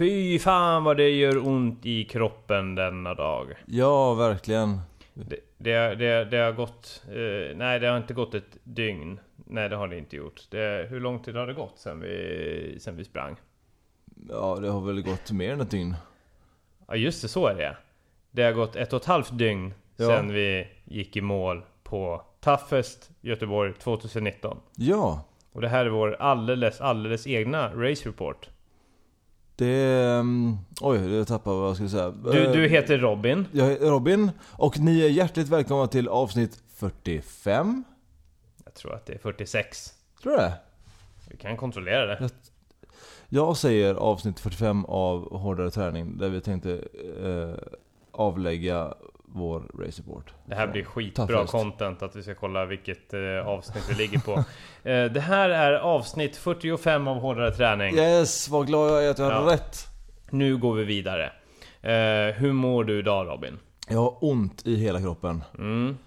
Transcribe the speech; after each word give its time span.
Fy 0.00 0.38
fan 0.38 0.84
vad 0.84 0.96
det 0.96 1.10
gör 1.10 1.48
ont 1.48 1.86
i 1.86 2.04
kroppen 2.04 2.74
denna 2.74 3.14
dag. 3.14 3.54
Ja, 3.66 4.14
verkligen. 4.14 4.80
Det, 5.14 5.36
det, 5.58 5.94
det, 5.94 6.24
det 6.24 6.36
har 6.36 6.52
gått... 6.52 7.02
Eh, 7.08 7.56
nej, 7.56 7.80
det 7.80 7.86
har 7.88 7.96
inte 7.96 8.14
gått 8.14 8.34
ett 8.34 8.56
dygn. 8.64 9.20
Nej, 9.36 9.68
det 9.68 9.76
har 9.76 9.88
det 9.88 9.98
inte 9.98 10.16
gjort. 10.16 10.46
Det, 10.50 10.86
hur 10.90 11.00
lång 11.00 11.22
tid 11.22 11.36
har 11.36 11.46
det 11.46 11.52
gått 11.54 11.78
sen 11.78 12.00
vi, 12.00 12.76
sen 12.80 12.96
vi 12.96 13.04
sprang? 13.04 13.36
Ja, 14.28 14.58
det 14.62 14.68
har 14.68 14.80
väl 14.80 15.02
gått 15.02 15.32
mer 15.32 15.52
än 15.52 15.60
ett 15.60 15.70
dygn. 15.70 15.96
Ja, 16.88 16.96
just 16.96 17.22
det, 17.22 17.28
så 17.28 17.46
är 17.46 17.54
det. 17.54 17.76
Det 18.30 18.42
har 18.42 18.52
gått 18.52 18.76
ett 18.76 18.92
och 18.92 19.00
ett 19.00 19.06
halvt 19.06 19.38
dygn 19.38 19.74
Ja. 19.96 20.06
sen 20.06 20.32
vi 20.32 20.68
gick 20.84 21.16
i 21.16 21.20
mål 21.20 21.62
på 21.82 22.22
Toughest 22.40 23.10
Göteborg 23.20 23.72
2019. 23.74 24.58
Ja, 24.76 25.24
Och 25.52 25.60
det 25.60 25.68
här 25.68 25.86
är 25.86 25.90
vår 25.90 26.16
alldeles, 26.20 26.80
alldeles 26.80 27.26
egna 27.26 27.74
race 27.74 28.08
report. 28.08 28.48
Det... 29.64 29.66
är, 29.66 30.20
mm, 30.20 30.56
Oj, 30.80 31.14
jag 31.16 31.26
tappade 31.28 31.56
vad 31.56 31.68
jag 31.68 31.74
skulle 31.76 31.88
säga. 31.88 32.10
Du, 32.10 32.44
Eh, 32.44 32.52
du 32.52 32.68
heter 32.68 32.98
Robin. 32.98 33.46
Jag 33.52 33.72
är 33.72 33.78
Robin, 33.90 34.30
och 34.52 34.78
ni 34.78 35.00
är 35.00 35.08
hjärtligt 35.08 35.48
välkomna 35.48 35.86
till 35.86 36.08
avsnitt 36.08 36.62
45. 36.74 37.84
Jag 38.64 38.74
tror 38.74 38.94
att 38.94 39.06
det 39.06 39.12
är 39.12 39.18
46. 39.18 39.94
Tror 40.22 40.32
du 40.32 40.38
det? 40.38 40.52
Vi 41.30 41.36
kan 41.36 41.56
kontrollera 41.56 42.06
det. 42.06 42.30
Jag 43.28 43.56
säger 43.56 43.94
avsnitt 43.94 44.40
45 44.40 44.84
av 44.84 45.38
Hårdare 45.38 45.70
träning, 45.70 46.18
där 46.18 46.28
vi 46.28 46.40
tänkte 46.40 46.84
eh, 47.24 47.68
avlägga 48.12 48.94
vår 49.34 49.60
race 49.78 50.02
report. 50.02 50.34
Det 50.46 50.54
här 50.54 50.66
blir 50.66 50.84
skitbra 50.84 51.26
toughest. 51.26 51.52
content 51.52 52.02
att 52.02 52.16
vi 52.16 52.22
ska 52.22 52.34
kolla 52.34 52.64
vilket 52.66 53.14
eh, 53.14 53.46
avsnitt 53.46 53.84
vi 53.90 53.94
ligger 53.94 54.18
på. 54.18 54.32
Eh, 54.88 55.04
det 55.12 55.20
här 55.20 55.50
är 55.50 55.72
avsnitt 55.72 56.36
45 56.36 57.08
av 57.08 57.16
Hårdare 57.20 57.50
Träning. 57.50 57.94
Yes, 57.94 58.48
vad 58.48 58.66
glad 58.66 58.90
jag 58.90 59.04
är 59.04 59.10
att 59.10 59.18
jag 59.18 59.30
hade 59.30 59.46
Ja. 59.50 59.52
rätt. 59.54 59.76
Nu 60.30 60.56
går 60.56 60.74
vi 60.74 60.84
vidare. 60.84 61.32
Eh, 61.82 62.34
hur 62.34 62.52
mår 62.52 62.84
du 62.84 62.98
idag 62.98 63.26
Robin? 63.28 63.58
Jag 63.88 63.98
har 63.98 64.24
ont 64.24 64.66
i 64.66 64.76
hela 64.76 65.00
kroppen. 65.00 65.42
Mm, 65.58 65.98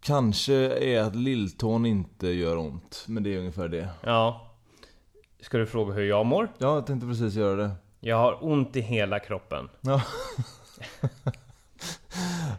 Kanske 0.00 0.54
är 0.78 1.00
att 1.02 1.14
lilltån 1.16 1.86
inte 1.86 2.26
gör 2.28 2.56
ont, 2.56 3.04
men 3.08 3.22
det 3.22 3.34
är 3.34 3.38
ungefär 3.38 3.68
det. 3.68 3.88
ja. 4.04 4.44
Ska 5.40 5.58
du 5.58 5.66
fråga 5.66 5.92
hur 5.94 6.04
jag 6.08 6.26
mår? 6.26 6.48
Ja, 6.58 6.74
jag 6.74 6.86
tänkte 6.86 7.06
precis 7.06 7.34
göra 7.34 7.56
det. 7.56 7.70
Jag 8.00 8.16
har 8.16 8.44
ont 8.44 8.76
i 8.76 8.80
hela 8.80 9.18
kroppen. 9.18 9.68
Ja. 9.80 10.02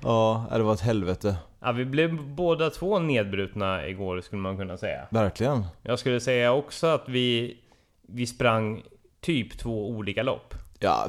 ja, 0.03 0.47
det 0.51 0.63
var 0.63 0.73
ett 0.73 0.81
helvete. 0.81 1.35
Ja, 1.59 1.71
vi 1.71 1.85
blev 1.85 2.23
båda 2.23 2.69
två 2.69 2.99
nedbrutna 2.99 3.87
igår 3.87 4.21
skulle 4.21 4.41
man 4.41 4.57
kunna 4.57 4.77
säga. 4.77 5.07
Verkligen. 5.09 5.65
Jag 5.83 5.99
skulle 5.99 6.19
säga 6.19 6.53
också 6.53 6.87
att 6.87 7.09
vi, 7.09 7.57
vi 8.01 8.27
sprang 8.27 8.83
typ 9.21 9.57
två 9.57 9.89
olika 9.89 10.23
lopp. 10.23 10.53
Ja, 10.79 11.07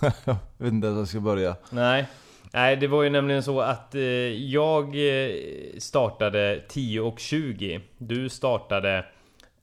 jag 0.00 0.36
vet 0.56 0.72
inte 0.72 0.86
ens 0.86 0.98
jag 0.98 1.08
ska 1.08 1.20
börja. 1.20 1.56
Nej. 1.70 2.06
Nej, 2.52 2.76
det 2.76 2.86
var 2.86 3.02
ju 3.02 3.10
nämligen 3.10 3.42
så 3.42 3.60
att 3.60 3.94
eh, 3.94 4.02
jag 4.02 4.84
eh, 4.84 5.30
startade 5.78 6.62
10 6.68 7.00
och 7.00 7.18
20. 7.18 7.80
Du 7.98 8.28
startade 8.28 9.04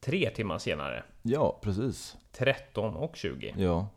tre 0.05 0.29
timmar 0.29 0.57
senare. 0.57 1.03
Ja, 1.21 1.59
precis. 1.61 2.15
13 2.37 2.95
och 2.95 3.15
20. 3.15 3.53
Ja. 3.57 3.87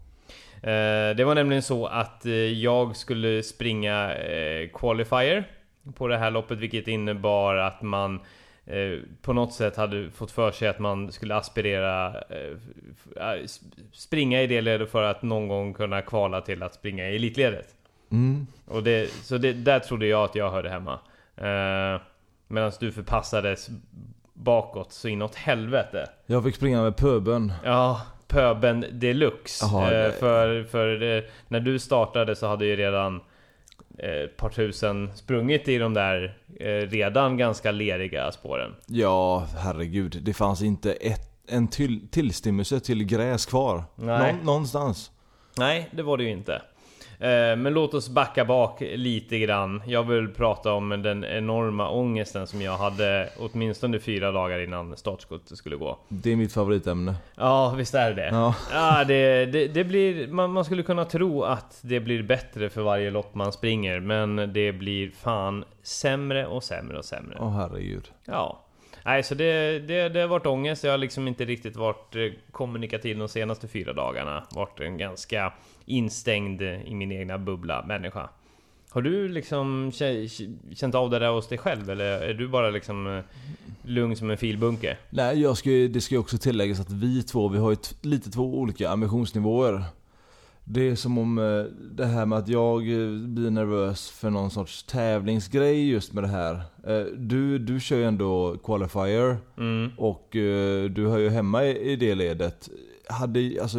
Eh, 0.63 1.17
det 1.17 1.25
var 1.25 1.35
nämligen 1.35 1.63
så 1.63 1.87
att 1.87 2.27
eh, 2.27 2.33
jag 2.35 2.97
skulle 2.97 3.43
springa 3.43 4.15
eh, 4.15 4.69
Qualifier 4.69 5.45
på 5.95 6.09
det 6.09 6.19
här 6.19 6.31
loppet, 6.31 6.59
vilket 6.59 6.89
innebar 6.89 7.55
att 7.55 7.83
man 7.83 8.21
på 9.23 9.33
något 9.33 9.53
sätt 9.53 9.77
hade 9.77 10.11
fått 10.11 10.31
för 10.31 10.51
sig 10.51 10.69
att 10.69 10.79
man 10.79 11.13
skulle 11.13 11.37
aspirera 11.37 12.17
springa 13.93 14.43
i 14.43 14.47
det 14.47 14.61
ledet 14.61 14.91
för 14.91 15.03
att 15.03 15.23
någon 15.23 15.49
gång 15.49 15.75
kunna 15.75 16.03
kvala 16.03 16.41
till 16.41 16.63
att 16.63 16.75
springa 16.75 17.11
i 17.11 17.17
elitledet. 17.17 17.75
Mm. 18.11 18.47
Och 18.67 18.83
det, 18.83 19.11
så 19.11 19.39
det, 19.39 19.53
där 19.53 19.79
trodde 19.79 20.07
jag 20.07 20.25
att 20.25 20.35
jag 20.35 20.51
hörde 20.51 20.71
hemma. 20.71 20.99
Eh, 21.37 22.01
Medan 22.49 22.73
du 22.81 22.93
förpassades 22.93 23.69
bakåt 24.35 24.93
så 24.93 25.09
inåt 25.09 25.35
helvete. 25.35 26.11
Jag 26.27 26.45
fick 26.45 26.55
springa 26.55 26.83
med 26.83 26.97
pöben. 26.97 27.53
Ja, 27.65 28.03
pöben 28.29 28.85
deluxe. 28.93 29.65
Jaha, 29.67 29.93
eh, 29.93 30.13
för 30.13 30.65
för 30.65 31.17
eh, 31.17 31.23
när 31.49 31.61
du 31.61 31.79
startade 31.79 32.37
så 32.37 32.47
hade 32.47 32.67
ju 32.67 32.77
redan 32.77 33.21
eh, 33.99 34.11
ett 34.11 34.37
par 34.37 34.49
tusen 34.49 35.17
sprungit 35.17 35.69
i 35.69 35.79
de 35.79 35.95
där 35.95 36.39
eh, 36.61 36.67
redan 36.67 37.37
ganska 37.37 37.71
leriga 37.71 38.33
spåren. 38.33 38.75
Ja, 38.87 39.47
herregud. 39.57 40.19
Det 40.23 40.35
fanns 40.35 40.63
inte 40.63 40.93
ett, 40.93 41.45
en 41.49 41.69
till, 41.69 42.09
tillstymmelse 42.09 42.81
till 42.81 43.05
gräs 43.05 43.47
kvar. 43.47 43.85
Nej. 43.95 44.33
Nå, 44.33 44.45
någonstans. 44.45 45.11
Nej, 45.59 45.89
det 45.93 46.03
var 46.03 46.17
det 46.17 46.25
ju 46.25 46.31
inte. 46.31 46.63
Eh, 47.21 47.57
Men 47.57 47.75
låt 47.75 47.95
oss 47.95 48.09
backa 48.09 48.45
bak 48.45 48.81
lite 48.81 49.39
grann. 49.39 49.83
Jag 49.87 50.03
vill 50.03 50.29
prata 50.29 50.73
om 50.73 50.89
den 50.89 51.25
enorma 51.25 51.91
ångesten 51.91 52.47
som 52.47 52.63
jag 52.63 52.77
hade 52.77 53.29
åtminstone 53.39 53.99
fyra 53.99 54.33
dagar 54.33 54.59
innan 54.59 54.97
startskottet 54.97 55.59
skulle 55.59 55.77
gå. 55.77 55.99
Det 56.09 56.33
är 56.33 56.37
mitt 56.37 56.53
favoritämne. 56.53 57.15
Ja, 57.37 57.75
visst 57.77 57.95
är 57.95 58.13
det 58.15 58.29
Ja. 58.33 58.55
Ja, 58.73 59.05
det, 59.05 59.47
det, 59.47 59.69
det 59.69 59.85
blir... 59.85 60.29
Man, 60.29 60.53
man 60.53 60.65
skulle 60.65 60.83
kunna 60.83 61.05
tro 61.05 61.43
att 61.43 61.79
det 61.83 62.01
blir 62.01 62.23
bättre 62.23 62.71
för 62.71 62.83
varje 62.83 63.11
lopp 63.11 63.35
man 63.35 63.53
springer, 63.53 64.01
men 64.01 64.37
det 64.53 64.73
blir 64.73 65.11
fan 65.11 65.65
sämre 65.83 66.47
och 66.47 66.65
sämre 66.65 66.99
och 66.99 67.05
sämre. 67.05 67.37
Åh 67.41 67.51
herregud. 67.57 68.09
Ja. 68.25 68.65
Nej, 69.05 69.23
så 69.23 69.35
det, 69.35 69.79
det, 69.79 70.09
det 70.09 70.21
har 70.21 70.29
varit 70.29 70.47
ångest. 70.47 70.85
Jag 70.85 70.91
har 70.91 70.99
liksom 70.99 71.29
inte 71.29 71.45
riktigt 71.45 71.77
varit 71.77 72.17
eh, 72.17 72.23
kommunikativ 72.51 73.19
de 73.19 73.29
senaste 73.29 73.69
fyra 73.69 73.93
dagarna. 73.93 74.43
Varit 74.55 74.81
en 74.81 74.99
ganska 74.99 75.53
instängd 75.89 76.63
i 76.63 76.95
min 76.95 77.13
egna 77.13 77.39
bubbla 77.39 77.85
människa. 77.87 78.29
Har 78.91 79.03
du 79.03 79.29
liksom 79.29 79.91
kä- 79.91 80.57
känt 80.75 80.95
av 80.95 81.11
det 81.11 81.19
där 81.19 81.31
hos 81.31 81.49
dig 81.49 81.59
själv? 81.59 81.91
Eller 81.91 82.05
är 82.05 82.35
du 82.35 82.49
bara 82.49 82.71
liksom 82.71 83.07
eh, 83.07 83.25
lugn 83.83 84.17
som 84.17 84.31
en 84.31 84.37
filbunke? 84.37 84.97
Nej, 85.11 85.41
jag 85.41 85.57
ska, 85.57 85.71
det 85.71 86.01
ska 86.01 86.15
ju 86.15 86.19
också 86.19 86.39
tilläggas 86.39 86.81
att 86.81 86.91
vi 86.91 87.23
två, 87.23 87.49
vi 87.49 87.59
har 87.59 87.71
ju 87.71 87.77
lite 88.03 88.31
två 88.31 88.59
olika 88.59 88.91
ambitionsnivåer. 88.91 89.83
Det 90.65 90.89
är 90.89 90.95
som 90.95 91.19
om 91.19 91.39
eh, 91.39 91.65
det 91.93 92.07
här 92.07 92.27
med 92.27 92.39
att 92.39 92.49
jag 92.49 92.77
eh, 92.83 93.09
blir 93.29 93.51
nervös 93.51 94.11
för 94.11 94.31
någon 94.31 94.51
sorts 94.51 94.83
tävlingsgrej 94.83 95.91
just 95.91 96.13
med 96.13 96.25
det 96.25 96.29
här. 96.29 96.63
Du, 97.17 97.59
du 97.59 97.81
kör 97.81 97.97
ju 97.97 98.05
ändå 98.05 98.57
qualifier 98.65 99.37
Mm. 99.59 99.91
och 99.97 100.29
du 100.91 101.07
hör 101.09 101.19
ju 101.19 101.29
hemma 101.29 101.65
i 101.65 101.97
det 101.97 102.15
ledet. 102.15 102.69
Hade, 103.09 103.59
alltså, 103.63 103.79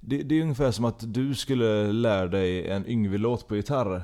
det, 0.00 0.22
det 0.22 0.38
är 0.38 0.42
ungefär 0.42 0.70
som 0.70 0.84
att 0.84 1.14
du 1.14 1.34
skulle 1.34 1.92
lära 1.92 2.26
dig 2.26 2.68
en 2.68 2.86
Yngwie-låt 2.86 3.48
på 3.48 3.56
gitarr. 3.56 4.02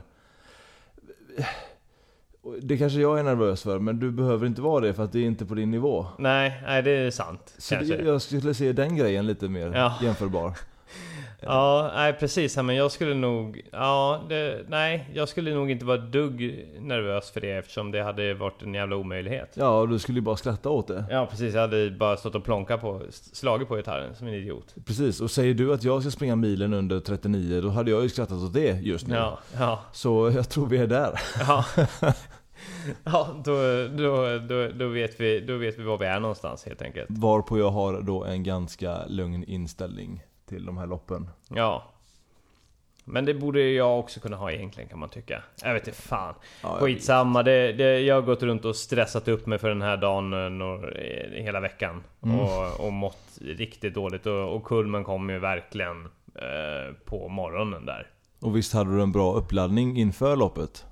Det 2.63 2.79
kanske 2.79 3.01
jag 3.01 3.19
är 3.19 3.23
nervös 3.23 3.63
för, 3.63 3.79
men 3.79 3.99
du 3.99 4.11
behöver 4.11 4.47
inte 4.47 4.63
vara 4.63 4.81
det 4.81 4.95
för 4.95 5.05
att 5.05 5.13
det 5.13 5.19
är 5.19 5.25
inte 5.25 5.47
på 5.47 5.55
din 5.55 5.71
nivå. 5.71 6.07
Nej, 6.19 6.63
nej 6.67 6.83
det 6.83 6.91
är 6.91 7.11
sant. 7.11 7.55
Så 7.59 7.75
kanske. 7.75 7.97
jag 7.97 8.23
skulle 8.23 8.55
se 8.55 8.73
den 8.73 8.97
grejen 8.97 9.27
lite 9.27 9.49
mer 9.49 9.73
Ja. 9.75 9.95
jämförbar. 10.03 10.53
Ja, 11.47 11.91
nej 11.95 12.13
precis. 12.13 12.57
Men 12.57 12.77
jag 12.77 12.93
skulle 12.93 13.15
nog... 13.15 13.63
Ja, 13.73 14.23
det, 14.29 14.65
nej. 14.69 15.11
Jag 15.15 15.29
skulle 15.29 15.55
nog 15.55 15.71
inte 15.71 15.85
vara 15.85 15.97
dugg 15.99 16.67
nervös 16.81 17.31
för 17.31 17.41
det 17.41 17.51
eftersom 17.53 17.91
det 17.91 18.03
hade 18.03 18.35
varit 18.35 18.63
en 18.63 18.75
jävla 18.75 18.97
omöjlighet. 18.97 19.53
Ja, 19.55 19.81
och 19.81 19.89
du 19.89 19.99
skulle 19.99 20.19
ju 20.19 20.23
bara 20.23 20.37
skratta 20.37 20.71
åt 20.71 20.89
det. 20.89 21.05
Ja, 21.11 21.27
precis. 21.31 21.55
Jag 21.55 21.61
hade 21.61 21.91
bara 21.91 22.17
stått 22.17 22.35
och 22.35 22.45
plonkat 22.45 22.81
på... 22.81 23.03
Slagit 23.11 23.69
på 23.69 23.77
gitarren 23.77 24.15
som 24.15 24.27
en 24.27 24.35
idiot. 24.35 24.75
Precis, 24.87 25.21
och 25.21 25.31
säger 25.31 25.55
du 25.55 25.75
att 25.75 25.85
jag 25.85 26.03
ska 26.03 26.11
springa 26.11 26.37
milen 26.37 26.75
under 26.75 27.01
39, 27.01 27.61
då 27.61 27.69
hade 27.69 27.91
jag 27.91 28.03
ju 28.03 28.09
skrattat 28.09 28.43
åt 28.43 28.55
det 28.55 28.81
just 28.81 29.07
nu. 29.07 29.15
Ja, 29.15 29.39
ja, 29.59 29.81
Så 29.93 30.31
jag 30.35 30.49
tror 30.49 30.67
vi 30.67 30.79
är 30.79 30.87
där. 30.87 31.21
ja. 31.41 31.65
Ja, 33.05 33.29
då, 33.45 33.53
då, 33.97 34.39
då, 34.39 34.69
då, 34.75 34.89
vet 34.89 35.21
vi, 35.21 35.41
då 35.41 35.57
vet 35.57 35.79
vi 35.79 35.83
var 35.83 35.99
vi 35.99 36.07
är 36.07 36.21
någonstans 36.21 36.65
helt 36.67 36.83
enkelt. 36.83 37.07
Varpå 37.11 37.59
jag 37.59 37.71
har 37.71 38.01
då 38.01 38.25
en 38.25 38.43
ganska 38.43 39.07
lugn 39.07 39.45
inställning 39.45 40.23
till 40.47 40.67
de 40.67 40.79
här 40.79 40.87
loppen. 40.87 41.31
Ja. 41.49 41.93
Men 43.09 43.25
det 43.25 43.35
borde 43.35 43.61
jag 43.61 43.99
också 43.99 44.21
kunna 44.21 44.37
ha 44.37 44.53
egentligen 44.53 44.89
kan 44.89 44.99
man 44.99 45.09
tycka. 45.09 45.43
Jag 45.63 45.75
vet 45.75 45.89
inte 45.89 46.01
fan. 46.01 46.35
Ja, 46.63 46.77
Skitsamma, 46.81 47.43
det, 47.43 47.73
det, 47.73 48.01
jag 48.01 48.15
har 48.15 48.23
gått 48.23 48.43
runt 48.43 48.65
och 48.65 48.77
stressat 48.77 49.29
upp 49.29 49.47
mig 49.47 49.59
för 49.59 49.69
den 49.69 49.83
här 49.83 49.97
dagen 49.97 50.59
når, 50.59 50.99
eh, 51.01 51.43
hela 51.43 51.61
veckan. 51.61 52.03
Mm. 52.23 52.41
Och, 52.41 52.81
och 52.81 52.93
mått 52.93 53.39
riktigt 53.41 53.95
dåligt. 53.95 54.27
Och, 54.27 54.57
och 54.57 54.65
kulmen 54.65 55.05
kom 55.05 55.31
ju 55.31 55.39
verkligen 55.39 56.05
eh, 56.35 56.95
på 57.05 57.29
morgonen 57.29 57.87
där. 57.87 58.11
Och 58.41 58.57
visst 58.57 58.73
hade 58.73 58.97
du 58.97 59.03
en 59.03 59.13
bra 59.13 59.35
uppladdning 59.35 59.97
inför 59.97 60.37
loppet? 60.37 60.85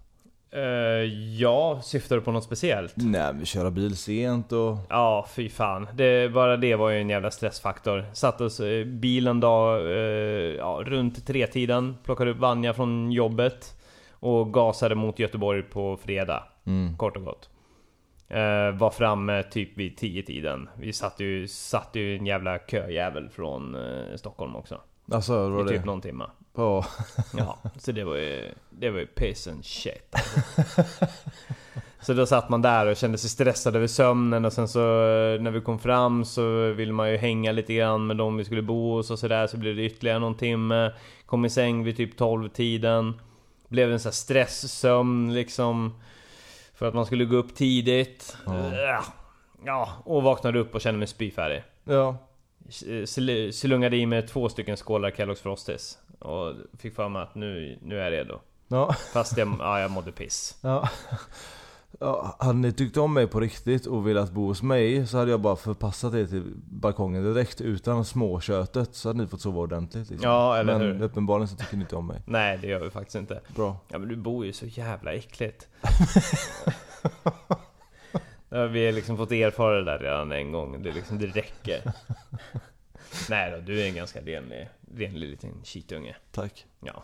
Eh, 0.54 1.04
ja, 1.38 1.80
syftar 1.82 2.16
du 2.16 2.22
på 2.22 2.32
något 2.32 2.44
speciellt? 2.44 2.94
Nej, 2.96 3.32
vi 3.34 3.46
köra 3.46 3.70
bil 3.70 3.96
sent 3.96 4.52
och... 4.52 4.76
Ja, 4.88 5.26
fy 5.30 5.48
fan. 5.48 5.88
Det, 5.94 6.32
bara 6.32 6.56
det 6.56 6.76
var 6.76 6.90
ju 6.90 7.00
en 7.00 7.10
jävla 7.10 7.30
stressfaktor. 7.30 8.04
Satt 8.12 8.40
oss 8.40 8.60
i 8.60 8.84
bilen 8.84 9.40
dag, 9.40 9.80
eh, 9.80 10.56
ja, 10.56 10.82
runt 10.84 11.26
tretiden, 11.26 11.96
plockade 12.04 12.30
upp 12.30 12.38
Vanja 12.38 12.74
från 12.74 13.12
jobbet 13.12 13.80
och 14.10 14.52
gasade 14.52 14.94
mot 14.94 15.18
Göteborg 15.18 15.62
på 15.62 15.96
fredag. 15.96 16.44
Mm. 16.66 16.96
Kort 16.96 17.16
och 17.16 17.24
gott. 17.24 17.50
Eh, 18.28 18.70
var 18.70 18.90
framme 18.90 19.42
typ 19.42 19.78
vid 19.78 19.96
tio 19.96 20.22
tiden. 20.22 20.68
Vi 20.76 20.92
satt 20.92 21.20
ju, 21.20 21.48
satt 21.48 21.90
ju 21.92 22.16
en 22.16 22.26
jävla 22.26 22.58
köjävel 22.58 23.28
från 23.28 23.74
eh, 23.74 24.16
Stockholm 24.16 24.56
också. 24.56 24.80
Alltså, 25.10 25.48
var 25.48 25.64
I 25.64 25.68
typ 25.68 25.80
det? 25.80 25.86
någon 25.86 26.00
timma. 26.00 26.30
Ja. 26.56 26.86
Ja, 27.38 27.58
så 27.78 27.92
det 27.92 28.04
var 28.04 28.16
ju, 28.16 28.54
det 28.70 28.90
var 28.90 28.98
ju 28.98 29.06
piss 29.06 29.48
and 29.48 29.64
shit. 29.64 30.14
alltså. 30.14 30.82
Så 32.00 32.14
då 32.14 32.26
satt 32.26 32.48
man 32.48 32.62
där 32.62 32.86
och 32.86 32.96
kände 32.96 33.18
sig 33.18 33.30
stressad 33.30 33.76
över 33.76 33.86
sömnen 33.86 34.44
och 34.44 34.52
sen 34.52 34.68
så 34.68 34.80
eh, 34.80 35.40
när 35.40 35.50
vi 35.50 35.60
kom 35.60 35.78
fram 35.78 36.24
så 36.24 36.72
ville 36.72 36.92
man 36.92 37.10
ju 37.10 37.16
hänga 37.16 37.52
lite 37.52 37.74
grann 37.74 38.06
med 38.06 38.16
de 38.16 38.36
vi 38.36 38.44
skulle 38.44 38.62
bo 38.62 38.92
hos 38.92 39.10
och 39.10 39.18
sådär 39.18 39.46
så 39.46 39.56
blev 39.56 39.76
det 39.76 39.84
ytterligare 39.84 40.18
någon 40.18 40.34
timme. 40.36 40.92
Kom 41.26 41.44
i 41.44 41.50
säng 41.50 41.84
vid 41.84 41.96
typ 41.96 42.16
12 42.16 42.48
tiden. 42.48 43.20
Blev 43.68 43.92
en 43.92 44.00
sån 44.00 44.08
här 44.08 44.14
stresssömn 44.14 45.34
liksom. 45.34 45.94
För 46.74 46.88
att 46.88 46.94
man 46.94 47.06
skulle 47.06 47.24
gå 47.24 47.36
upp 47.36 47.54
tidigt. 47.54 48.36
Ja. 48.46 49.04
Ja, 49.64 49.88
och 50.04 50.22
vaknade 50.22 50.58
upp 50.58 50.74
och 50.74 50.80
kände 50.80 50.98
mig 50.98 51.08
spyfärdig. 51.08 51.62
Ja. 51.84 52.16
Sl- 52.68 53.50
Slungade 53.52 53.96
i 53.96 54.06
mig 54.06 54.26
två 54.26 54.48
stycken 54.48 54.76
skålar 54.76 55.10
Kellogg's 55.10 55.42
Frosties. 55.42 55.98
Och 56.18 56.54
fick 56.78 56.94
för 56.94 57.08
mig 57.08 57.22
att 57.22 57.34
nu, 57.34 57.78
nu 57.82 57.98
är 58.00 58.04
jag 58.04 58.12
redo. 58.12 58.40
Ja. 58.68 58.92
Fast 59.12 59.36
jag, 59.36 59.56
ja, 59.58 59.80
jag 59.80 59.90
mådde 59.90 60.12
piss. 60.12 60.56
Ja. 60.60 60.88
Ja, 62.00 62.36
hade 62.38 62.58
ni 62.58 62.72
tyckt 62.72 62.96
om 62.96 63.14
mig 63.14 63.26
på 63.26 63.40
riktigt 63.40 63.86
och 63.86 64.08
velat 64.08 64.30
bo 64.30 64.46
hos 64.46 64.62
mig 64.62 65.06
så 65.06 65.18
hade 65.18 65.30
jag 65.30 65.40
bara 65.40 65.56
förpassat 65.56 66.14
er 66.14 66.26
till 66.26 66.52
balkongen 66.70 67.24
direkt 67.24 67.60
utan 67.60 68.04
småköttet 68.04 68.94
så 68.94 69.08
hade 69.08 69.22
ni 69.22 69.26
fått 69.28 69.40
sova 69.40 69.60
ordentligt 69.60 70.10
liksom. 70.10 70.30
Ja, 70.30 70.56
eller 70.56 70.78
Men 70.78 70.96
hur? 70.96 71.02
uppenbarligen 71.02 71.48
så 71.48 71.56
tycker 71.56 71.76
ni 71.76 71.82
inte 71.82 71.96
om 71.96 72.06
mig. 72.06 72.22
Nej, 72.26 72.58
det 72.60 72.66
gör 72.66 72.80
vi 72.84 72.90
faktiskt 72.90 73.14
inte. 73.16 73.40
Bra. 73.56 73.76
Ja 73.88 73.98
men 73.98 74.08
du 74.08 74.16
bor 74.16 74.46
ju 74.46 74.52
så 74.52 74.66
jävla 74.66 75.12
äckligt. 75.12 75.68
ja, 78.54 78.66
vi 78.66 78.86
har 78.86 78.92
liksom 78.92 79.16
fått 79.16 79.32
erfara 79.32 79.76
det 79.78 79.84
där 79.84 79.98
redan 79.98 80.32
en 80.32 80.52
gång. 80.52 80.82
Det, 80.82 80.92
liksom, 80.92 81.18
det 81.18 81.26
räcker. 81.26 81.82
Nej 83.30 83.50
då, 83.50 83.56
du 83.60 83.82
är 83.82 83.86
en 83.88 83.94
ganska 83.94 84.20
renlig, 84.20 84.68
renlig 84.96 85.28
liten 85.28 85.50
skitunge. 85.64 86.16
Tack. 86.32 86.66
Ja. 86.84 87.02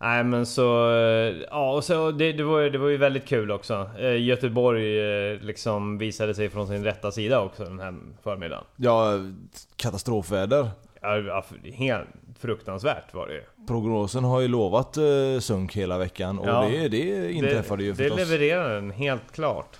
Nej 0.00 0.24
men 0.24 0.46
så, 0.46 0.62
ja 1.50 1.72
och 1.72 1.84
så 1.84 2.10
det, 2.10 2.32
det, 2.32 2.42
var, 2.44 2.60
ju- 2.60 2.70
det 2.70 2.78
var 2.78 2.88
ju 2.88 2.96
väldigt 2.96 3.26
kul 3.26 3.50
också. 3.50 3.90
Eh, 3.98 4.22
Göteborg 4.22 4.98
eh, 5.32 5.40
liksom 5.40 5.98
visade 5.98 6.34
sig 6.34 6.48
från 6.48 6.66
sin 6.66 6.84
rätta 6.84 7.10
sida 7.10 7.40
också 7.40 7.64
den 7.64 7.78
här 7.80 7.94
förmiddagen. 8.22 8.64
Ja, 8.76 9.12
katastrofväder. 9.76 10.68
Ja, 11.00 11.44
helt 11.74 12.08
fruktansvärt 12.38 13.14
var 13.14 13.26
det 13.26 13.34
ju. 13.34 13.42
Prognosen 13.66 14.24
har 14.24 14.40
ju 14.40 14.48
lovat 14.48 14.96
eh, 14.96 15.38
sunk 15.40 15.76
hela 15.76 15.98
veckan 15.98 16.38
och 16.38 16.48
Ja. 16.48 16.68
det, 16.70 16.88
det 16.88 17.32
inträffade 17.32 17.84
ju 17.84 17.92
det, 17.92 18.02
det 18.04 18.10
förstås. 18.10 18.28
levererar 18.30 18.74
den, 18.74 18.90
helt 18.90 19.32
klart. 19.32 19.76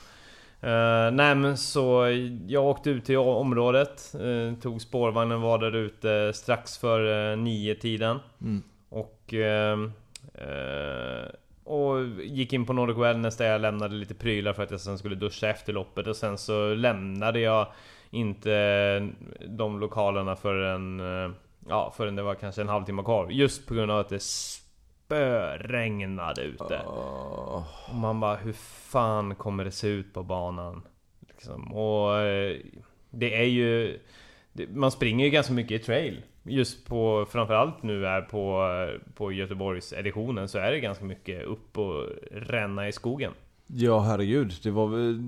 Uh, 0.66 1.10
nej 1.12 1.34
men 1.34 1.56
så, 1.56 2.06
jag 2.46 2.64
åkte 2.64 2.90
ut 2.90 3.04
till 3.04 3.18
området, 3.18 4.14
eh, 4.14 4.58
tog 4.60 4.80
spårvagnen, 4.80 5.40
var 5.40 5.58
där 5.58 5.76
ute 5.76 6.32
strax 6.34 6.78
före 6.78 7.36
nio 7.36 7.74
tiden 7.74 8.18
Mm. 8.40 8.62
Och... 8.88 9.34
eh, 9.34 9.78
och 11.64 12.02
gick 12.20 12.52
in 12.52 12.66
på 12.66 12.72
Nordic 12.72 12.96
Wellness 12.96 13.36
där 13.36 13.52
jag 13.52 13.60
lämnade 13.60 13.94
lite 13.94 14.14
prylar 14.14 14.52
för 14.52 14.62
att 14.62 14.70
jag 14.70 14.80
sen 14.80 14.98
skulle 14.98 15.14
duscha 15.14 15.48
efter 15.48 15.72
loppet 15.72 16.06
och 16.06 16.16
sen 16.16 16.38
så 16.38 16.74
lämnade 16.74 17.40
jag 17.40 17.66
inte 18.10 19.08
de 19.48 19.80
lokalerna 19.80 20.36
förrän... 20.36 21.02
Ja, 21.68 21.92
förrän 21.96 22.16
det 22.16 22.22
var 22.22 22.34
kanske 22.34 22.60
en 22.60 22.68
halvtimme 22.68 23.02
kvar. 23.02 23.28
Just 23.30 23.66
på 23.66 23.74
grund 23.74 23.90
av 23.90 23.98
att 23.98 24.08
det 24.08 24.22
spöregnade 25.06 26.42
ute. 26.42 26.80
Åh. 26.86 27.64
Och 27.88 27.94
man 27.94 28.20
bara, 28.20 28.36
hur 28.36 28.52
fan 28.52 29.34
kommer 29.34 29.64
det 29.64 29.70
se 29.70 29.88
ut 29.88 30.14
på 30.14 30.22
banan? 30.22 30.82
Liksom. 31.28 31.72
Och 31.72 32.18
eh, 32.18 32.56
det 33.10 33.40
är 33.40 33.44
ju... 33.46 33.98
Man 34.68 34.90
springer 34.90 35.24
ju 35.24 35.30
ganska 35.30 35.52
mycket 35.52 35.80
i 35.80 35.84
trail. 35.84 36.22
Just 36.42 36.86
på, 36.86 37.26
framförallt 37.30 37.82
nu 37.82 38.06
är 38.06 38.20
på, 38.20 38.62
eh, 38.62 39.12
på 39.14 39.32
Göteborgs 39.32 39.92
editionen 39.92 40.48
så 40.48 40.58
är 40.58 40.70
det 40.72 40.80
ganska 40.80 41.04
mycket 41.04 41.44
upp 41.44 41.78
och 41.78 42.04
ränna 42.32 42.88
i 42.88 42.92
skogen. 42.92 43.32
Ja 43.66 44.00
herregud, 44.00 44.52
det 44.62 44.70
var 44.70 44.86
väl... 44.86 45.20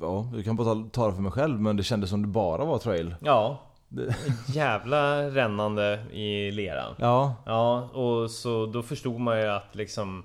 Ja, 0.00 0.30
jag 0.34 0.44
kan 0.44 0.56
bara 0.56 0.88
ta- 0.92 1.06
det 1.08 1.14
för 1.14 1.22
mig 1.22 1.32
själv 1.32 1.60
men 1.60 1.76
det 1.76 1.82
kändes 1.82 2.10
som 2.10 2.22
det 2.22 2.28
bara 2.28 2.64
var 2.64 2.78
trail. 2.78 3.14
Ja, 3.20 3.60
jävla 4.48 5.30
rännande 5.30 6.04
i 6.12 6.50
leran. 6.50 6.94
ja, 6.98 7.36
Ja, 7.46 7.80
och 7.80 8.30
så 8.30 8.66
då 8.66 8.82
förstod 8.82 9.20
man 9.20 9.40
ju 9.40 9.46
att 9.46 9.74
liksom 9.74 10.24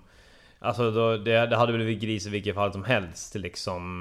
Alltså 0.60 0.92
då, 0.92 1.18
det, 1.18 1.46
det 1.46 1.56
hade 1.56 1.74
blivit 1.74 2.02
gris 2.02 2.28
i 2.28 2.30
vilket 2.30 2.56
fall 2.56 2.74
som 2.74 2.84
helst 2.84 3.36
liksom 3.36 4.00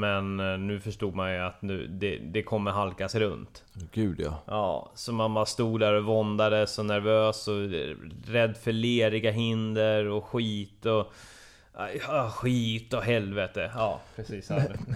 Men 0.00 0.40
eh, 0.40 0.58
nu 0.58 0.80
förstod 0.80 1.14
man 1.14 1.32
ju 1.32 1.38
att 1.38 1.62
nu, 1.62 1.86
det, 1.86 2.18
det 2.18 2.42
kommer 2.42 2.70
halkas 2.70 3.14
runt 3.14 3.64
gud 3.92 4.20
ja. 4.20 4.42
Ja, 4.46 4.92
så 4.94 5.12
man 5.12 5.34
bara 5.34 5.46
stod 5.46 5.80
där 5.80 5.94
och 5.94 6.04
våndades 6.04 6.78
och 6.78 6.86
nervös 6.86 7.48
och 7.48 7.68
rädd 8.26 8.56
för 8.56 8.72
leriga 8.72 9.30
hinder 9.30 10.06
och 10.06 10.24
skit 10.24 10.86
och... 10.86 11.12
Skit 12.30 12.94
och 12.94 13.02
helvete. 13.02 13.70
Ja, 13.74 14.00
precis. 14.16 14.48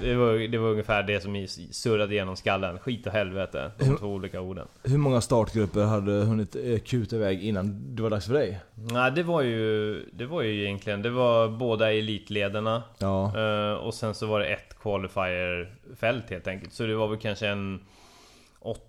Det 0.03 0.15
var, 0.15 0.49
det 0.49 0.59
var 0.59 0.69
ungefär 0.69 1.03
det 1.03 1.21
som 1.21 1.47
surrade 1.71 2.15
genom 2.15 2.37
skallen. 2.37 2.79
Skit 2.79 3.07
och 3.07 3.13
helvete. 3.13 3.71
De 3.79 3.97
två 3.97 4.07
olika 4.07 4.41
orden. 4.41 4.69
Hur 4.83 4.99
många 4.99 5.21
startgrupper 5.21 5.85
hade 5.85 6.13
hunnit 6.13 6.57
eh, 6.57 6.79
kuta 6.79 7.17
iväg 7.17 7.43
innan 7.45 7.97
det 7.97 8.03
var 8.03 8.11
dags 8.11 8.27
för 8.27 8.35
dig? 8.35 8.61
Nej, 8.75 9.11
det 9.13 9.23
var 9.23 9.43
ju... 9.43 9.95
Det 10.13 10.27
var 10.27 10.43
ju 10.43 10.63
egentligen... 10.65 11.03
Det 11.03 11.11
var 11.11 11.49
båda 11.49 11.93
elitledarna. 11.93 12.83
Ja, 12.99 13.39
eh, 13.39 13.73
Och 13.75 13.95
sen 13.95 14.15
så 14.15 14.27
var 14.27 14.41
det 14.41 14.47
ett 14.47 14.77
qualifier-fält 14.83 16.31
helt 16.31 16.47
enkelt. 16.47 16.73
Så 16.73 16.87
det 16.87 16.95
var 16.95 17.09
väl 17.09 17.19
kanske 17.19 17.49
en... 17.49 17.81
Åt, 18.61 18.81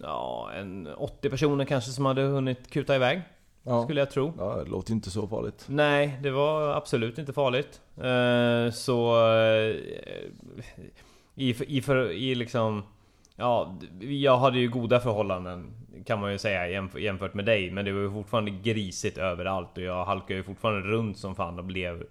ja, 0.00 0.50
en 0.56 0.86
80 0.96 1.30
personer 1.30 1.64
kanske 1.64 1.90
som 1.90 2.06
hade 2.06 2.22
hunnit 2.22 2.70
kuta 2.70 2.96
iväg. 2.96 3.22
Ja. 3.64 3.82
Skulle 3.84 4.00
jag 4.00 4.10
tro. 4.10 4.32
ja 4.38 4.56
det 4.64 4.70
låter 4.70 4.92
inte 4.92 5.10
så 5.10 5.28
farligt. 5.28 5.64
Nej, 5.68 6.18
det 6.22 6.30
var 6.30 6.74
absolut 6.74 7.18
inte 7.18 7.32
farligt. 7.32 7.80
Eh, 7.96 8.72
så... 8.72 9.26
eh, 9.30 9.76
I, 11.34 11.56
i, 11.66 11.82
för, 11.82 12.10
I 12.10 12.34
liksom... 12.34 12.82
Ja, 13.36 13.78
jag 14.00 14.38
hade 14.38 14.58
ju 14.58 14.68
goda 14.68 15.00
förhållanden 15.00 15.70
kan 16.06 16.20
man 16.20 16.32
ju 16.32 16.38
säga 16.38 16.66
jämf- 16.80 16.98
jämfört 16.98 17.34
med 17.34 17.44
dig. 17.44 17.70
Men 17.70 17.84
det 17.84 17.92
var 17.92 18.00
ju 18.00 18.10
fortfarande 18.10 18.50
grisigt 18.50 19.18
överallt 19.18 19.76
och 19.78 19.82
jag 19.82 20.04
halkade 20.04 20.34
ju 20.34 20.42
fortfarande 20.42 20.80
runt 20.88 21.18
som 21.18 21.34
fan 21.34 21.58
och 21.58 21.64
blev 21.64 22.04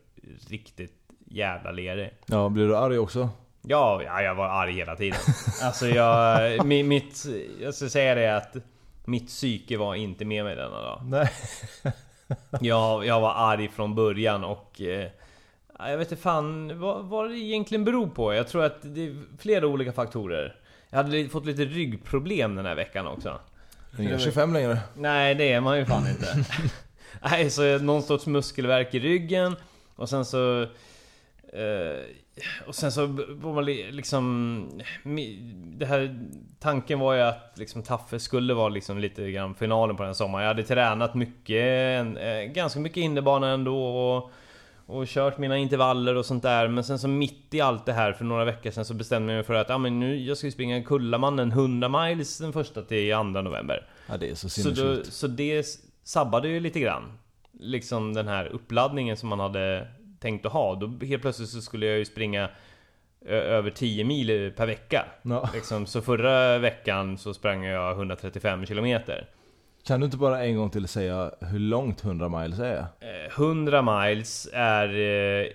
riktigt 0.49 0.93
jävla 1.25 1.71
lerig. 1.71 2.09
Ja, 2.25 2.49
blir 2.49 2.67
du 2.67 2.77
arg 2.77 2.99
också? 2.99 3.29
Ja, 3.61 4.01
ja, 4.05 4.21
jag 4.21 4.35
var 4.35 4.45
arg 4.47 4.73
hela 4.73 4.95
tiden. 4.95 5.19
Alltså 5.63 5.87
jag... 5.87 6.37
mi- 6.65 6.83
mitt... 6.83 7.25
Jag 7.61 7.73
ska 7.73 7.89
säga 7.89 8.15
det 8.15 8.37
att... 8.37 8.55
Mitt 9.05 9.27
psyke 9.27 9.77
var 9.77 9.95
inte 9.95 10.25
med 10.25 10.43
mig 10.43 10.55
denna 10.55 10.81
dag. 10.81 11.01
Nej. 11.05 11.29
Jag, 12.61 13.05
jag 13.05 13.21
var 13.21 13.33
arg 13.33 13.69
från 13.69 13.95
början 13.95 14.43
och... 14.43 14.81
Eh, 14.81 15.07
jag 15.79 15.97
vet 15.97 16.11
inte 16.11 16.23
fan 16.23 16.79
vad, 16.79 17.05
vad 17.05 17.29
det 17.29 17.37
egentligen 17.37 17.83
beror 17.83 18.07
på. 18.07 18.33
Jag 18.33 18.47
tror 18.47 18.63
att 18.63 18.77
det 18.81 19.07
är 19.07 19.15
flera 19.39 19.67
olika 19.67 19.91
faktorer. 19.91 20.55
Jag 20.89 20.97
hade 20.97 21.29
fått 21.29 21.45
lite 21.45 21.65
ryggproblem 21.65 22.55
den 22.55 22.65
här 22.65 22.75
veckan 22.75 23.07
också. 23.07 23.39
Inga 23.99 24.19
25 24.19 24.53
längre. 24.53 24.79
Nej, 24.95 25.35
det 25.35 25.51
är 25.51 25.61
man 25.61 25.77
ju 25.77 25.85
fan 25.85 26.07
inte. 26.09 26.45
Nej, 27.21 27.49
så 27.49 27.77
någon 27.77 28.03
sorts 28.03 28.25
muskelvärk 28.25 28.93
i 28.93 28.99
ryggen 28.99 29.55
och 29.95 30.09
sen 30.09 30.25
så... 30.25 30.61
Eh, 31.53 31.99
och 32.67 32.75
sen 32.75 32.91
så 32.91 33.05
var 33.29 33.53
man 33.53 33.65
li- 33.65 33.91
liksom... 33.91 34.81
Det 35.77 35.85
här... 35.85 36.19
Tanken 36.59 36.99
var 36.99 37.13
ju 37.13 37.21
att 37.21 37.53
liksom 37.55 37.83
Taffe 37.83 38.19
skulle 38.19 38.53
vara 38.53 38.69
liksom 38.69 38.97
lite 38.97 39.31
grann 39.31 39.55
finalen 39.55 39.95
på 39.95 40.03
den 40.03 40.15
sommaren. 40.15 40.43
Jag 40.43 40.49
hade 40.53 40.63
tränat 40.63 41.15
mycket, 41.15 41.61
en, 41.99 42.17
eh, 42.17 42.41
ganska 42.43 42.79
mycket 42.79 42.97
innebana 42.97 43.47
ändå 43.49 43.83
och, 43.85 44.31
och 44.85 45.07
kört 45.07 45.37
mina 45.37 45.57
intervaller 45.57 46.15
och 46.15 46.25
sånt 46.25 46.43
där. 46.43 46.67
Men 46.67 46.83
sen 46.83 46.99
så 46.99 47.07
mitt 47.07 47.53
i 47.53 47.61
allt 47.61 47.85
det 47.85 47.93
här 47.93 48.13
för 48.13 48.25
några 48.25 48.45
veckor 48.45 48.71
sedan 48.71 48.85
så 48.85 48.93
bestämde 48.93 49.33
jag 49.33 49.37
mig 49.37 49.43
för 49.45 49.53
att 49.53 49.69
ja, 49.69 49.77
men 49.77 49.99
nu, 49.99 50.17
jag 50.19 50.37
ska 50.37 50.47
ju 50.47 50.51
springa 50.51 50.83
Kullamannen 50.83 51.51
100 51.51 51.89
miles 52.05 52.37
den 52.37 52.53
första 52.53 52.81
till 52.81 53.11
2 53.13 53.23
november. 53.23 53.87
Ja, 54.07 54.17
det 54.17 54.29
är 54.29 54.35
så 54.35 54.49
Så, 54.49 54.61
sinnessjukt. 54.61 55.13
så 55.13 55.27
det 55.27 55.65
sabbade 56.03 56.47
ju 56.47 56.59
lite 56.59 56.79
grann. 56.79 57.03
Liksom 57.59 58.13
den 58.13 58.27
här 58.27 58.45
uppladdningen 58.45 59.17
som 59.17 59.29
man 59.29 59.39
hade 59.39 59.87
tänkt 60.21 60.45
att 60.45 60.51
ha. 60.51 60.75
Då 60.75 61.05
helt 61.05 61.21
plötsligt 61.21 61.49
så 61.49 61.61
skulle 61.61 61.85
jag 61.85 61.97
ju 61.97 62.05
springa 62.05 62.49
över 63.25 63.69
10 63.69 64.03
mil 64.03 64.51
per 64.57 64.65
vecka. 64.65 65.05
Ja. 65.21 65.49
Liksom, 65.53 65.85
så 65.85 66.01
förra 66.01 66.57
veckan 66.57 67.17
så 67.17 67.33
sprang 67.33 67.63
jag 67.63 67.91
135 67.91 68.65
kilometer. 68.65 69.25
Kan 69.87 69.99
du 69.99 70.05
inte 70.05 70.17
bara 70.17 70.43
en 70.45 70.57
gång 70.57 70.69
till 70.69 70.87
säga 70.87 71.31
hur 71.41 71.59
långt 71.59 72.03
100 72.05 72.29
miles 72.29 72.59
är? 72.59 72.77
Eh, 72.77 73.31
100 73.37 73.81
miles 73.81 74.49
är... 74.53 74.87
eh, 74.89 75.47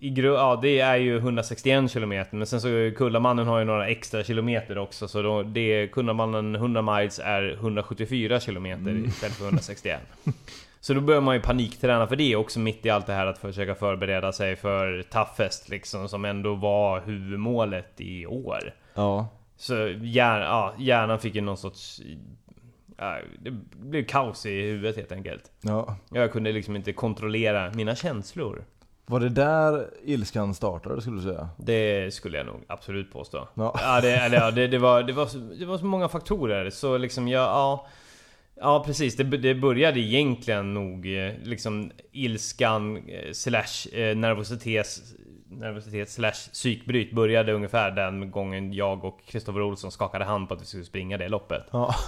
I 0.00 0.10
gru- 0.10 0.34
ja, 0.34 0.58
det 0.62 0.80
är 0.80 0.96
ju 0.96 1.16
161 1.16 1.90
kilometer 1.90 2.36
men 2.36 2.46
sen 2.46 2.60
så 2.60 2.68
Kullamannen 2.96 3.46
har 3.46 3.58
ju 3.58 3.64
några 3.64 3.88
extra 3.88 4.24
kilometer 4.24 4.78
också 4.78 5.08
så 5.08 5.22
då, 5.22 5.42
det 5.42 5.88
Kullamannen 5.92 6.54
100 6.54 6.82
miles 6.82 7.20
är 7.24 7.52
174 7.52 8.40
kilometer 8.40 8.90
istället 9.06 9.36
för 9.36 9.44
161 9.44 10.00
Så 10.84 10.94
då 10.94 11.00
börjar 11.00 11.20
man 11.20 11.34
ju 11.34 11.40
panikträna 11.40 12.06
för 12.06 12.16
det 12.16 12.36
också 12.36 12.60
mitt 12.60 12.86
i 12.86 12.90
allt 12.90 13.06
det 13.06 13.12
här 13.12 13.26
att 13.26 13.38
försöka 13.38 13.74
förbereda 13.74 14.32
sig 14.32 14.56
för 14.56 15.02
Toughest 15.02 15.68
liksom 15.68 16.08
som 16.08 16.24
ändå 16.24 16.54
var 16.54 17.00
huvudmålet 17.00 18.00
i 18.00 18.26
år 18.26 18.74
Ja. 18.94 19.28
Så 19.56 19.74
hjär, 19.88 20.40
ja, 20.40 20.74
hjärnan 20.78 21.18
fick 21.18 21.34
ju 21.34 21.40
någon 21.40 21.56
sorts 21.56 22.00
ja, 22.96 23.18
det 23.38 23.50
blev 23.76 24.04
kaos 24.04 24.46
i 24.46 24.62
huvudet 24.62 24.96
helt 24.96 25.12
enkelt. 25.12 25.50
Ja. 25.60 25.96
Jag 26.10 26.32
kunde 26.32 26.52
liksom 26.52 26.76
inte 26.76 26.92
kontrollera 26.92 27.70
mina 27.70 27.94
känslor. 27.94 28.64
Var 29.06 29.20
det 29.20 29.28
där 29.28 29.86
ilskan 30.04 30.54
startade 30.54 31.00
skulle 31.00 31.16
du 31.16 31.22
säga? 31.22 31.48
Det 31.56 32.14
skulle 32.14 32.36
jag 32.36 32.46
nog 32.46 32.64
absolut 32.66 33.12
påstå. 33.12 33.48
Ja. 33.54 33.80
Ja, 33.82 34.00
det, 34.00 34.16
eller, 34.16 34.36
ja, 34.36 34.50
det, 34.50 34.66
det, 34.66 34.78
var, 34.78 35.02
det, 35.02 35.12
var 35.12 35.28
det 35.58 35.66
var 35.66 35.78
så 35.78 35.84
många 35.84 36.08
faktorer. 36.08 36.70
Så 36.70 36.98
liksom 36.98 37.28
jag, 37.28 37.42
ja... 37.42 37.86
Ja 38.56 38.84
precis, 38.86 39.16
det, 39.16 39.24
det 39.24 39.54
började 39.54 40.00
egentligen 40.00 40.74
nog 40.74 41.16
eh, 41.16 41.32
liksom 41.42 41.90
ilskan 42.12 43.08
eh, 43.08 43.32
slash 43.32 43.88
eh, 43.92 44.16
nervositet 44.16 44.86
nervositet 45.48 46.10
slash 46.10 46.50
psykbryt 46.52 47.12
började 47.12 47.52
ungefär 47.52 47.90
den 47.90 48.30
gången 48.30 48.72
jag 48.72 49.04
och 49.04 49.20
Kristoffer 49.26 49.62
Olsson 49.62 49.92
skakade 49.92 50.24
hand 50.24 50.48
på 50.48 50.54
att 50.54 50.62
vi 50.62 50.66
skulle 50.66 50.84
springa 50.84 51.18
det 51.18 51.28
loppet. 51.28 51.64
Ja. 51.70 51.94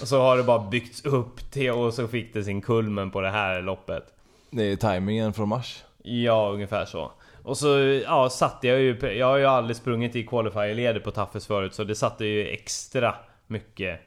Och 0.00 0.08
så 0.08 0.20
har 0.20 0.36
det 0.36 0.42
bara 0.42 0.70
byggts 0.70 1.04
upp 1.04 1.50
till 1.50 1.70
och 1.70 1.94
så 1.94 2.08
fick 2.08 2.34
det 2.34 2.44
sin 2.44 2.60
kulmen 2.60 3.10
på 3.10 3.20
det 3.20 3.30
här 3.30 3.62
loppet. 3.62 4.04
Det 4.50 4.62
är 4.62 4.76
tajmingen 4.76 5.32
från 5.32 5.48
mars. 5.48 5.84
Ja, 6.02 6.50
ungefär 6.52 6.84
så. 6.84 7.12
Och 7.42 7.56
så 7.56 7.78
ja, 8.04 8.30
satte 8.30 8.68
jag 8.68 8.80
ju... 8.80 9.12
Jag 9.18 9.26
har 9.26 9.36
ju 9.36 9.44
aldrig 9.44 9.76
sprungit 9.76 10.16
i 10.16 10.26
qualifier-ledet 10.26 11.04
på 11.04 11.10
Taffes 11.10 11.46
förut 11.46 11.74
så 11.74 11.84
det 11.84 11.94
satte 11.94 12.24
ju 12.24 12.48
extra 12.48 13.14
mycket 13.46 14.00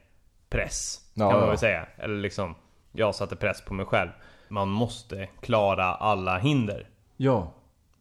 press. 0.50 1.00
Ja, 1.14 1.30
kan 1.30 1.40
man 1.40 1.48
väl 1.48 1.58
säga. 1.58 1.86
Eller 1.96 2.16
liksom... 2.16 2.54
Jag 2.92 3.14
satte 3.14 3.36
press 3.36 3.60
på 3.60 3.74
mig 3.74 3.86
själv. 3.86 4.10
Man 4.48 4.68
måste 4.68 5.28
klara 5.40 5.84
alla 5.84 6.38
hinder. 6.38 6.88
Ja, 7.16 7.52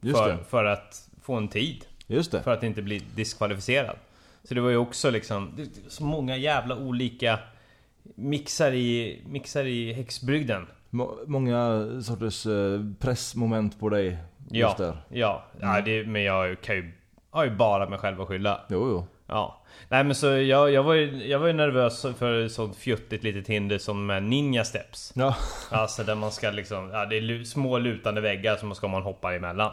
just 0.02 0.20
för, 0.20 0.30
det. 0.30 0.44
för 0.44 0.66
att 0.66 1.10
få 1.22 1.36
en 1.36 1.48
tid. 1.48 1.86
Just 2.08 2.32
det. 2.32 2.44
För 2.44 2.54
att 2.54 2.64
inte 2.64 2.82
bli 2.82 3.00
diskvalificerad. 3.00 3.96
Så 4.44 4.54
det 4.54 4.62
var 4.62 4.70
ju 4.70 4.78
också 4.78 5.10
liksom... 5.10 5.68
Så 5.88 6.04
många 6.04 6.38
jävla 6.38 6.78
olika 6.78 7.40
mixar 8.16 8.72
i, 8.72 9.22
mixar 9.26 9.66
i 9.66 9.94
häxbrygden. 9.94 10.68
Må- 10.90 11.20
många 11.28 11.88
sorters 12.02 12.46
eh, 12.46 12.82
pressmoment 13.00 13.80
på 13.80 13.90
dig. 13.90 14.18
Ja, 14.50 14.76
ja. 15.10 15.44
ja 15.60 15.82
det, 15.82 16.08
men 16.08 16.24
jag 16.24 16.62
kan 16.62 16.76
ju, 16.76 16.92
har 17.30 17.44
ju 17.44 17.56
bara 17.56 17.90
mig 17.90 18.00
själv 18.00 18.22
att 18.22 18.28
skylla. 18.28 18.62
Jo, 18.70 18.90
jo. 18.90 19.08
Ja. 19.28 19.57
Nej 19.90 20.04
men 20.04 20.16
så 20.16 20.28
jag, 20.28 20.72
jag, 20.72 20.84
var 20.84 20.94
ju, 20.94 21.28
jag 21.28 21.40
var 21.40 21.48
ju 21.48 21.54
nervös 21.54 22.06
för 22.20 22.46
ett 22.46 22.52
sånt 22.52 22.78
fjuttigt 22.78 23.24
litet 23.24 23.48
hinder 23.48 23.78
som 23.78 24.06
med 24.06 24.24
Ninja 24.24 24.64
Steps. 24.66 25.14
Ja. 25.16 25.36
Alltså 25.70 26.04
där 26.04 26.16
man 26.16 26.32
ska 26.32 26.52
liksom, 26.52 26.90
ja 26.90 27.06
det 27.06 27.18
är 27.18 27.44
små 27.44 27.78
lutande 27.78 28.22
väggar 28.22 28.56
som 28.56 28.76
ska 28.76 28.88
man 28.88 29.04
hoppa 29.04 29.36
emellan. 29.36 29.72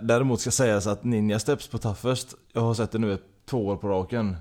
Däremot 0.00 0.40
ska 0.40 0.50
sägas 0.50 0.86
att 0.86 1.04
Ninja 1.04 1.38
Steps 1.38 1.68
på 1.68 1.78
Toughest, 1.78 2.34
jag 2.52 2.60
har 2.60 2.74
sett 2.74 2.92
det 2.92 2.98
nu 2.98 3.12
ett, 3.12 3.22
två 3.50 3.66
år 3.66 3.76
på 3.76 3.88
raken. 3.88 4.36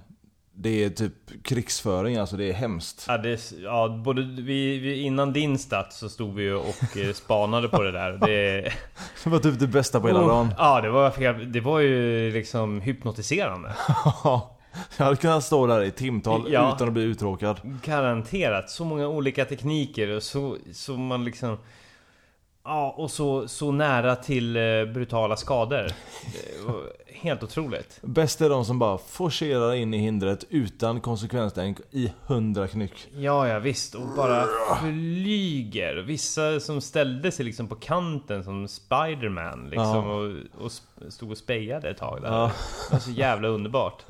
Det 0.59 0.83
är 0.83 0.89
typ 0.89 1.13
krigsföring, 1.43 2.17
alltså 2.17 2.37
det 2.37 2.49
är 2.49 2.53
hemskt. 2.53 3.05
Ja, 3.07 3.17
det, 3.17 3.51
ja 3.63 4.01
både 4.05 4.21
vi, 4.21 4.79
vi, 4.79 5.01
innan 5.01 5.33
din 5.33 5.59
start 5.59 5.93
så 5.93 6.09
stod 6.09 6.35
vi 6.35 6.43
ju 6.43 6.55
och 6.55 6.97
eh, 6.97 7.13
spanade 7.13 7.69
på 7.69 7.83
det 7.83 7.91
där. 7.91 8.11
Det, 8.11 8.61
Det 9.23 9.29
var 9.29 9.39
typ 9.39 9.59
det 9.59 9.67
bästa 9.67 9.99
på 9.99 10.07
hela 10.07 10.19
dagen. 10.19 10.53
ja 10.57 10.81
det 10.81 10.89
var, 10.89 11.45
det 11.45 11.59
var 11.59 11.79
ju 11.79 12.31
liksom 12.31 12.81
hypnotiserande. 12.81 13.75
jag 14.97 15.05
hade 15.05 15.17
kunnat 15.17 15.43
stå 15.43 15.67
där 15.67 15.83
i 15.83 15.91
timtal 15.91 16.47
Ja. 16.51 16.73
utan 16.75 16.87
att 16.87 16.93
bli 16.93 17.03
uttråkad. 17.03 17.59
Garanterat, 17.83 18.69
så 18.69 18.85
många 18.85 19.07
olika 19.07 19.45
tekniker 19.45 20.09
och 20.09 20.23
så, 20.23 20.57
så 20.73 20.97
man 20.97 21.25
liksom... 21.25 21.57
Ja, 22.63 22.93
och 22.97 23.11
så, 23.11 23.47
så 23.47 23.71
nära 23.71 24.15
till 24.15 24.55
eh, 24.57 24.61
brutala 24.93 25.35
skador. 25.35 25.91
Var 26.67 26.81
Helt 27.21 27.43
otroligt. 27.43 27.99
Bäst 28.01 28.41
är 28.41 28.49
de 28.49 28.65
som 28.65 28.79
bara 28.79 28.97
forcerar 28.97 29.73
in 29.73 29.93
i 29.93 29.97
hindret 29.97 30.43
utan 30.49 31.01
konsekvenstänk 31.01 31.77
i 31.91 32.11
100 32.27 32.67
knyck. 32.67 33.07
Ja, 33.15 33.47
ja 33.47 33.59
visst. 33.59 33.95
Och 33.95 34.07
bara 34.15 34.45
flyger. 34.81 35.95
Vissa 35.95 36.59
som 36.59 36.81
ställde 36.81 37.31
sig 37.31 37.45
liksom 37.45 37.67
på 37.67 37.75
kanten 37.75 38.43
som 38.43 38.67
Spiderman 38.67 39.69
liksom. 39.69 39.85
Ja. 39.85 40.13
Och, 40.59 40.65
och 40.65 40.71
stod 41.13 41.31
och 41.31 41.37
spejade 41.37 41.89
ett 41.89 41.97
tag 41.97 42.21
där. 42.21 42.29
Ja. 42.31 42.51
Det 42.89 42.93
var 42.95 42.99
så 42.99 43.11
jävla 43.11 43.47
underbart. 43.47 44.03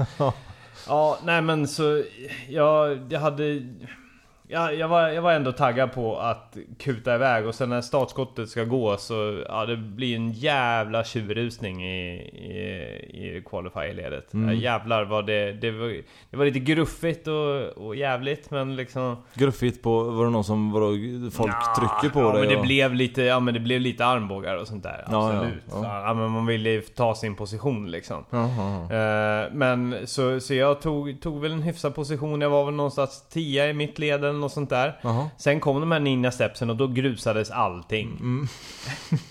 Ja, 0.87 1.19
nej 1.23 1.41
men 1.41 1.67
så... 1.67 2.03
Ja, 2.49 2.95
jag 3.09 3.19
hade... 3.19 3.61
Ja, 4.49 4.71
jag, 4.71 4.87
var, 4.87 5.07
jag 5.09 5.21
var 5.21 5.33
ändå 5.33 5.51
taggad 5.51 5.91
på 5.93 6.17
att 6.19 6.57
kuta 6.79 7.15
iväg 7.15 7.47
och 7.47 7.55
sen 7.55 7.69
när 7.69 7.81
startskottet 7.81 8.49
ska 8.49 8.63
gå 8.63 8.97
så... 8.97 9.43
Ja, 9.47 9.65
det 9.65 9.77
blir 9.77 10.15
en 10.15 10.31
jävla 10.31 11.03
tjurrusning 11.03 11.85
i, 11.85 12.13
i, 12.17 13.37
i 13.37 13.41
qualifier-ledet. 13.45 14.33
Mm. 14.33 14.49
Ja, 14.49 14.53
jävlar 14.55 15.03
vad 15.05 15.25
det... 15.27 15.51
Det 15.53 15.71
var, 15.71 15.87
det 16.29 16.37
var 16.37 16.45
lite 16.45 16.59
gruffigt 16.59 17.27
och, 17.27 17.85
och 17.85 17.95
jävligt 17.95 18.51
men 18.51 18.75
liksom... 18.75 19.17
Gruffigt 19.33 19.81
på, 19.83 20.03
var 20.03 20.25
det 20.25 20.31
någon 20.31 20.43
som, 20.43 20.71
vadå, 20.71 20.87
folk 21.31 21.53
Ja, 21.53 21.75
trycker 21.99 22.13
på 22.13 22.19
ja, 22.19 22.31
dig? 22.31 22.39
men 22.41 22.49
det 22.49 22.55
och- 22.57 22.61
blev 22.65 22.93
lite, 22.95 23.21
ja 23.21 23.39
men 23.39 23.53
det 23.53 23.59
blev 23.59 23.81
lite 23.81 24.05
armbågar 24.05 24.55
och 24.57 24.67
sånt 24.67 24.83
där. 24.83 25.05
Ja, 25.11 25.33
ja, 25.33 25.39
Absolut. 25.39 25.63
ja. 25.71 26.07
Ja, 26.07 26.13
men 26.13 26.31
man 26.31 26.45
ville 26.45 26.69
ju 26.69 26.81
ta 26.81 27.15
sin 27.15 27.35
position 27.35 27.91
liksom. 27.91 28.23
Eh, 28.31 29.51
Men 29.53 29.95
så, 30.07 30.39
så 30.39 30.53
jag 30.53 30.81
tog, 30.81 31.21
tog 31.21 31.41
väl 31.41 31.51
en 31.51 31.61
hyfsad 31.61 31.95
position. 31.95 32.41
Jag 32.41 32.49
var 32.49 32.65
väl 32.65 32.73
någonstans 32.73 33.25
10 33.29 33.67
i 33.69 33.73
mitt 33.73 33.99
led 33.99 34.23
eller 34.37 34.41
något 34.41 34.51
sånt 34.51 34.69
där. 34.69 34.99
Jaha. 35.01 35.29
Sen 35.37 35.59
kom 35.59 35.79
de 35.79 35.91
här 35.91 35.99
ninja 35.99 36.31
stepsen 36.31 36.69
och 36.69 36.75
då 36.75 36.87
grusades 36.87 37.51
allting. 37.51 38.17
Mm. 38.19 38.47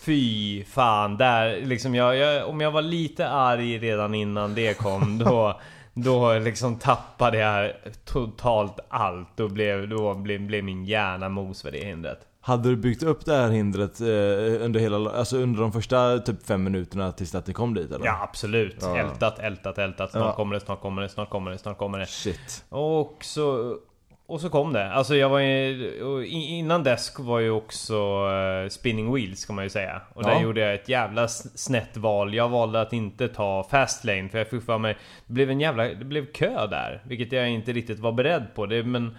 Fy 0.00 0.64
fan, 0.64 1.16
där 1.16 1.60
liksom 1.66 1.94
jag, 1.94 2.16
jag, 2.16 2.48
om 2.48 2.60
jag 2.60 2.70
var 2.70 2.82
lite 2.82 3.28
arg 3.28 3.78
redan 3.78 4.14
innan 4.14 4.54
det 4.54 4.78
kom 4.78 5.18
då 5.24 5.60
Då 5.94 6.38
liksom 6.38 6.78
tappade 6.78 7.38
jag 7.38 7.72
totalt 8.04 8.80
allt 8.88 9.40
och 9.40 9.50
blev, 9.50 9.88
då 9.88 10.14
blev, 10.14 10.40
blev 10.46 10.64
min 10.64 10.84
hjärna 10.84 11.28
mos 11.28 11.62
för 11.62 11.70
det 11.70 11.84
hindret. 11.84 12.18
Hade 12.40 12.68
du 12.68 12.76
byggt 12.76 13.02
upp 13.02 13.24
det 13.24 13.34
här 13.34 13.50
hindret 13.50 14.00
eh, 14.00 14.64
under 14.64 14.80
hela, 14.80 15.10
alltså 15.10 15.36
under 15.36 15.60
de 15.60 15.72
första 15.72 16.18
typ 16.18 16.46
fem 16.46 16.64
minuterna 16.64 17.12
tills 17.12 17.34
att 17.34 17.46
det 17.46 17.52
kom 17.52 17.74
dit 17.74 17.92
eller? 17.92 18.06
Ja 18.06 18.18
absolut. 18.22 18.76
Ja. 18.80 18.96
Ältat, 18.98 19.38
ältat, 19.38 19.78
ältat. 19.78 20.10
Snart 20.10 20.24
Ja. 20.26 20.32
kommer 20.32 20.54
det, 20.54 20.60
snart 20.60 20.80
kommer 20.80 21.02
det, 21.02 21.08
snart 21.08 21.30
kommer 21.30 21.50
det, 21.50 21.58
snart 21.58 21.78
kommer 21.78 21.98
det. 21.98 22.06
Shit. 22.06 22.64
Och 22.68 23.18
så, 23.20 23.76
och 24.32 24.40
så 24.40 24.48
kom 24.50 24.72
det. 24.72 24.92
Alltså 24.92 25.16
jag 25.16 25.28
var 25.28 25.38
ju, 25.38 26.26
innan 26.28 26.82
dess 26.82 27.18
var 27.18 27.38
ju 27.38 27.50
också 27.50 27.94
eh, 28.64 28.68
spinning 28.68 29.14
wheels 29.14 29.44
kan 29.44 29.56
man 29.56 29.64
ju 29.64 29.70
säga. 29.70 30.00
Och 30.14 30.22
där 30.22 30.30
Ja. 30.32 30.42
gjorde 30.42 30.60
jag 30.60 30.74
ett 30.74 30.88
jävla 30.88 31.28
snett 31.28 31.96
val. 31.96 32.34
Jag 32.34 32.48
valde 32.48 32.80
att 32.80 32.92
inte 32.92 33.28
ta 33.28 33.68
fast 33.70 34.04
lane 34.04 34.28
för 34.28 34.38
jag 34.38 34.48
fick 34.48 34.62
för 34.64 34.78
mig 34.78 34.96
Det 35.26 35.32
blev 35.32 35.50
en 35.50 35.60
jävla, 35.60 35.84
det 35.84 36.04
blev 36.04 36.26
kö 36.32 36.66
där. 36.66 37.02
Vilket 37.04 37.32
jag 37.32 37.50
inte 37.50 37.72
riktigt 37.72 37.98
var 37.98 38.12
beredd 38.12 38.46
på. 38.54 38.66
Det, 38.66 38.82
men 38.82 39.16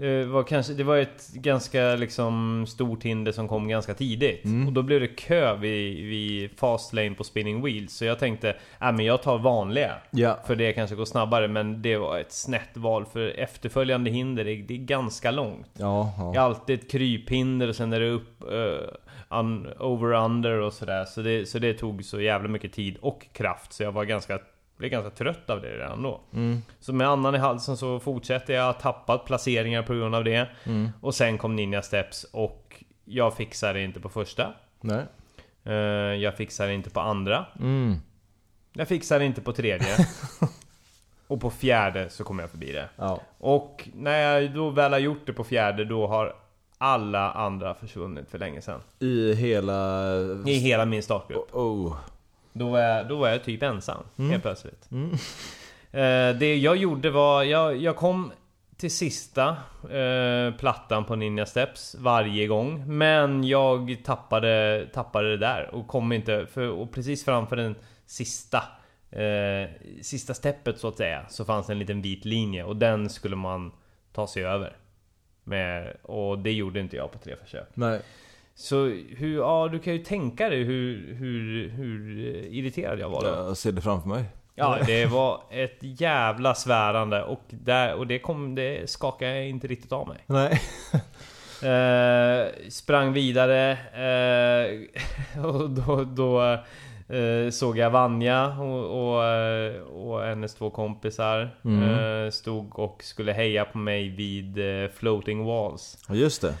det 0.00 0.24
var, 0.24 0.42
kanske, 0.42 0.72
det 0.72 0.84
var 0.84 0.96
ett 0.96 1.32
ganska 1.32 1.96
liksom 1.96 2.64
stort 2.68 3.02
hinder 3.02 3.32
som 3.32 3.48
kom 3.48 3.68
ganska 3.68 3.94
tidigt. 3.94 4.44
Mm. 4.44 4.66
Och 4.66 4.72
då 4.72 4.82
blev 4.82 5.00
det 5.00 5.06
kö 5.06 5.56
vid, 5.56 6.08
vid 6.08 6.50
fast 6.58 6.92
lane 6.92 7.14
på 7.14 7.24
spinning 7.24 7.64
wheels. 7.64 7.92
Så 7.92 8.04
jag 8.04 8.18
tänkte, 8.18 8.48
äh, 8.80 8.92
men 8.92 9.00
jag 9.00 9.22
tar 9.22 9.38
vanliga. 9.38 9.94
Ja. 10.10 10.38
För 10.46 10.56
det 10.56 10.72
kanske 10.72 10.96
går 10.96 11.04
snabbare 11.04 11.48
men 11.48 11.82
det 11.82 11.96
var 11.96 12.18
ett 12.18 12.32
snett 12.32 12.76
val 12.76 13.06
för 13.12 13.28
efterföljande 13.38 14.10
hinder 14.10 14.44
det, 14.44 14.56
det 14.56 14.74
är 14.74 14.78
ganska 14.78 15.30
långt. 15.30 15.70
Ja, 15.78 16.12
ja. 16.18 16.30
Det 16.32 16.38
är 16.38 16.42
alltid 16.42 16.78
ett 16.78 16.90
kryphinder 16.90 17.68
och 17.68 17.76
sen 17.76 17.92
är 17.92 18.00
det 18.00 18.10
upp 18.10 18.42
eh, 18.42 19.38
un, 19.38 19.68
over 19.78 20.12
under 20.12 20.60
och 20.60 20.72
sådär. 20.72 21.04
Så 21.04 21.22
det, 21.22 21.48
så 21.48 21.58
det 21.58 21.74
tog 21.74 22.04
så 22.04 22.20
jävla 22.20 22.48
mycket 22.48 22.72
tid 22.72 22.96
och 23.00 23.26
kraft 23.32 23.72
så 23.72 23.82
jag 23.82 23.92
var 23.92 24.04
ganska 24.04 24.38
blev 24.80 24.90
ganska 24.90 25.10
trött 25.10 25.50
av 25.50 25.60
det 25.62 25.68
redan 25.68 26.02
då. 26.02 26.20
Mm. 26.34 26.62
Så 26.80 26.92
med 26.92 27.08
andan 27.08 27.34
i 27.34 27.38
halsen 27.38 27.76
så 27.76 28.00
fortsätter 28.00 28.54
jag 28.54 28.80
tappat 28.80 29.24
placeringar 29.24 29.82
på 29.82 29.94
grund 29.94 30.14
av 30.14 30.24
det. 30.24 30.48
Mm. 30.64 30.88
Och 31.00 31.14
sen 31.14 31.38
kom 31.38 31.56
Ninja 31.56 31.82
Steps 31.82 32.24
och 32.24 32.84
jag 33.04 33.36
fixade 33.36 33.82
inte 33.82 34.00
på 34.00 34.08
första. 34.08 34.52
Nej. 34.80 35.04
Eh, 35.64 35.74
jag 36.14 36.36
fixade 36.36 36.74
inte 36.74 36.90
på 36.90 37.00
andra. 37.00 37.46
Mm. 37.60 37.96
Jag 38.72 38.88
fixade 38.88 39.24
inte 39.24 39.40
på 39.40 39.52
tredje. 39.52 39.96
och 41.26 41.40
på 41.40 41.50
fjärde 41.50 42.10
så 42.10 42.24
kom 42.24 42.38
jag 42.38 42.50
förbi 42.50 42.72
det. 42.72 42.88
Ja. 42.96 43.20
Och 43.38 43.88
när 43.94 44.18
jag 44.18 44.54
då 44.54 44.70
väl 44.70 44.92
har 44.92 44.98
gjort 44.98 45.26
det 45.26 45.32
på 45.32 45.44
fjärde 45.44 45.84
då 45.84 46.06
har 46.06 46.34
alla 46.78 47.32
andra 47.32 47.74
försvunnit 47.74 48.30
för 48.30 48.38
länge 48.38 48.60
sedan. 48.60 48.80
I 48.98 49.34
hela... 49.34 50.12
I 50.46 50.54
hela 50.54 50.84
min 50.84 51.02
startgrupp. 51.02 51.54
Oh. 51.54 51.96
Då 52.52 52.68
var 52.70 52.78
jag, 52.80 53.08
då 53.08 53.16
var 53.16 53.28
jag 53.28 53.44
typ 53.44 53.62
ensam 53.62 54.02
Mm. 54.18 54.30
helt 54.30 54.42
plötsligt. 54.42 54.88
Mm. 54.90 55.10
Eh, 55.92 56.38
det 56.38 56.56
jag 56.56 56.76
gjorde 56.76 57.10
var, 57.10 57.42
jag, 57.42 57.76
jag 57.76 57.96
kom 57.96 58.32
till 58.76 58.90
sista 58.90 59.56
eh, 59.90 60.54
plattan 60.58 61.04
på 61.04 61.16
Ninja 61.16 61.46
Steps 61.46 61.96
varje 61.98 62.46
gång. 62.46 62.96
Men 62.96 63.44
jag 63.44 63.96
tappade, 64.04 64.86
tappade 64.92 65.30
det 65.30 65.36
där 65.36 65.74
och 65.74 65.86
kom 65.88 66.12
inte, 66.12 66.46
för, 66.46 66.68
och 66.68 66.92
precis 66.92 67.24
framför 67.24 67.56
den 67.56 67.74
sista 68.06 68.62
eh, 69.10 69.70
Sista 70.02 70.34
steppet 70.34 70.78
så 70.78 70.88
att 70.88 70.96
säga, 70.96 71.26
så 71.28 71.44
fanns 71.44 71.70
en 71.70 71.78
liten 71.78 72.02
vit 72.02 72.24
linje 72.24 72.64
och 72.64 72.76
den 72.76 73.10
skulle 73.10 73.36
man 73.36 73.72
ta 74.12 74.26
sig 74.26 74.44
över. 74.44 74.76
Med, 75.44 75.96
och 76.02 76.38
det 76.38 76.52
gjorde 76.52 76.80
inte 76.80 76.96
jag 76.96 77.12
på 77.12 77.18
tre 77.18 77.36
försök. 77.44 77.68
Nej. 77.74 78.00
Så 78.60 78.84
hur, 79.16 79.36
ja 79.38 79.68
du 79.72 79.78
kan 79.78 79.92
ju 79.92 79.98
tänka 79.98 80.48
dig 80.48 80.64
hur, 80.64 81.14
hur, 81.14 81.68
hur 81.68 82.18
irriterad 82.50 82.98
jag 82.98 83.08
var 83.08 83.20
då. 83.20 83.28
Jag 83.28 83.56
ser 83.56 83.72
det 83.72 83.80
framför 83.80 84.08
mig. 84.08 84.24
Ja, 84.54 84.78
det 84.86 85.06
var 85.06 85.42
ett 85.50 85.78
jävla 85.80 86.54
svärande 86.54 87.22
och, 87.22 87.42
där, 87.48 87.94
och 87.94 88.06
det, 88.06 88.18
kom, 88.18 88.54
det 88.54 88.90
skakade 88.90 89.34
jag 89.36 89.48
inte 89.48 89.66
riktigt 89.66 89.92
av 89.92 90.08
mig. 90.08 90.18
Nej. 90.26 90.60
Eh, 91.62 92.46
sprang 92.68 93.12
vidare 93.12 93.70
eh, 93.94 95.44
och 95.44 95.70
då, 95.70 96.04
då 96.04 96.42
eh, 97.16 97.50
såg 97.50 97.78
jag 97.78 97.90
Vanja 97.90 98.46
och, 98.46 99.14
och, 99.14 99.24
eh, 99.24 99.80
och 99.82 100.22
hennes 100.22 100.54
två 100.54 100.70
kompisar 100.70 101.50
Mm. 101.64 102.24
eh, 102.24 102.30
stod 102.30 102.78
och 102.78 103.02
skulle 103.04 103.32
heja 103.32 103.64
på 103.64 103.78
mig 103.78 104.08
vid 104.08 104.58
eh, 104.58 104.90
floating 104.90 105.44
walls. 105.44 105.98
Just 106.08 106.42
det. 106.42 106.54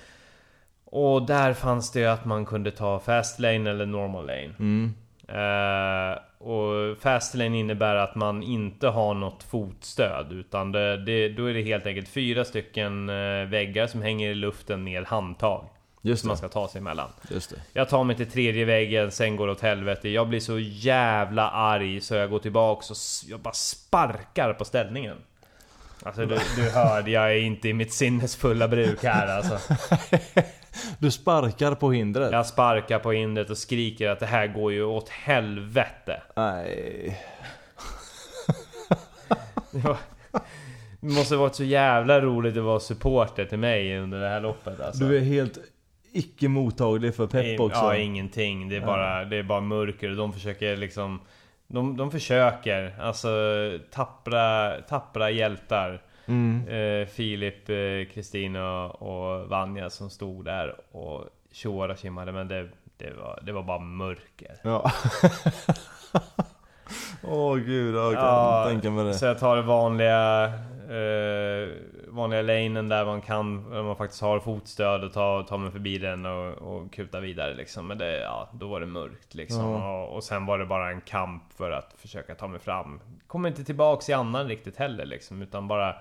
Och 0.90 1.26
där 1.26 1.54
fanns 1.54 1.92
det 1.92 2.00
ju 2.00 2.06
att 2.06 2.24
man 2.24 2.46
kunde 2.46 2.70
ta 2.70 3.00
fast 3.00 3.38
lane 3.38 3.70
eller 3.70 3.86
normal 3.86 4.26
lane. 4.26 4.54
Mm. 4.58 4.94
Eh, 5.28 6.18
och 6.38 6.98
fast 7.00 7.34
lane 7.34 7.58
innebär 7.58 7.94
att 7.94 8.14
man 8.14 8.42
inte 8.42 8.88
har 8.88 9.14
något 9.14 9.42
fotstöd 9.42 10.32
utan 10.32 10.72
det, 10.72 11.04
det, 11.04 11.28
då 11.28 11.50
är 11.50 11.54
det 11.54 11.62
helt 11.62 11.86
enkelt 11.86 12.08
fyra 12.08 12.44
stycken 12.44 13.08
eh, 13.08 13.44
väggar 13.48 13.86
som 13.86 14.02
hänger 14.02 14.30
i 14.30 14.34
luften 14.34 14.84
med 14.84 15.04
handtag. 15.04 15.64
Just 16.02 16.20
Som 16.20 16.28
man 16.28 16.36
ska 16.36 16.48
ta 16.48 16.68
sig 16.68 16.78
emellan. 16.78 17.08
Just 17.30 17.50
det. 17.50 17.56
Jag 17.72 17.88
tar 17.88 18.04
mig 18.04 18.16
till 18.16 18.30
tredje 18.30 18.64
väggen, 18.64 19.10
sen 19.10 19.36
går 19.36 19.46
det 19.46 19.52
åt 19.52 19.60
helvete. 19.60 20.08
Jag 20.08 20.28
blir 20.28 20.40
så 20.40 20.58
jävla 20.58 21.50
arg 21.50 22.00
så 22.00 22.14
jag 22.14 22.30
går 22.30 22.38
tillbaks 22.38 22.90
och 22.90 22.96
jag 23.30 23.40
bara 23.40 23.54
sparkar 23.54 24.52
på 24.52 24.64
ställningen. 24.64 25.16
Alltså 26.02 26.26
du, 26.26 26.38
du 26.56 26.70
hörde, 26.70 27.10
jag 27.10 27.32
är 27.32 27.40
inte 27.40 27.68
i 27.68 27.72
mitt 27.72 27.92
sinnesfulla 27.92 28.68
bruk 28.68 29.04
här 29.04 29.26
alltså. 29.26 29.74
Du 30.98 31.10
sparkar 31.10 31.74
på 31.74 31.92
hindret? 31.92 32.32
Jag 32.32 32.46
sparkar 32.46 32.98
på 32.98 33.12
hindret 33.12 33.50
och 33.50 33.58
skriker 33.58 34.08
att 34.08 34.20
det 34.20 34.26
här 34.26 34.46
går 34.46 34.72
ju 34.72 34.84
åt 34.84 35.08
helvete. 35.08 36.22
Nej. 36.36 37.20
Det 39.72 39.96
det 41.00 41.14
måste 41.14 41.36
varit 41.36 41.54
så 41.54 41.64
jävla 41.64 42.20
roligt 42.20 42.56
att 42.56 42.64
vara 42.64 42.80
supporter 42.80 43.44
till 43.44 43.58
mig 43.58 43.98
under 43.98 44.20
det 44.20 44.28
här 44.28 44.40
loppet 44.40 44.80
alltså. 44.80 45.04
Du 45.04 45.16
är 45.16 45.20
helt 45.20 45.58
icke 46.12 46.48
mottaglig 46.48 47.14
för 47.14 47.26
pepp 47.26 47.60
också. 47.60 47.78
Ja, 47.78 47.96
ingenting. 47.96 48.68
Det 48.68 48.76
är 48.76 48.80
bara, 48.80 49.24
det 49.24 49.36
är 49.36 49.42
bara 49.42 49.60
mörker 49.60 50.10
och 50.10 50.16
de 50.16 50.32
försöker 50.32 50.76
liksom... 50.76 51.20
De, 51.66 51.96
de 51.96 52.10
försöker, 52.10 52.94
alltså 53.00 53.28
tappra, 53.90 54.72
tappra 54.80 55.30
hjältar. 55.30 56.02
Mm. 56.30 56.68
Eh, 56.68 57.06
Filip, 57.06 57.68
eh, 57.68 58.14
Kristina 58.14 58.88
och 58.88 59.48
Vanja 59.48 59.90
som 59.90 60.10
stod 60.10 60.44
där 60.44 60.74
och 60.92 61.24
tjoade 61.52 61.92
och 61.92 61.98
tjimmade 61.98 62.32
men 62.32 62.48
det, 62.48 62.68
det, 62.96 63.12
var, 63.12 63.38
det 63.42 63.52
var 63.52 63.62
bara 63.62 63.78
mörker. 63.78 64.56
Ja. 64.62 64.92
Åh 67.22 67.56
gud, 67.56 67.94
jag 67.94 68.14
kan 68.14 68.68
tänka 68.68 68.90
mig 68.90 69.04
det. 69.04 69.14
Så 69.14 69.24
jag 69.26 69.38
tar 69.38 69.56
det 69.56 69.62
vanliga 69.62 70.44
eh, 70.90 71.68
Vanliga 72.08 72.42
lanen 72.42 72.88
där 72.88 73.04
man 73.04 73.20
kan 73.20 73.70
Där 73.70 73.82
man 73.82 73.96
faktiskt 73.96 74.22
har 74.22 74.40
fotstöd 74.40 75.04
och 75.04 75.12
tar, 75.12 75.42
tar 75.42 75.58
mig 75.58 75.70
förbi 75.70 75.98
den 75.98 76.26
och, 76.26 76.52
och 76.52 76.92
kutar 76.92 77.20
vidare 77.20 77.54
liksom 77.54 77.86
Men 77.86 77.98
det, 77.98 78.20
ja, 78.20 78.48
då 78.52 78.68
var 78.68 78.80
det 78.80 78.86
mörkt 78.86 79.34
liksom 79.34 79.64
Ja. 79.64 80.02
och, 80.02 80.16
och 80.16 80.24
sen 80.24 80.46
var 80.46 80.58
det 80.58 80.66
bara 80.66 80.90
en 80.90 81.00
kamp 81.00 81.42
för 81.56 81.70
att 81.70 81.94
försöka 81.98 82.34
ta 82.34 82.48
mig 82.48 82.60
fram 82.60 83.00
Kom 83.26 83.46
inte 83.46 83.64
tillbaks 83.64 84.08
i 84.08 84.12
annan 84.12 84.48
riktigt 84.48 84.76
heller 84.76 85.06
liksom 85.06 85.42
Utan 85.42 85.68
bara 85.68 85.96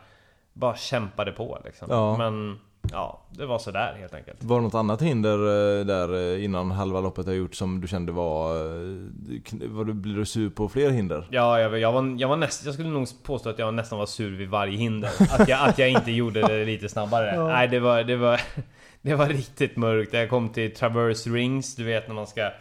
Bara 0.60 0.76
kämpade 0.76 1.32
på 1.32 1.58
liksom 1.66 1.88
Ja. 1.92 2.18
Men 2.18 2.60
Ja, 2.92 3.22
det 3.30 3.46
var 3.46 3.60
sådär 3.60 3.96
helt 4.00 4.14
enkelt 4.14 4.44
Var 4.44 4.58
det 4.58 4.64
något 4.64 4.74
annat 4.76 5.02
hinder 5.02 5.34
eh, 5.80 5.86
där 5.86 6.34
eh, 6.36 6.44
innan 6.44 6.72
halva 6.72 7.02
loppet 7.02 7.26
har 7.26 7.34
gjort 7.34 7.56
som 7.56 7.82
du 7.82 7.88
kände 7.88 8.12
var... 8.12 8.56
eh, 8.56 9.70
Var 9.70 9.86
du, 9.86 9.94
blir 9.94 10.16
du 10.16 10.26
sur 10.26 10.50
på 10.50 10.70
fler 10.70 10.90
hinder? 10.90 11.28
Ja, 11.32 11.60
jag, 11.60 11.80
jag, 11.80 11.92
var, 11.92 12.16
jag 12.20 12.28
var 12.28 12.36
näst, 12.38 12.66
jag 12.66 12.74
skulle 12.74 12.90
nog 12.90 13.08
påstå 13.24 13.50
att 13.50 13.60
jag 13.60 13.74
nästan 13.74 14.00
var 14.00 14.06
sur 14.06 14.38
vid 14.38 14.50
varje 14.50 14.78
hinder. 14.78 15.10
Att 15.40 15.48
jag, 15.50 15.70
att 15.70 15.78
jag 15.80 15.90
inte 15.90 16.12
gjorde 16.12 16.42
det 16.42 16.66
lite 16.66 16.90
snabbare. 16.90 17.36
Ja. 17.36 17.48
Nej, 17.48 17.68
det 17.68 17.80
var, 17.80 18.04
det 18.04 18.16
var, 18.16 18.42
det 19.02 19.16
var 19.16 19.26
riktigt 19.28 19.78
mörkt. 19.78 20.14
Jag 20.14 20.30
kom 20.30 20.50
till 20.50 20.74
Traverse 20.76 21.30
Rings, 21.30 21.76
du 21.76 21.84
vet 21.84 22.08
när 22.08 22.16
man 22.16 22.28
ska... 22.28 22.52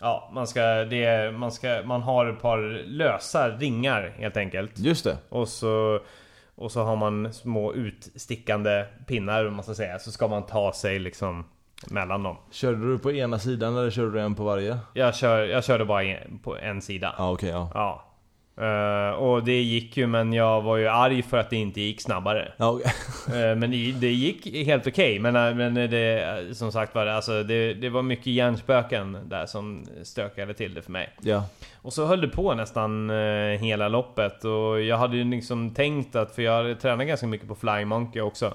Ja, 0.00 0.30
man 0.34 0.46
ska, 0.46 0.60
det, 0.84 1.32
man 1.38 1.52
ska, 1.52 1.82
man 1.84 2.02
har 2.02 2.26
ett 2.26 2.42
par 2.42 2.58
lösa 2.86 3.48
ringar 3.48 4.12
helt 4.16 4.36
enkelt. 4.36 4.78
Just 4.78 5.04
det. 5.04 5.16
Och 5.28 5.48
så, 5.48 6.00
och 6.54 6.72
så 6.72 6.82
har 6.82 6.96
man 6.96 7.32
små 7.32 7.74
utstickande 7.74 8.84
pinnar, 9.06 9.46
om 9.46 9.54
man 9.54 9.64
ska 9.64 9.74
säga. 9.74 9.98
Så 9.98 10.12
ska 10.12 10.28
man 10.28 10.46
ta 10.46 10.72
sig 10.72 10.98
liksom 10.98 11.44
mellan 11.90 12.22
dem. 12.22 12.36
Körde 12.50 12.92
du 12.92 12.98
på 12.98 13.12
ena 13.12 13.38
sidan 13.38 13.76
eller 13.76 13.90
körde 13.90 14.10
du 14.10 14.20
en 14.20 14.34
på 14.34 14.44
varje? 14.44 14.78
Jag, 14.94 15.14
kör, 15.14 15.44
jag 15.44 15.64
körde 15.64 15.84
bara 15.84 16.04
en, 16.04 16.38
på 16.38 16.56
en 16.56 16.82
sida. 16.82 17.14
Ja 17.18 17.32
okej, 17.32 17.50
ja. 17.50 17.70
Ja. 17.74 18.11
Eh, 18.56 19.14
och 19.14 19.44
det 19.44 19.62
gick 19.62 19.96
ju 19.96 20.06
men 20.06 20.32
jag 20.32 20.62
var 20.62 20.76
ju 20.76 20.88
arg 20.88 21.22
för 21.22 21.38
att 21.38 21.50
det 21.50 21.56
inte 21.56 21.80
gick 21.80 22.00
snabbare. 22.00 22.52
ja 22.56 22.70
okej. 22.70 22.92
Eh, 23.28 23.56
men 23.56 23.70
det, 23.70 23.92
det 23.92 24.12
gick 24.12 24.66
helt 24.66 24.86
okej. 24.86 25.18
Men, 25.18 25.36
eh, 25.36 25.54
men 25.54 25.74
det, 25.74 26.56
som 26.56 26.72
sagt 26.72 26.94
var, 26.94 27.06
alltså, 27.06 27.42
det, 27.42 27.74
det 27.74 27.88
var 27.88 28.02
mycket 28.02 28.26
hjärnspöken 28.26 29.18
där 29.24 29.46
som 29.46 29.86
stökade 30.02 30.54
till 30.54 30.74
det 30.74 30.82
för 30.82 30.92
mig. 30.92 31.10
ja. 31.20 31.44
Och 31.82 31.92
så 31.92 32.06
höll 32.06 32.20
det 32.20 32.28
på 32.28 32.54
nästan 32.54 33.10
eh, 33.10 33.60
hela 33.60 33.88
loppet. 33.88 34.44
Och 34.44 34.80
jag 34.80 34.98
hade 34.98 35.16
ju 35.16 35.24
liksom 35.24 35.74
tänkt 35.74 36.16
att, 36.16 36.34
för 36.34 36.42
jag 36.42 36.56
hade 36.56 36.74
tränat 36.74 37.06
ganska 37.06 37.26
mycket 37.26 37.48
på 37.48 37.54
Flying 37.54 37.88
Monkey 37.88 38.22
också. 38.22 38.54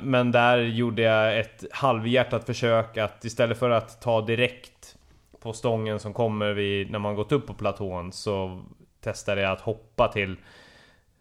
Men 0.00 0.32
där 0.32 0.58
gjorde 0.58 1.02
jag 1.02 1.40
ett 1.40 1.64
halvhjärtat 1.70 2.46
försök 2.46 2.96
att 2.96 3.24
istället 3.24 3.58
för 3.58 3.70
att 3.70 4.00
ta 4.00 4.20
direkt 4.20 4.73
på 5.44 5.52
stången 5.52 6.00
som 6.00 6.12
kommer 6.14 6.52
vid, 6.52 6.90
när 6.90 6.98
man 6.98 7.14
gått 7.14 7.32
upp 7.32 7.46
på 7.46 7.54
platån 7.54 8.12
så 8.12 8.62
testade 9.00 9.40
jag 9.40 9.52
att 9.52 9.60
hoppa 9.60 10.08
till 10.08 10.36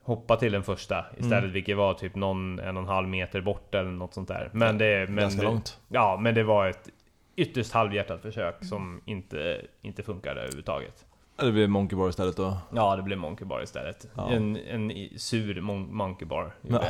Hoppa 0.06 0.36
till 0.36 0.52
den 0.52 0.64
första 0.64 1.06
istället, 1.18 1.52
vilket 1.52 1.78
var 1.78 1.94
typ 1.94 2.16
någon 2.16 2.60
en 2.60 2.78
och 2.78 2.84
en 2.84 2.90
halv 2.90 3.08
meter 3.08 3.42
bort 3.42 3.76
eller 3.76 3.92
något 3.92 4.14
sånt 4.14 4.28
där. 4.28 4.50
Men 4.54 4.78
det... 4.78 5.06
Men 5.10 5.16
Ganska 5.16 5.42
långt. 5.42 5.80
Ja, 5.88 6.18
men 6.22 6.36
det 6.36 6.44
var 6.44 6.68
ett 6.68 6.90
ytterst 7.36 7.74
halvhjärtat 7.74 8.22
försök 8.22 8.66
som 8.66 9.02
inte, 9.06 9.62
inte 9.82 10.04
funkade 10.04 10.42
överhuvudtaget. 10.42 11.06
Det 11.36 11.52
blev 11.52 11.70
Monkey 11.70 11.98
Bar 11.98 12.10
istället 12.10 12.38
då. 12.38 12.58
Ja, 12.76 12.96
det 12.96 13.02
blev 13.02 13.18
Monkey 13.18 13.46
Bar 13.48 13.64
istället. 13.64 14.08
Ja. 14.16 14.30
En, 14.30 14.58
en 14.58 14.92
sur 15.18 15.62
mon- 15.62 15.92
Monkey 15.92 16.26
Bar 16.28 16.56
Ja. 16.62 16.84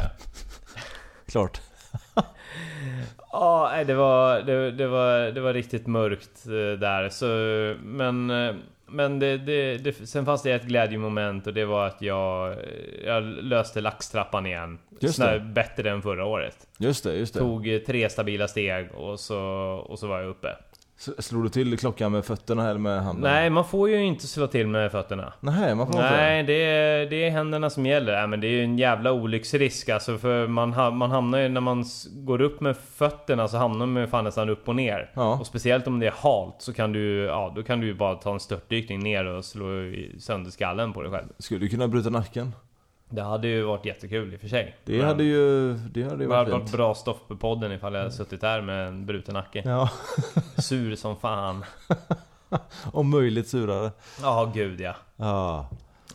Klart. 1.25 1.61
Ja, 3.31 3.83
det 3.87 3.93
var, 3.93 4.41
det, 4.41 4.71
det, 4.71 4.87
var, 4.87 5.31
det 5.31 5.41
var 5.41 5.53
riktigt 5.53 5.87
mörkt 5.87 6.45
eh, 6.45 6.79
där. 6.79 7.09
Så, 7.09 7.25
men 7.83 8.29
eh, 8.29 8.55
men 8.93 9.19
det, 9.19 9.37
det, 9.37 9.77
det, 9.77 10.07
sen 10.07 10.25
fanns 10.25 10.43
det 10.43 10.51
ett 10.51 10.63
glädjemoment 10.65 11.47
och 11.47 11.53
det 11.53 11.65
var 11.65 11.87
att 11.87 12.01
jag, 12.01 12.51
eh, 12.51 12.57
jag 13.05 13.23
löste 13.23 13.81
laxtrappan 13.81 14.45
igen. 14.45 14.79
Just 14.99 15.19
det. 15.19 15.39
Bättre 15.39 15.89
än 15.89 16.01
förra 16.01 16.25
året. 16.25 16.67
Just 16.79 17.03
det, 17.03 17.15
just 17.15 17.33
det. 17.33 17.39
Tog 17.39 17.83
tre 17.85 18.09
stabila 18.09 18.47
steg 18.47 18.91
och 18.91 19.19
så, 19.19 19.39
och 19.89 19.99
så 19.99 20.07
var 20.07 20.19
jag 20.19 20.29
uppe. 20.29 20.55
S- 21.07 21.25
Slog 21.25 21.43
du 21.45 21.49
till 21.49 21.77
klockan 21.77 22.11
med 22.11 22.25
fötterna 22.25 22.69
eller 22.69 22.79
med 22.79 23.03
handen? 23.03 23.31
Nej, 23.31 23.49
man 23.49 23.65
får 23.65 23.89
ju 23.89 24.03
inte 24.03 24.27
slå 24.27 24.47
till 24.47 24.67
med 24.67 24.91
fötterna. 24.91 25.33
Nej, 25.39 25.75
man 25.75 25.87
får 25.87 25.95
inte 25.95 26.11
Nej, 26.11 26.43
det 26.43 26.53
är, 26.63 27.05
det 27.09 27.15
är 27.25 27.29
händerna 27.29 27.69
som 27.69 27.85
gäller. 27.85 28.13
Nej, 28.13 28.27
men 28.27 28.41
det 28.41 28.47
är 28.47 28.51
ju 28.51 28.63
en 28.63 28.77
jävla 28.77 29.11
olycksrisk 29.11 29.89
alltså, 29.89 30.17
för 30.17 30.47
man, 30.47 30.73
ha- 30.73 30.91
man 30.91 31.11
hamnar 31.11 31.39
ju 31.39 31.49
när 31.49 31.61
man 31.61 31.85
går 32.13 32.41
upp 32.41 32.61
med 32.61 32.77
fötterna 32.77 33.47
så 33.47 33.57
hamnar 33.57 33.85
man 33.85 34.01
ju 34.03 34.07
fan 34.07 34.23
nästan 34.23 34.49
upp 34.49 34.67
och 34.69 34.75
ner. 34.75 35.11
Ja. 35.13 35.37
Och 35.39 35.47
speciellt 35.47 35.87
om 35.87 35.99
det 35.99 36.07
är 36.07 36.13
halt 36.17 36.55
så 36.59 36.73
kan 36.73 36.93
du, 36.93 37.17
ja, 37.25 37.53
då 37.55 37.63
kan 37.63 37.79
du 37.79 37.87
ju 37.87 37.93
bara 37.93 38.15
ta 38.15 38.33
en 38.33 38.39
störtdykning 38.39 38.99
ner 39.03 39.25
och 39.25 39.45
slå 39.45 39.65
sönder 40.19 40.51
skallen 40.51 40.93
på 40.93 41.01
dig 41.01 41.11
själv. 41.11 41.27
Skulle 41.39 41.59
du 41.59 41.69
kunna 41.69 41.87
bryta 41.87 42.09
nacken? 42.09 42.51
Det 43.15 43.21
hade 43.23 43.47
ju 43.47 43.63
varit 43.63 43.85
jättekul 43.85 44.33
i 44.33 44.35
och 44.35 44.39
för 44.41 44.47
sig. 44.47 44.75
Det 44.85 44.97
Men 44.97 45.05
hade 45.07 45.23
ju... 45.23 45.73
Det 45.73 46.03
hade 46.03 46.23
ju 46.23 46.29
varit 46.29 46.49
varit 46.49 46.61
fint. 46.63 46.71
bra 46.77 46.95
stoff 46.95 47.17
på 47.27 47.35
podden 47.35 47.71
ifall 47.71 47.93
jag 47.93 48.01
hade 48.01 48.13
suttit 48.13 48.41
där 48.41 48.61
med 48.61 48.87
en 48.87 49.05
bruten 49.05 49.33
nacke. 49.33 49.61
Ja. 49.65 49.89
Sur 50.61 50.95
som 50.95 51.15
fan. 51.17 51.65
Om 52.91 53.09
möjligt 53.09 53.47
surare. 53.47 53.91
Ja, 54.21 54.51
gud 54.55 54.81
ja. 54.81 54.93
Ja. 55.15 55.67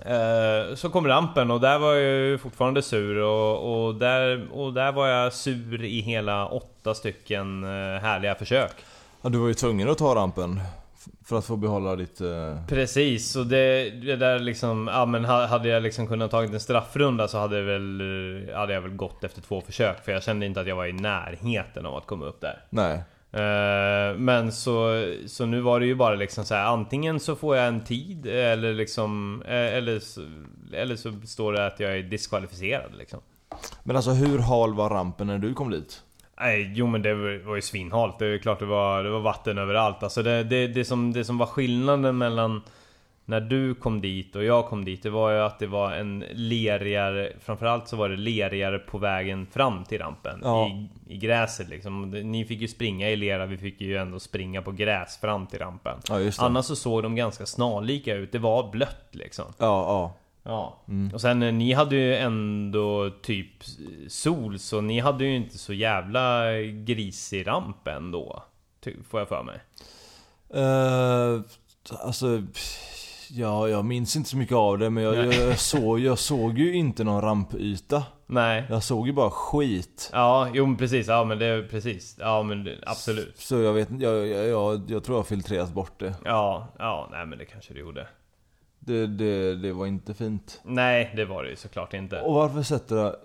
Eh, 0.04 0.74
Så 0.74 0.90
kom 0.90 1.06
rampen 1.06 1.50
och 1.50 1.60
där 1.60 1.78
var 1.78 1.94
jag 1.94 2.02
ju 2.26 2.38
fortfarande 2.38 2.82
sur 2.82 3.18
och, 3.18 3.86
och, 3.86 3.94
där, 3.94 4.48
och 4.52 4.72
där 4.72 4.92
var 4.92 5.06
jag 5.08 5.32
sur 5.32 5.84
i 5.84 6.00
hela 6.00 6.46
åtta 6.46 6.94
stycken 6.94 7.64
eh, 7.64 8.00
härliga 8.02 8.34
försök. 8.34 8.72
ja. 9.22 9.28
Du 9.28 9.38
var 9.38 9.48
ju 9.48 9.54
tvungen 9.54 9.90
att 9.90 9.98
ta 9.98 10.14
rampen. 10.14 10.60
För 11.24 11.38
att 11.38 11.44
få 11.44 11.56
behålla 11.56 11.96
ditt... 11.96 12.20
eh, 12.20 12.66
Precis, 12.68 13.36
och 13.36 13.46
det, 13.46 13.90
det 13.90 14.16
där 14.16 14.38
liksom, 14.38 14.88
ja 14.92 15.06
men 15.06 15.24
ha- 15.24 15.46
hade 15.46 15.68
jag 15.68 15.82
liksom 15.82 16.06
kunnat 16.06 16.30
tagit 16.30 16.52
en 16.52 16.60
straffrunda 16.60 17.28
så 17.28 17.38
hade, 17.38 17.62
väl, 17.62 18.00
eh, 18.48 18.56
hade 18.56 18.72
jag 18.74 18.80
väl 18.80 18.90
gått 18.96 19.24
efter 19.24 19.40
två 19.42 19.60
försök 19.60 20.04
för 20.04 20.12
jag 20.12 20.22
kände 20.22 20.46
inte 20.46 20.60
att 20.60 20.66
jag 20.66 20.76
var 20.76 20.86
i 20.86 20.92
närheten 20.92 21.86
av 21.86 21.96
att 21.96 22.06
komma 22.06 22.26
upp 22.26 22.40
där. 22.40 22.64
Nej. 22.70 23.02
Eh, 23.32 24.16
Men 24.16 24.52
så, 24.52 25.04
så 25.26 25.46
nu 25.46 25.60
var 25.60 25.80
det 25.80 25.86
ju 25.86 25.94
bara 25.94 26.14
liksom 26.14 26.44
så 26.44 26.54
här, 26.54 26.64
antingen 26.66 27.20
så 27.20 27.36
får 27.36 27.56
jag 27.56 27.68
en 27.68 27.84
tid 27.84 28.26
eller 28.26 28.72
liksom, 28.74 29.42
eh, 29.46 29.52
eller 29.74 29.98
så, 29.98 30.20
eller 30.72 30.96
så 30.96 31.12
står 31.26 31.52
det 31.52 31.66
att 31.66 31.80
jag 31.80 31.98
är 31.98 32.02
diskvalificerad 32.02 32.94
liksom. 32.98 33.20
Men 33.82 33.96
alltså 33.96 34.10
hur 34.10 34.38
hal 34.38 34.74
var 34.74 34.90
rampen 34.90 35.26
när 35.26 35.38
du 35.38 35.54
kom 35.54 35.70
dit? 35.70 36.02
Nej, 36.40 36.72
jo 36.74 36.86
men 36.86 37.02
det 37.02 37.14
var 37.38 37.54
ju 37.54 37.62
svinhalt. 37.62 38.18
Det 38.18 38.26
är 38.26 38.38
klart 38.38 38.58
det 38.58 38.66
var, 38.66 39.04
det 39.04 39.10
var 39.10 39.20
vatten 39.20 39.58
överallt. 39.58 40.02
Alltså 40.02 40.22
det, 40.22 40.44
det, 40.44 40.66
det, 40.66 40.84
som, 40.84 41.12
det 41.12 41.24
som 41.24 41.38
var 41.38 41.46
skillnaden 41.46 42.18
mellan 42.18 42.62
när 43.28 43.40
du 43.40 43.74
kom 43.74 44.00
dit 44.00 44.36
och 44.36 44.44
jag 44.44 44.66
kom 44.66 44.84
dit, 44.84 45.02
det 45.02 45.10
var 45.10 45.30
ju 45.30 45.38
att 45.38 45.58
det 45.58 45.66
var 45.66 45.92
en 45.92 46.24
lerigare, 46.32 47.32
framförallt 47.40 47.88
så 47.88 47.96
var 47.96 48.08
det 48.08 48.16
lerigare 48.16 48.78
på 48.78 48.98
vägen 48.98 49.46
fram 49.46 49.84
till 49.84 49.98
rampen. 49.98 50.40
Ja. 50.42 50.66
I, 50.66 50.88
I 51.14 51.16
gräset 51.16 51.68
liksom. 51.68 52.10
Ni 52.10 52.44
fick 52.44 52.60
ju 52.60 52.68
springa 52.68 53.10
i 53.10 53.16
lera, 53.16 53.46
vi 53.46 53.58
fick 53.58 53.80
ju 53.80 53.96
ändå 53.96 54.20
springa 54.20 54.62
på 54.62 54.72
gräs 54.72 55.20
fram 55.20 55.46
till 55.46 55.58
rampen. 55.58 55.98
Ja. 56.08 56.30
Annars 56.38 56.64
så 56.64 56.76
såg 56.76 57.02
de 57.02 57.16
ganska 57.16 57.46
snarlika 57.46 58.14
ut, 58.14 58.32
det 58.32 58.38
var 58.38 58.70
blött 58.70 59.08
liksom. 59.10 59.44
Ja, 59.58 59.64
ja. 59.66 60.14
Ja. 60.48 60.82
Mm. 60.88 61.14
Och 61.14 61.20
sen 61.20 61.42
eh, 61.42 61.52
ni 61.52 61.72
hade 61.72 61.96
ju 61.96 62.16
ändå 62.16 63.10
typ 63.22 63.64
sol, 64.08 64.58
så 64.58 64.80
ni 64.80 65.00
hade 65.00 65.24
ju 65.24 65.36
inte 65.36 65.58
så 65.58 65.72
jävla 65.72 66.52
grisig 66.62 67.46
ramp 67.46 67.88
ändå. 67.88 68.42
Får 69.08 69.20
jag 69.20 69.28
för 69.28 69.42
mig. 69.42 69.60
Uh, 70.54 71.42
alltså, 72.04 72.42
ja, 73.30 73.68
jag 73.68 73.84
minns 73.84 74.16
inte 74.16 74.30
så 74.30 74.36
mycket 74.36 74.56
av 74.56 74.78
det 74.78 74.90
men 74.90 75.04
jag, 75.04 75.16
jag, 75.16 75.34
jag, 75.34 75.58
såg, 75.58 76.00
jag 76.00 76.18
såg 76.18 76.58
ju 76.58 76.74
inte 76.74 77.04
någon 77.04 77.22
rampyta. 77.22 78.02
Nej. 78.26 78.64
Jag 78.68 78.82
såg 78.82 79.06
ju 79.06 79.12
bara 79.12 79.30
skit. 79.30 80.10
Ja, 80.12 80.48
jo 80.54 80.66
men 80.66 80.76
precis. 80.76 81.06
Ja 81.06 81.24
men 81.24 81.38
det 81.38 81.62
precis. 81.70 82.16
Ja 82.18 82.42
men 82.42 82.68
absolut. 82.86 83.38
Så 83.38 83.60
jag 83.60 83.72
vet 83.72 83.88
jag, 84.00 84.26
jag, 84.26 84.48
jag, 84.48 84.90
jag 84.90 85.04
tror 85.04 85.18
jag 85.18 85.26
filtrerat 85.26 85.72
bort 85.72 86.00
det. 86.00 86.14
Ja, 86.24 86.68
ja, 86.78 87.08
nej 87.12 87.26
men 87.26 87.38
det 87.38 87.44
kanske 87.44 87.74
det 87.74 87.80
gjorde. 87.80 88.08
Det, 88.78 89.06
det. 89.06 89.54
det 89.54 89.72
var 89.72 89.86
inte 89.86 90.14
fint. 90.14 90.60
Nej, 90.64 91.12
det 91.16 91.24
var 91.24 91.42
det 91.42 91.50
ju 91.50 91.56
såklart 91.56 91.94
inte. 91.94 92.20
Och 92.20 92.34
varför 92.34 92.62
sätter 92.62 92.96
det, 92.96 93.16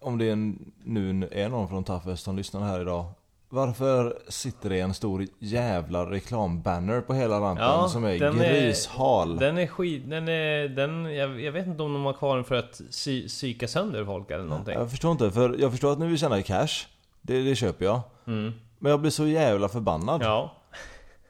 om 0.00 0.18
det 0.18 0.28
är 0.28 0.32
en, 0.32 0.72
nu 0.84 1.28
är 1.32 1.48
någon 1.48 1.68
från 1.68 1.84
Toughest 1.84 2.24
som 2.24 2.36
lyssnar 2.36 2.60
här 2.60 2.80
idag. 2.80 3.04
Varför 3.48 4.18
sitter 4.28 4.70
det 4.70 4.80
en 4.80 4.94
stor 4.94 5.26
jävla 5.38 6.10
reklambanner 6.10 7.00
på 7.00 7.14
hela 7.14 7.40
rampen 7.40 7.64
Ja, 7.64 7.88
som 7.88 8.04
är 8.04 8.18
den 8.18 8.40
är- 8.40 8.60
grishal? 8.60 9.36
Den 9.38 9.58
är 9.58 9.66
skit, 9.66 10.02
den 10.10 10.28
är, 10.28 10.68
den, 10.68 11.04
jag, 11.14 11.40
jag 11.40 11.52
vet 11.52 11.66
inte 11.66 11.82
om 11.82 11.92
de 11.92 12.04
har 12.04 12.12
kvar 12.12 12.36
den 12.36 12.44
för 12.44 12.54
att 12.54 12.80
sy, 12.90 13.28
psyka 13.28 13.68
sönder 13.68 14.04
folk 14.04 14.30
eller 14.30 14.44
någonting. 14.44 14.74
Jag 14.74 14.90
förstår 14.90 15.12
inte, 15.12 15.30
för 15.30 15.56
jag 15.58 15.70
förstår 15.70 15.92
att 15.92 15.98
ni 15.98 16.06
vill 16.06 16.18
tjäna 16.18 16.42
cash. 16.42 16.86
Det, 17.22 17.42
det 17.42 17.54
köper 17.54 17.84
jag. 17.84 18.00
Mm. 18.26 18.52
Men 18.78 18.90
jag 18.90 19.00
blir 19.00 19.10
så 19.10 19.26
jävla 19.26 19.68
förbannad. 19.68 20.22
Ja, 20.24 20.52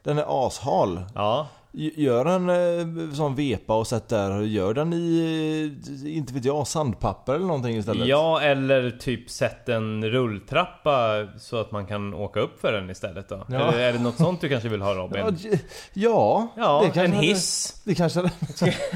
Den 0.03 0.17
är 0.19 0.47
ashal. 0.47 0.99
ja, 1.15 1.47
Gör 1.75 2.25
en 2.25 2.49
eh, 2.49 3.13
sån 3.13 3.35
vepa 3.35 3.75
och 3.75 3.87
sätt 3.87 4.09
där, 4.09 4.41
gör 4.41 4.73
den 4.73 4.93
i, 4.93 5.71
eh, 6.05 6.15
inte 6.15 6.33
vet 6.33 6.45
jag, 6.45 6.67
sandpapper 6.67 7.33
eller 7.33 7.45
någonting 7.45 7.77
istället. 7.77 8.07
ja 8.07 8.41
eller 8.41 8.91
typ 8.91 9.29
sätt 9.29 9.69
en 9.69 10.09
rulltrappa 10.09 11.27
så 11.37 11.57
att 11.57 11.71
man 11.71 11.85
kan 11.85 12.13
åka 12.13 12.39
upp 12.39 12.61
för 12.61 12.71
den 12.71 12.89
istället 12.89 13.29
då. 13.29 13.45
Ja. 13.49 13.55
Eller 13.55 13.79
är 13.79 13.93
det 13.93 13.99
något 13.99 14.17
sånt 14.17 14.41
du 14.41 14.49
kanske 14.49 14.69
vill 14.69 14.81
ha 14.81 14.93
Robin? 14.93 15.37
Ja, 15.41 15.57
ja, 15.93 16.51
Ja, 16.57 16.81
det 16.85 16.91
kanske 16.91 17.17
en 17.17 17.23
hiss. 17.23 17.81
Det 17.85 17.95
kanske 17.95 18.19
hade, 18.19 18.31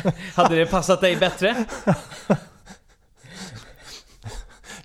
Hade 0.36 0.56
det 0.56 0.66
passat 0.66 1.02
dig 1.02 1.16
bättre? 1.16 1.66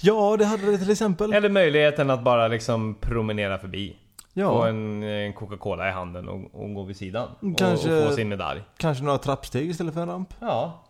Ja, 0.01 0.37
det 0.37 0.45
hade 0.45 0.71
det 0.71 0.79
till 0.79 0.91
exempel. 0.91 1.33
Eller 1.33 1.49
möjligheten 1.49 2.11
att 2.11 2.25
bara 2.25 2.49
liksom 2.49 2.95
promenera 3.01 3.59
förbi. 3.59 3.97
Ja, 4.35 4.69
en, 4.69 5.03
en 5.03 5.33
Coca-Cola 5.33 5.89
i 5.89 5.93
handen 5.93 6.29
och, 6.29 6.63
och 6.63 6.75
gå 6.75 6.83
vid 6.83 6.97
sidan. 6.97 7.29
Kanske- 7.59 7.93
Och, 7.97 8.03
och 8.03 8.09
få 8.09 8.15
sin 8.17 8.29
medalj. 8.29 8.61
kanske 8.77 9.05
några 9.05 9.19
trappsteg 9.19 9.71
istället 9.71 9.95
för 9.95 10.01
en 10.03 10.09
ramp. 10.09 10.35
Ja. 10.41 10.85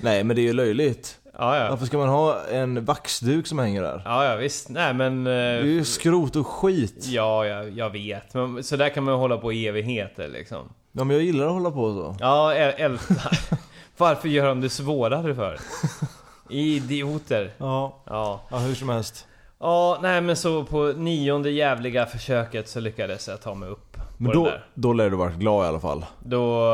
Nej, 0.00 0.24
men 0.24 0.36
det 0.36 0.42
är 0.42 0.46
ju 0.46 0.52
löjligt. 0.52 1.18
Ja, 1.38 1.56
ja. 1.56 1.70
Varför 1.70 1.86
ska 1.86 1.98
man 1.98 2.08
ha 2.08 2.44
en 2.46 2.84
vaxduk 2.84 3.46
som 3.46 3.58
hänger 3.58 3.82
där? 3.82 4.02
Ja, 4.04 4.24
ja 4.24 4.36
visst. 4.36 4.68
Nej 4.68 4.94
men... 4.94 5.24
Det 5.24 5.32
är 5.32 5.60
eh, 5.60 5.66
ju 5.66 5.84
skrot 5.84 6.36
och 6.36 6.46
skit. 6.46 7.06
Ja, 7.06 7.46
jag, 7.46 7.70
jag 7.70 7.90
vet. 7.90 8.34
Men 8.34 8.64
så 8.64 8.76
där 8.76 8.88
kan 8.88 9.04
man 9.04 9.14
hålla 9.14 9.36
på 9.36 9.52
i 9.52 9.66
evigheter 9.66 10.28
liksom. 10.28 10.68
Ja, 10.92 11.04
men 11.04 11.16
jag 11.16 11.24
gillar 11.24 11.46
att 11.46 11.52
hålla 11.52 11.70
på 11.70 11.92
så. 11.94 12.16
Ja, 12.20 12.52
äl- 12.54 12.74
älskar. 12.76 13.38
Varför 13.96 14.28
gör 14.28 14.46
de 14.48 14.60
det 14.60 14.70
svårare 14.70 15.34
för? 15.34 15.58
Idioter. 16.50 17.50
Ja, 17.58 18.02
Ja. 18.06 18.40
ja 18.50 18.58
hur 18.58 18.74
som 18.74 18.88
helst. 18.88 19.26
Ja, 19.60 19.98
nej 20.02 20.20
men 20.20 20.36
så 20.36 20.64
på 20.64 20.92
nionde 20.96 21.50
jävliga 21.50 22.06
försöket 22.06 22.68
så 22.68 22.80
lyckades 22.80 23.28
jag 23.28 23.40
ta 23.40 23.54
mig 23.54 23.68
upp 23.68 23.96
Men 24.16 24.32
då, 24.32 24.52
då 24.74 24.92
lär 24.92 25.10
du 25.10 25.16
varit 25.16 25.36
glad 25.36 25.64
i 25.64 25.68
alla 25.68 25.80
fall. 25.80 26.04
Då... 26.24 26.72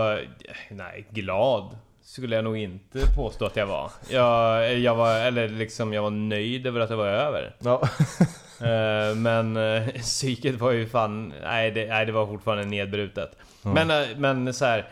Nej, 0.71 1.07
glad 1.11 1.77
skulle 2.03 2.37
jag 2.37 2.45
nog 2.45 2.57
inte 2.57 2.99
påstå 3.17 3.45
att 3.45 3.57
jag 3.57 3.67
var. 3.67 3.91
Jag, 4.09 4.79
jag 4.79 4.95
var, 4.95 5.17
eller 5.17 5.49
liksom 5.49 5.93
jag 5.93 6.03
var 6.03 6.11
nöjd 6.11 6.67
över 6.67 6.81
att 6.81 6.89
det 6.89 6.97
var 6.97 7.07
över. 7.07 7.57
Ja. 7.59 7.83
Eh, 8.61 9.15
Men 9.17 9.57
eh, 9.57 9.89
psyket 9.89 10.61
var 10.61 10.71
ju 10.71 10.89
fan... 10.89 11.35
Nej 11.43 11.71
det, 11.71 11.87
nej, 11.87 12.07
det 12.07 12.13
var 12.13 12.27
fortfarande 12.27 12.65
nedbrutet. 12.65 13.37
Men, 13.63 13.91
eh, 13.91 14.09
men 14.17 14.55
så 14.55 14.65
här. 14.65 14.89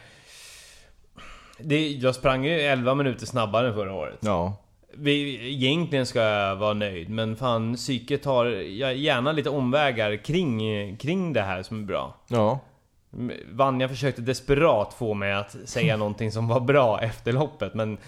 Det, 1.59 1.89
jag 1.89 2.15
sprang 2.15 2.45
ju 2.45 2.61
11 2.61 2.95
minuter 2.95 3.27
snabbare 3.27 3.69
än 3.69 3.75
förra 3.75 3.93
året. 3.95 4.19
Ja. 4.21 4.57
Vi, 4.95 5.49
egentligen 5.53 6.07
ska 6.07 6.21
jag 6.21 6.57
vara 6.57 6.75
nöjd, 6.75 7.11
men 7.11 7.37
fan 7.37 7.75
psyket 7.75 8.23
tar 8.23 8.47
gärna 8.93 9.33
lite 9.33 9.51
omvägar 9.51 10.17
kring, 10.17 10.97
kring 10.97 11.33
det 11.33 11.43
här 11.43 11.63
som 11.63 11.83
är 11.83 11.87
bra. 11.87 12.15
Ja. 12.29 12.61
Vanja 13.53 13.89
försökte 13.89 14.23
desperat 14.23 14.95
få 14.95 15.15
mig 15.15 15.33
att 15.33 15.57
säga 15.65 15.97
någonting 15.97 16.33
som 16.33 16.49
var 16.49 16.61
bra 16.61 17.01
efter 17.01 17.33
loppet, 17.33 17.75
men 17.75 17.99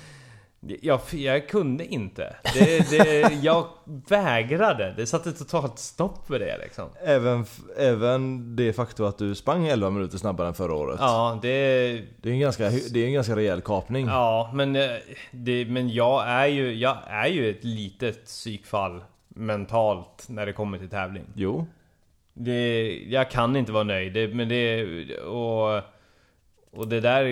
jag, 0.82 1.00
jag 1.12 1.48
kunde 1.48 1.86
inte. 1.86 2.36
Det, 2.54 2.90
det, 2.90 3.32
jag 3.42 3.66
vägrade. 4.08 4.94
Det 4.96 5.06
satte 5.06 5.32
totalt 5.32 5.78
stopp 5.78 6.26
för 6.26 6.38
det 6.38 6.58
liksom. 6.62 6.88
Även, 7.04 7.44
även 7.76 8.56
det 8.56 8.72
faktum 8.72 9.06
att 9.06 9.18
du 9.18 9.34
sprang 9.34 9.66
11 9.66 9.90
minuter 9.90 10.18
snabbare 10.18 10.48
än 10.48 10.54
förra 10.54 10.74
året. 10.74 10.96
Ja, 11.00 11.38
det... 11.42 11.48
Det 12.16 12.28
är 12.28 12.32
en 12.32 12.40
ganska, 12.40 12.70
det 12.70 13.02
är 13.02 13.06
en 13.06 13.12
ganska 13.12 13.36
rejäl 13.36 13.60
kapning. 13.60 14.06
Ja, 14.06 14.50
men, 14.54 14.76
eh, 14.76 14.90
det, 15.30 15.64
men 15.64 15.88
jag 15.88 16.28
är 16.28 16.46
ju, 16.46 16.74
jag 16.74 16.96
är 17.06 17.28
ju 17.28 17.50
ett 17.50 17.64
litet 17.64 18.24
psykfall 18.24 19.04
mentalt 19.28 20.26
när 20.28 20.46
det 20.46 20.52
kommer 20.52 20.78
till 20.78 20.88
tävling. 20.88 21.24
Jo. 21.34 21.66
Det, 22.34 23.02
jag 23.08 23.30
kan 23.30 23.56
inte 23.56 23.72
vara 23.72 23.84
nöjd, 23.84 24.12
det, 24.12 24.28
men 24.28 24.48
det... 24.48 24.84
Och, 25.18 25.82
och 26.70 26.88
det 26.88 27.00
där 27.00 27.24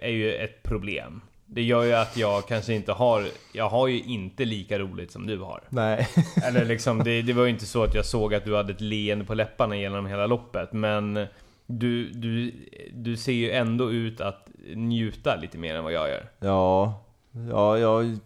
är 0.00 0.10
ju 0.10 0.34
ett 0.34 0.62
problem. 0.62 1.20
Det 1.46 1.62
gör 1.62 1.82
ju 1.82 1.92
att 1.92 2.16
jag 2.16 2.48
kanske 2.48 2.74
inte 2.74 2.92
har... 2.92 3.24
Jag 3.52 3.68
har 3.68 3.88
ju 3.88 4.00
inte 4.02 4.44
lika 4.44 4.78
roligt 4.78 5.10
som 5.10 5.26
du 5.26 5.38
har. 5.38 5.62
Nej. 5.68 6.08
Eller 6.44 6.64
liksom, 6.64 7.04
det, 7.04 7.22
det 7.22 7.32
var 7.32 7.44
ju 7.44 7.50
inte 7.50 7.66
så 7.66 7.82
att 7.82 7.94
jag 7.94 8.06
såg 8.06 8.34
att 8.34 8.44
du 8.44 8.56
hade 8.56 8.72
ett 8.72 8.80
leende 8.80 9.24
på 9.24 9.34
läpparna 9.34 9.76
genom 9.76 10.06
hela 10.06 10.26
loppet. 10.26 10.72
Men 10.72 11.26
du, 11.66 12.10
du, 12.12 12.52
du 12.92 13.16
ser 13.16 13.32
ju 13.32 13.50
ändå 13.50 13.92
ut 13.92 14.20
att 14.20 14.48
njuta 14.74 15.36
lite 15.36 15.58
mer 15.58 15.74
än 15.74 15.84
vad 15.84 15.92
jag 15.92 16.08
gör. 16.08 16.28
Ja. 16.38 17.02
Ja, 17.50 17.78
jag... 17.78 18.18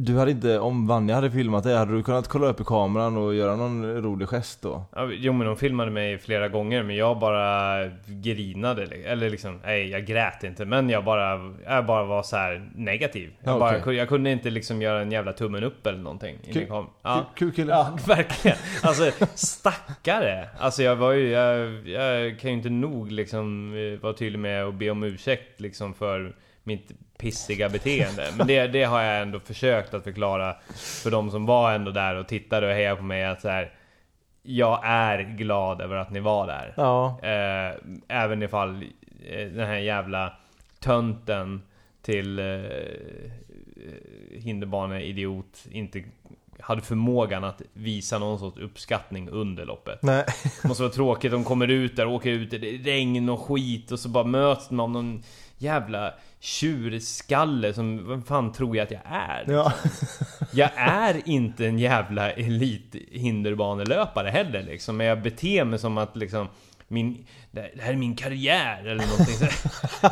Du 0.00 0.18
hade 0.18 0.30
inte, 0.30 0.58
om 0.58 0.86
Vanja 0.86 1.14
hade 1.14 1.30
filmat 1.30 1.64
det, 1.64 1.76
hade 1.76 1.92
du 1.96 2.02
kunnat 2.02 2.28
kolla 2.28 2.46
upp 2.46 2.60
i 2.60 2.64
kameran 2.64 3.16
och 3.16 3.34
göra 3.34 3.56
någon 3.56 4.02
rolig 4.02 4.28
gest 4.28 4.62
då? 4.62 4.84
Ja, 4.96 5.08
Jo 5.12 5.32
men 5.32 5.46
de 5.46 5.56
filmade 5.56 5.90
mig 5.90 6.18
flera 6.18 6.48
gånger 6.48 6.82
men 6.82 6.96
jag 6.96 7.18
bara 7.18 7.78
grinade 8.06 8.82
Eller 8.84 9.30
liksom, 9.30 9.60
nej 9.64 9.88
jag 9.90 10.06
grät 10.06 10.44
inte 10.44 10.64
men 10.64 10.90
jag 10.90 11.04
bara, 11.04 11.54
jag 11.64 11.86
bara 11.86 12.04
var 12.04 12.22
så 12.22 12.36
här 12.36 12.70
negativ 12.74 13.30
jag, 13.42 13.54
Ja, 13.54 13.58
bara, 13.58 13.92
jag 13.92 14.08
kunde 14.08 14.30
inte 14.30 14.50
liksom 14.50 14.82
göra 14.82 15.00
en 15.00 15.12
jävla 15.12 15.32
tummen 15.32 15.64
upp 15.64 15.86
eller 15.86 15.98
någonting 15.98 16.38
Kul- 16.52 16.66
ja. 17.02 17.26
Kul 17.36 17.52
kille. 17.52 17.72
ja, 17.72 17.98
verkligen! 18.06 18.56
Alltså 18.82 19.10
stackare! 19.34 20.48
Alltså 20.58 20.82
jag 20.82 20.96
var 20.96 21.12
ju, 21.12 21.28
jag, 21.28 21.88
jag 21.88 22.38
kan 22.40 22.50
ju 22.50 22.56
inte 22.56 22.70
nog 22.70 23.12
liksom 23.12 23.74
eh, 23.74 24.02
vara 24.02 24.12
tydlig 24.12 24.38
med 24.38 24.64
att 24.64 24.74
be 24.74 24.90
om 24.90 25.02
ursäkt 25.02 25.60
liksom 25.60 25.94
för 25.94 26.36
mitt 26.64 26.90
pissiga 27.18 27.68
beteende 27.68 28.26
Men 28.36 28.46
det, 28.46 28.66
det 28.66 28.84
har 28.84 29.02
jag 29.02 29.22
ändå 29.22 29.40
försökt 29.40 29.94
att 29.94 30.04
förklara 30.04 30.56
för 31.02 31.10
de 31.10 31.30
som 31.30 31.46
var 31.46 31.72
ändå 31.72 31.90
där 31.90 32.14
och 32.14 32.28
tittade 32.28 32.66
och 32.66 32.72
hejade 32.72 32.96
på 32.96 33.02
mig 33.02 33.24
att 33.24 33.40
så 33.40 33.48
här. 33.48 33.72
Jag 34.42 34.80
är 34.84 35.22
glad 35.22 35.80
över 35.80 35.96
att 35.96 36.10
ni 36.10 36.20
var 36.20 36.46
där. 36.46 36.74
Ja. 36.76 37.20
Eh, 37.22 37.74
även 38.08 38.42
ifall 38.42 38.82
eh, 39.26 39.46
den 39.46 39.66
här 39.66 39.78
jävla 39.78 40.32
tönten 40.80 41.62
till 42.02 42.38
eh, 42.38 42.44
hinderbane-idiot 44.32 45.66
inte 45.70 46.04
hade 46.60 46.82
förmågan 46.82 47.44
att 47.44 47.62
visa 47.72 48.18
någon 48.18 48.38
sorts 48.38 48.58
uppskattning 48.58 49.28
under 49.28 49.64
loppet. 49.64 50.02
Nej. 50.02 50.24
Det 50.62 50.68
måste 50.68 50.82
vara 50.82 50.92
tråkigt, 50.92 51.32
de 51.32 51.44
kommer 51.44 51.68
ut 51.68 51.96
där, 51.96 52.06
åker 52.06 52.30
ut 52.30 52.52
i 52.52 52.78
regn 52.78 53.28
och 53.28 53.40
skit 53.40 53.92
och 53.92 54.00
så 54.00 54.08
bara 54.08 54.24
möts 54.24 54.68
de 54.68 54.80
av 54.80 54.90
någon 54.90 55.22
jävla 55.58 56.14
tjurskalle 56.40 57.74
som, 57.74 58.08
vem 58.08 58.22
fan 58.22 58.52
tror 58.52 58.76
jag 58.76 58.84
att 58.84 58.90
jag 58.90 59.00
är? 59.04 59.44
Ja. 59.48 59.72
Jag 60.52 60.70
är 60.76 61.28
inte 61.28 61.66
en 61.66 61.78
jävla 61.78 62.30
elit 62.30 62.94
hinderbanelöpare 63.10 64.28
heller 64.28 64.62
liksom, 64.62 64.96
men 64.96 65.06
jag 65.06 65.22
beter 65.22 65.64
mig 65.64 65.78
som 65.78 65.98
att 65.98 66.16
liksom 66.16 66.48
min, 66.88 67.26
det 67.50 67.70
här 67.78 67.92
är 67.92 67.96
min 67.96 68.16
karriär 68.16 68.80
eller 68.80 69.06
någonting 69.06 69.34
så 69.34 69.46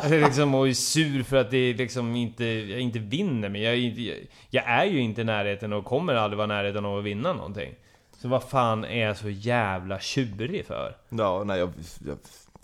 Eller 0.03 0.25
liksom, 0.25 0.55
och 0.55 0.67
är 0.67 0.73
sur 0.73 1.23
för 1.23 1.37
att 1.37 1.51
det 1.51 1.73
liksom 1.73 2.15
inte, 2.15 2.45
jag 2.45 2.79
inte 2.79 2.99
vinner 2.99 3.49
men 3.49 3.61
jag 3.61 3.73
är, 3.73 4.15
jag 4.49 4.63
är 4.67 4.85
ju 4.85 4.99
inte 4.99 5.21
i 5.21 5.23
närheten 5.23 5.73
och 5.73 5.85
kommer 5.85 6.15
aldrig 6.15 6.37
vara 6.37 6.45
i 6.45 6.47
närheten 6.47 6.85
av 6.85 6.97
att 6.97 7.03
vinna 7.03 7.33
någonting 7.33 7.73
Så 8.21 8.27
vad 8.27 8.43
fan 8.43 8.85
är 8.85 9.05
jag 9.05 9.17
så 9.17 9.29
jävla 9.29 9.99
tjurig 9.99 10.65
för? 10.65 10.95
Ja, 11.09 11.43
nej 11.45 11.59
jag, 11.59 11.73
jag 12.07 12.17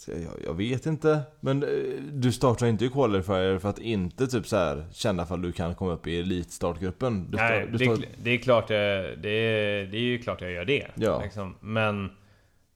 jag, 0.07 0.33
jag 0.45 0.53
vet 0.53 0.85
inte. 0.85 1.19
Men 1.39 1.63
eh, 1.63 1.69
du 2.13 2.31
startar 2.31 2.67
inte 2.67 2.85
i 2.85 2.89
qualifier 2.89 3.57
för 3.59 3.69
att 3.69 3.79
inte 3.79 4.27
typ 4.27 4.47
så 4.47 4.55
här 4.57 4.85
känna 4.93 5.25
för 5.25 5.35
att 5.35 5.43
du 5.43 5.51
kan 5.51 5.75
komma 5.75 5.91
upp 5.91 6.07
i 6.07 6.19
elitstartgruppen. 6.19 7.31
Du 7.31 7.37
Nej, 7.37 7.67
du 7.71 7.77
det, 7.77 7.85
star- 7.85 7.93
är, 8.03 8.07
det 8.23 8.31
är 8.31 8.37
klart 8.37 8.69
jag, 8.69 9.17
det 9.21 9.29
är, 9.29 9.85
det 9.85 9.97
är 9.97 10.01
ju 10.01 10.17
klart 10.17 10.41
jag 10.41 10.51
gör 10.51 10.65
det. 10.65 10.87
Ja. 10.95 11.21
Liksom. 11.23 11.55
Men, 11.61 12.09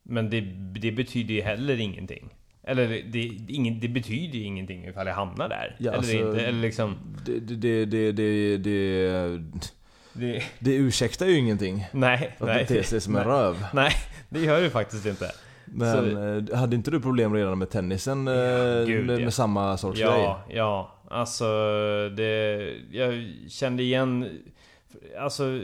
men 0.03 0.29
det, 0.29 0.41
det 0.79 0.91
betyder 0.91 1.33
ju 1.33 1.41
heller 1.41 1.79
ingenting. 1.79 2.29
Eller 2.63 2.87
det, 2.87 3.01
det, 3.01 3.53
ingen, 3.53 3.79
det 3.79 3.87
betyder 3.87 4.37
ju 4.39 4.43
ingenting 4.45 4.85
ifall 4.87 5.07
jag 5.07 5.13
hamnar 5.13 5.49
där. 5.49 5.75
Ja, 5.79 5.87
eller 5.91 5.97
alltså- 5.97 6.13
inte. 6.13 6.41
Eller 6.45 6.61
liksom... 6.61 6.95
det, 7.25 7.39
det, 7.39 7.55
det, 7.55 7.85
det, 7.85 8.11
det, 8.11 8.57
det, 8.57 9.41
Det, 10.13 10.43
det 10.59 10.75
ursäktar 10.75 11.25
ju 11.25 11.37
ingenting. 11.37 11.85
nej, 11.93 12.35
Att 12.39 12.47
nej. 12.47 12.65
bete 12.69 12.83
sig 12.83 13.01
som 13.01 13.15
en 13.15 13.23
röv. 13.23 13.65
nej, 13.73 13.91
det 14.29 14.39
gör 14.39 14.61
det 14.61 14.69
faktiskt 14.69 15.05
inte. 15.05 15.31
Men 15.71 16.37
eh, 16.49 16.57
hade 16.57 16.75
inte 16.75 16.91
du 16.91 17.01
problem 17.01 17.33
redan 17.33 17.57
med 17.59 17.69
tennisen? 17.69 18.27
eh, 18.27 18.33
Ja, 18.33 18.85
gud, 18.85 19.05
med, 19.05 19.19
ja. 19.19 19.31
samma 19.31 19.77
sorts 19.77 19.99
grej? 19.99 20.09
Ja, 20.09 20.41
ja. 20.49 20.91
Alltså, 21.09 21.45
det... 22.09 22.73
Jag 22.91 23.33
kände 23.49 23.83
igen... 23.83 24.39
Alltså, 25.19 25.59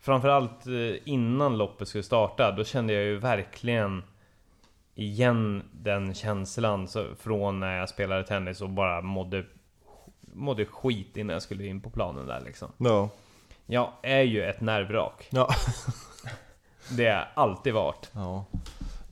framförallt 0.00 0.66
eh, 0.66 0.96
innan 1.04 1.58
loppet 1.58 1.88
skulle 1.88 2.04
starta, 2.04 2.52
då 2.52 2.64
kände 2.64 2.92
jag 2.92 3.04
ju 3.04 3.18
verkligen 3.18 4.02
igen 4.94 5.62
den 5.72 6.14
känslan 6.14 6.88
så, 6.88 7.04
från 7.20 7.60
när 7.60 7.76
jag 7.78 7.88
spelade 7.88 8.22
tennis 8.22 8.60
och 8.60 8.70
bara 8.70 9.00
mådde, 9.00 9.44
mådde 10.20 10.64
skit 10.64 11.16
innan 11.16 11.32
jag 11.32 11.42
skulle 11.42 11.66
in 11.66 11.80
på 11.80 11.90
planen 11.90 12.26
där 12.26 12.40
liksom. 12.46 12.68
Ja. 12.76 13.08
Jag 13.66 13.90
är 14.02 14.22
ju 14.22 14.42
ett 14.42 14.60
nervvrak. 14.60 15.28
Ja. 15.30 15.48
Det 16.96 17.04
har 17.04 17.12
jag 17.12 17.26
alltid 17.34 17.74
varit. 17.74 18.10
ja. 18.12 18.44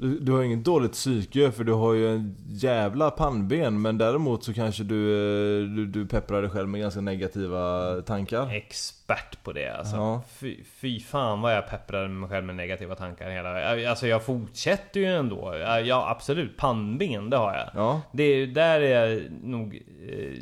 Du, 0.02 0.18
du 0.18 0.32
har 0.32 0.42
inget 0.42 0.64
dåligt 0.64 0.92
psyke 0.92 1.52
för 1.52 1.64
du 1.64 1.72
har 1.72 1.92
ju 1.94 2.14
en 2.14 2.36
jävla 2.48 3.10
pannben 3.10 3.82
men 3.82 3.98
däremot 3.98 4.44
så 4.44 4.54
kanske 4.54 4.82
du, 4.82 5.10
eh, 5.12 5.68
du, 5.68 5.86
du 5.86 6.06
pepprar 6.06 6.42
dig 6.42 6.50
själv 6.50 6.68
med 6.68 6.80
ganska 6.80 7.00
negativa 7.00 7.94
tankar. 8.02 8.50
Expert 8.54 9.42
på 9.42 9.52
det 9.52 9.68
alltså. 9.68 9.96
Ja. 9.96 10.22
Fy, 10.28 10.64
fy 10.64 11.00
fan 11.00 11.40
vad 11.40 11.56
jag 11.56 11.68
pepprade 11.68 12.08
mig 12.08 12.28
själv 12.28 12.44
med 12.46 12.54
negativa 12.54 12.94
tankar 12.94 13.30
hela 13.30 13.90
Alltså 13.90 14.06
jag 14.06 14.22
fortsätter 14.24 15.00
ju 15.00 15.06
ändå. 15.06 15.54
Ja 15.84 16.10
absolut, 16.10 16.56
pannben 16.56 17.30
det 17.30 17.36
har 17.36 17.54
jag. 17.54 17.70
Ja. 17.74 18.00
Det 18.12 18.22
är, 18.22 18.46
där 18.46 18.80
är 18.80 19.06
jag 19.06 19.22
nog 19.42 19.82
eh, 20.08 20.40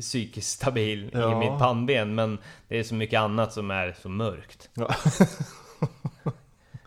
psykiskt 0.00 0.50
stabil 0.50 1.10
Ja. 1.12 1.32
i 1.32 1.50
mitt 1.50 1.58
pannben. 1.58 2.14
Men 2.14 2.38
det 2.68 2.78
är 2.78 2.82
så 2.82 2.94
mycket 2.94 3.20
annat 3.20 3.52
som 3.52 3.70
är 3.70 3.94
så 4.02 4.08
mörkt. 4.08 4.68
Ja. 4.74 4.94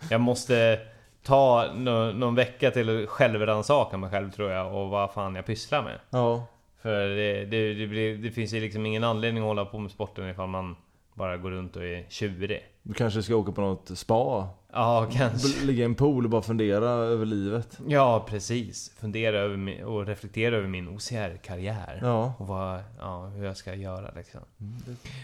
jag 0.10 0.22
måste 0.22 0.80
ta 1.26 1.72
nå- 1.76 2.12
någon 2.12 2.36
vecka 2.36 2.72
till 2.72 3.04
att 3.04 3.10
självrannsaka 3.10 3.98
mig 3.98 4.10
själv 4.10 4.32
tror 4.32 4.52
jag. 4.52 4.74
Och 4.76 4.90
vad 4.90 5.12
fan 5.12 5.36
jag 5.36 5.46
pysslar 5.46 5.84
med. 5.84 6.00
Ja. 6.10 6.46
För 6.82 7.08
det, 7.08 7.46
det, 7.46 7.74
det, 7.74 7.88
blir, 7.88 8.18
det 8.18 8.32
finns 8.32 8.54
ju 8.54 8.60
liksom 8.60 8.86
ingen 8.86 9.04
anledning 9.04 9.44
att 9.44 9.48
hålla 9.48 9.66
på 9.66 9.80
med 9.80 9.92
sporten 9.92 10.30
ifall 10.30 10.48
man 10.48 10.76
bara 11.14 11.38
går 11.38 11.52
runt 11.52 11.76
och 11.76 11.84
är 11.84 12.06
tjurig. 12.10 12.64
Du 12.88 12.94
kanske 12.94 13.24
ska 13.24 13.36
åka 13.36 13.52
på 13.52 13.62
något 13.62 13.98
spa? 13.98 14.48
Ja, 14.74 15.10
kanske. 15.14 15.66
Ligga 15.66 15.82
i 15.82 15.86
en 15.86 15.96
pool 15.96 16.24
och 16.24 16.30
bara 16.30 16.42
fundera 16.42 16.86
över 16.90 17.26
livet? 17.26 17.80
Ja, 17.88 18.26
precis. 18.30 18.92
Fundera 19.00 19.40
över 19.40 19.58
min, 19.58 19.84
och 19.84 20.06
reflektera 20.08 20.56
över 20.56 20.68
min 20.68 20.88
OCR-karriär. 20.90 22.00
Ja. 22.02 22.34
Och 22.40 22.48
vad, 22.48 22.80
ja, 23.00 23.26
hur 23.26 23.46
jag 23.46 23.58
ska 23.58 23.74
göra 23.76 24.12
liksom. 24.16 24.42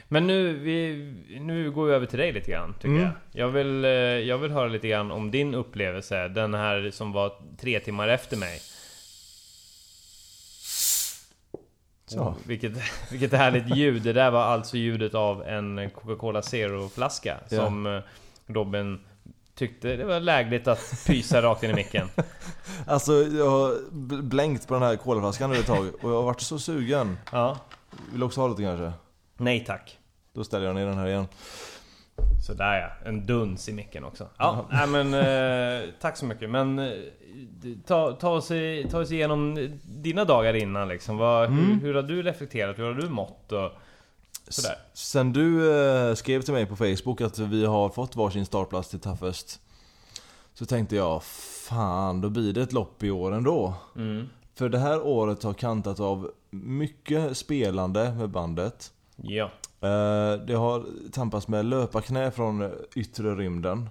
Men 0.08 0.28
nu, 0.28 0.54
vi, 0.54 0.95
nu 1.41 1.71
går 1.71 1.86
vi 1.86 1.93
över 1.93 2.06
till 2.06 2.19
dig 2.19 2.32
lite 2.34 2.52
grann, 2.52 2.74
tycker 2.74 2.88
Mm. 2.89 3.02
jag. 3.02 3.12
Jag 3.32 3.50
vill, 3.50 3.86
eh, 3.86 3.91
jag 3.91 4.38
vill 4.38 4.52
höra 4.52 4.67
lite 4.67 4.88
grann 4.88 5.12
om 5.12 5.32
din 5.32 5.56
upplevelse. 5.56 6.28
Den 6.28 6.54
här 6.54 6.89
som 6.93 7.12
var 7.12 7.34
tre 7.60 7.80
timmar 7.80 8.08
efter 8.08 8.38
mig. 8.38 8.60
Så. 12.12 12.19
Oh, 12.19 12.34
vilket, 12.45 12.71
vilket 13.12 13.34
härligt 13.34 13.76
ljud. 13.76 14.02
Det 14.02 14.13
där 14.13 14.32
var 14.32 14.41
alltså 14.43 14.78
ljudet 14.78 15.15
av 15.15 15.43
en 15.43 15.89
Coca-Cola 15.89 16.41
Zero-flaska. 16.41 17.38
Ja. 17.50 17.58
Som 17.65 17.86
eh, 17.86 18.02
Robin 18.47 19.00
tyckte 19.56 19.95
det 19.95 20.06
var 20.06 20.19
lägligt 20.19 20.67
att 20.67 21.04
pysa 21.08 21.41
rakt 21.41 21.63
in 21.63 21.69
i 21.69 21.74
micken. 21.74 22.08
Alltså 22.88 23.13
jag 23.13 23.50
har 23.50 23.69
bl- 23.91 24.21
blänkt 24.21 24.67
på 24.67 24.74
den 24.74 24.84
här 24.84 24.95
kolaflaskan 24.95 25.50
nu 25.50 25.56
ett 25.58 25.65
tag 25.65 25.88
och 26.02 26.12
jag 26.12 26.15
har 26.15 26.24
varit 26.24 26.41
så 26.41 26.60
sugen. 26.60 27.17
Ja. 27.32 27.58
Vill 28.12 28.19
du 28.19 28.26
också 28.26 28.41
ha 28.41 28.47
lite 28.47 28.62
kanske? 28.62 28.91
Nej 29.38 29.65
tack. 29.65 29.97
Då 30.34 30.43
ställer 30.43 30.65
jag 30.65 30.76
ner 30.76 30.86
den 30.86 30.97
här 30.97 31.08
igen. 31.08 31.28
Sådär 32.47 32.80
ja, 32.82 33.10
en 33.10 33.26
duns 33.26 33.69
i 33.69 33.74
micken 33.74 34.04
också. 34.04 34.28
Ja, 34.38 34.65
nej, 34.71 34.88
men 34.88 35.13
eh, 35.13 35.89
tack 36.02 36.17
så 36.17 36.26
mycket. 36.26 36.50
Men 36.50 36.80
eh, 36.80 36.91
ta, 37.88 38.12
ta, 38.12 38.30
oss, 38.30 38.52
i- 38.52 38.88
ta 38.91 39.00
oss 39.00 39.12
igenom 39.12 39.69
dina 39.86 40.26
dagar 40.26 40.54
innan 40.54 40.88
liksom. 40.88 41.17
Vad, 41.17 41.50
hur, 41.50 41.63
Mm. 41.63 41.80
hur 41.80 41.93
har 41.93 42.04
du 42.04 42.24
reflekterat? 42.24 42.78
Hur 42.80 42.84
har 42.84 42.93
du 42.93 43.10
mått? 43.10 43.52
Och 43.52 43.71
sådär. 44.47 44.76
Sen 44.93 45.34
du 45.34 45.76
eh, 46.10 46.13
skrev 46.15 46.41
till 46.41 46.54
mig 46.54 46.65
på 46.65 46.76
Facebook 46.76 47.21
att 47.21 47.39
vi 47.39 47.65
har 47.65 47.89
fått 47.89 48.15
varsin 48.15 48.45
startplats 48.45 48.89
till 48.89 49.00
Toughest 49.00 49.60
Så 50.54 50.65
tänkte 50.65 50.95
jag, 50.95 51.24
fan 51.24 52.21
då 52.21 52.30
blir 52.30 52.54
det 52.54 52.62
ett 52.62 52.74
lopp 52.74 53.04
i 53.04 53.12
år 53.12 53.32
ändå. 53.34 53.74
Mm. 53.95 54.30
För 54.56 54.69
det 54.69 54.80
här 54.80 55.06
året 55.06 55.43
har 55.43 55.54
kantat 55.54 56.00
av 56.00 56.32
mycket 56.50 57.38
spelande 57.38 58.12
med 58.13 58.30
bandet. 58.30 58.91
Ja. 59.15 59.52
Eh, 59.82 60.34
det 60.46 60.54
har 60.54 60.86
tampats 61.12 61.48
med 61.48 61.65
löparknä 61.65 62.32
från 62.32 62.72
yttre 62.96 63.36
rymden. 63.36 63.89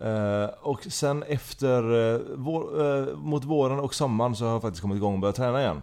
Eh, 0.00 0.44
och 0.60 0.84
sen 0.84 1.22
efter, 1.22 1.82
eh, 2.14 2.20
vår, 2.36 3.16
mot 3.16 3.44
våren 3.44 3.80
och 3.80 3.94
sommaren 3.94 4.36
så 4.36 4.44
har 4.44 4.52
jag 4.52 4.62
faktiskt 4.62 4.82
kommit 4.82 4.96
igång 4.96 5.14
och 5.14 5.20
börjat 5.20 5.36
träna 5.36 5.60
igen. 5.60 5.82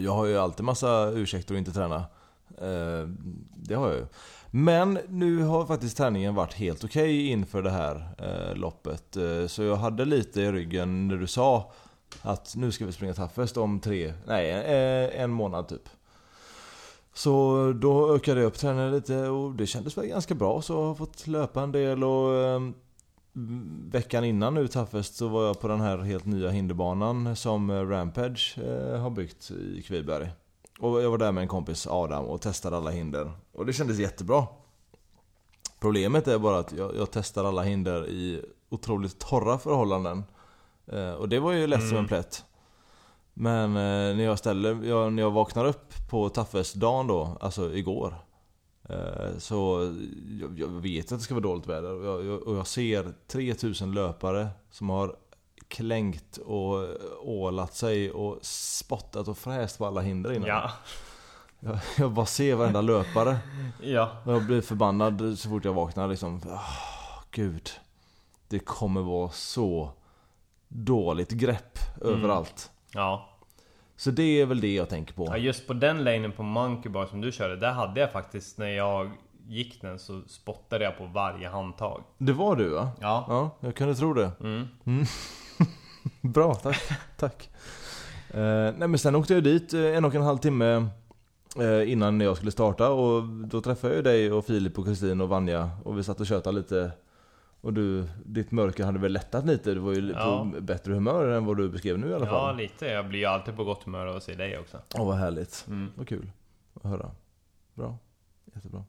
Jag 0.00 0.12
har 0.12 0.26
ju 0.26 0.38
alltid 0.38 0.64
massa 0.64 1.10
ursäkter 1.10 1.54
att 1.54 1.58
inte 1.58 1.72
träna. 1.72 2.04
Det 3.56 3.74
har 3.74 3.88
jag 3.88 3.96
ju. 3.96 4.06
Men 4.50 4.98
nu 5.08 5.42
har 5.42 5.66
faktiskt 5.66 5.96
träningen 5.96 6.34
varit 6.34 6.54
helt 6.54 6.84
okej 6.84 7.26
inför 7.28 7.62
det 7.62 7.70
här 7.70 8.14
loppet. 8.54 9.16
Så 9.46 9.62
jag 9.62 9.76
hade 9.76 10.04
lite 10.04 10.40
i 10.40 10.52
ryggen 10.52 11.08
när 11.08 11.16
du 11.16 11.26
sa 11.26 11.72
att 12.22 12.56
nu 12.56 12.72
ska 12.72 12.86
vi 12.86 12.92
springa 12.92 13.14
Taffest 13.14 13.56
om 13.56 13.80
tre, 13.80 14.12
nej 14.26 14.50
en 15.16 15.30
månad 15.30 15.68
typ. 15.68 15.88
Så 17.20 17.72
då 17.72 18.14
ökade 18.14 18.40
jag 18.40 18.46
upp 18.46 18.58
träningen 18.58 18.92
lite 18.92 19.28
och 19.28 19.54
det 19.54 19.66
kändes 19.66 19.98
väl 19.98 20.06
ganska 20.06 20.34
bra 20.34 20.62
så 20.62 20.72
jag 20.72 20.82
har 20.82 20.94
fått 20.94 21.26
löpa 21.26 21.62
en 21.62 21.72
del 21.72 22.04
och 22.04 22.34
eh, 22.34 22.60
Veckan 23.90 24.24
innan 24.24 24.54
nu 24.54 24.68
Toughest 24.68 25.14
så 25.14 25.28
var 25.28 25.46
jag 25.46 25.60
på 25.60 25.68
den 25.68 25.80
här 25.80 25.98
helt 25.98 26.24
nya 26.24 26.50
hinderbanan 26.50 27.36
som 27.36 27.70
eh, 27.70 27.88
Rampage 27.88 28.58
eh, 28.58 29.00
har 29.00 29.10
byggt 29.10 29.50
i 29.50 29.82
Kviberg. 29.82 30.30
Och 30.78 31.02
jag 31.02 31.10
var 31.10 31.18
där 31.18 31.32
med 31.32 31.42
en 31.42 31.48
kompis 31.48 31.86
Adam 31.86 32.24
och 32.24 32.40
testade 32.40 32.76
alla 32.76 32.90
hinder. 32.90 33.32
Och 33.52 33.66
det 33.66 33.72
kändes 33.72 33.98
jättebra. 33.98 34.46
Problemet 35.80 36.28
är 36.28 36.38
bara 36.38 36.58
att 36.58 36.72
jag, 36.72 36.96
jag 36.96 37.10
testar 37.10 37.44
alla 37.44 37.62
hinder 37.62 38.08
i 38.08 38.44
otroligt 38.68 39.18
torra 39.18 39.58
förhållanden. 39.58 40.24
Eh, 40.86 41.12
och 41.12 41.28
det 41.28 41.40
var 41.40 41.52
ju 41.52 41.66
lätt 41.66 41.88
som 41.88 41.98
en 41.98 42.08
plätt. 42.08 42.44
Men 43.40 43.76
eh, 43.76 44.16
när 44.16 44.24
jag 44.24 44.38
ställer, 44.38 44.84
jag, 44.84 45.12
när 45.12 45.22
jag 45.22 45.30
vaknar 45.30 45.64
upp 45.64 46.08
på 46.10 46.28
Toughest-dagen 46.28 47.06
då, 47.06 47.36
alltså 47.40 47.74
igår. 47.74 48.14
Eh, 48.88 49.38
så 49.38 49.92
jag, 50.40 50.58
jag 50.58 50.68
vet 50.68 51.12
att 51.12 51.18
det 51.18 51.24
ska 51.24 51.34
vara 51.34 51.42
dåligt 51.42 51.66
väder 51.66 51.92
och 51.92 52.04
jag, 52.04 52.24
jag, 52.24 52.42
och 52.42 52.56
jag 52.56 52.66
ser 52.66 53.12
3000 53.26 53.92
löpare 53.92 54.48
som 54.70 54.90
har 54.90 55.16
klängt 55.68 56.36
och 56.36 56.88
ålat 57.20 57.74
sig 57.74 58.10
och 58.10 58.38
spottat 58.42 59.28
och 59.28 59.38
fräst 59.38 59.78
på 59.78 59.86
alla 59.86 60.00
hinder 60.00 60.32
innan. 60.32 60.48
Ja. 60.48 60.70
Jag, 61.60 61.78
jag 61.98 62.12
bara 62.12 62.26
ser 62.26 62.54
varenda 62.54 62.80
löpare. 62.80 63.38
Ja. 63.82 64.10
Och 64.24 64.32
jag 64.32 64.46
blir 64.46 64.60
förbannad 64.60 65.38
så 65.38 65.48
fort 65.48 65.64
jag 65.64 65.74
vaknar 65.74 66.08
liksom. 66.08 66.36
Oh, 66.36 67.22
gud. 67.30 67.70
Det 68.48 68.58
kommer 68.58 69.00
vara 69.02 69.30
så 69.30 69.90
dåligt 70.68 71.30
grepp 71.30 71.78
överallt. 72.00 72.70
Ja. 72.92 73.29
Så 74.00 74.10
det 74.10 74.40
är 74.40 74.46
väl 74.46 74.60
det 74.60 74.74
jag 74.74 74.88
tänker 74.88 75.14
på. 75.14 75.26
Ja, 75.26 75.36
just 75.36 75.66
på 75.66 75.72
den 75.72 76.04
lanen 76.04 76.32
på 76.32 76.42
Monkey 76.42 76.92
Bar 76.92 77.06
som 77.06 77.20
du 77.20 77.32
körde, 77.32 77.56
där 77.56 77.72
hade 77.72 78.00
jag 78.00 78.12
faktiskt 78.12 78.58
när 78.58 78.68
jag 78.68 79.10
gick 79.48 79.82
den 79.82 79.98
så 79.98 80.22
spottade 80.26 80.84
jag 80.84 80.98
på 80.98 81.06
varje 81.06 81.48
handtag. 81.48 82.02
Det 82.18 82.32
var 82.32 82.56
du 82.56 82.68
va? 82.68 82.90
Ja. 83.00 83.24
Ja, 83.28 83.56
jag 83.60 83.74
kunde 83.74 83.94
tro 83.94 84.14
det. 84.14 84.30
Mm. 84.40 84.66
Bra, 86.20 86.54
tack. 86.54 86.82
tack. 87.16 87.50
Eh, 88.30 88.74
nej 88.76 88.88
men 88.88 88.98
sen 88.98 89.14
åkte 89.14 89.34
jag 89.34 89.44
dit 89.44 89.74
eh, 89.74 89.96
en 89.96 90.04
och 90.04 90.14
en 90.14 90.22
halv 90.22 90.38
timme 90.38 90.86
eh, 91.58 91.92
innan 91.92 92.20
jag 92.20 92.36
skulle 92.36 92.52
starta 92.52 92.90
och 92.90 93.22
då 93.24 93.60
träffade 93.60 93.94
jag 93.94 94.04
dig 94.04 94.32
och 94.32 94.44
Filip 94.46 94.78
och 94.78 94.84
Kristin 94.84 95.20
och 95.20 95.28
Vanja 95.28 95.70
och 95.84 95.98
vi 95.98 96.04
satt 96.04 96.20
och 96.20 96.26
tjötade 96.26 96.56
lite. 96.56 96.92
Och 97.60 97.72
du, 97.72 98.04
ditt 98.24 98.50
mörker 98.50 98.84
hade 98.84 98.98
väl 98.98 99.12
lättat 99.12 99.46
lite? 99.46 99.74
Du 99.74 99.80
var 99.80 99.92
ju 99.92 100.10
Ja. 100.10 100.50
på 100.54 100.60
bättre 100.60 100.92
humör 100.94 101.28
än 101.28 101.44
vad 101.44 101.56
du 101.56 101.68
beskrev 101.68 101.98
nu 101.98 102.08
i 102.10 102.14
alla 102.14 102.26
Ja, 102.26 102.30
fall. 102.32 102.56
lite. 102.56 102.86
Jag 102.86 103.08
blir 103.08 103.18
ju 103.18 103.24
alltid 103.26 103.56
på 103.56 103.64
gott 103.64 103.82
humör 103.84 104.06
av 104.06 104.16
att 104.16 104.22
se 104.22 104.34
dig 104.34 104.58
också. 104.58 104.78
Åh 104.94 105.06
vad 105.06 105.16
härligt. 105.16 105.64
Mm. 105.68 105.88
Vad 105.96 106.08
kul 106.08 106.30
att 106.74 106.90
höra. 106.90 107.10
Bra. 107.74 107.98
Jättebra. 108.54 108.84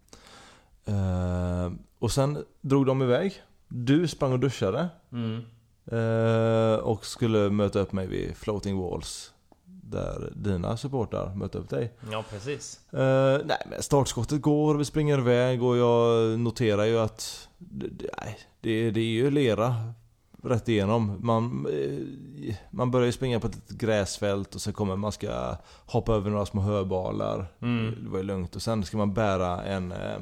Eh, 0.85 1.71
och 1.99 2.11
sen 2.11 2.43
drog 2.61 2.85
de 2.85 3.01
iväg. 3.01 3.41
Du 3.67 4.07
sprang 4.07 4.31
och 4.33 4.39
duschade. 4.39 4.89
Mm. 5.11 5.41
Eh, 5.85 6.75
och 6.79 7.05
skulle 7.05 7.49
möta 7.49 7.79
upp 7.79 7.91
mig 7.91 8.07
vid 8.07 8.37
Floating 8.37 8.77
Walls. 8.79 9.33
Där 9.65 10.31
dina 10.35 10.77
supportrar 10.77 11.35
mötte 11.35 11.57
upp 11.57 11.69
dig. 11.69 11.93
Ja, 12.11 12.23
precis. 12.29 12.93
Eh, 12.93 13.39
nej 13.45 13.57
men 13.69 13.81
startskottet 13.81 14.41
går, 14.41 14.75
vi 14.75 14.85
springer 14.85 15.17
iväg 15.17 15.63
och 15.63 15.77
jag 15.77 16.39
noterar 16.39 16.83
ju 16.85 16.99
att 16.99 17.49
nej, 18.17 18.39
det, 18.61 18.91
det 18.91 18.99
är 18.99 19.05
ju 19.05 19.31
lera 19.31 19.75
rätt 20.43 20.69
igenom. 20.69 21.17
Man, 21.19 21.65
eh, 21.73 22.55
man 22.71 22.91
börjar 22.91 23.05
ju 23.05 23.11
springa 23.11 23.39
på 23.39 23.47
ett 23.47 23.69
gräsfält 23.69 24.55
och 24.55 24.61
så 24.61 24.73
kommer 24.73 24.95
man 24.95 25.11
ska 25.11 25.55
hoppa 25.85 26.13
över 26.13 26.29
några 26.29 26.45
små 26.45 26.61
höbalar. 26.61 27.45
Mm. 27.61 28.03
Det 28.03 28.09
var 28.09 28.17
ju 28.17 28.23
lugnt. 28.23 28.55
Och 28.55 28.61
sen 28.61 28.83
ska 28.83 28.97
man 28.97 29.13
bära 29.13 29.63
en, 29.63 29.91
eh, 29.91 30.17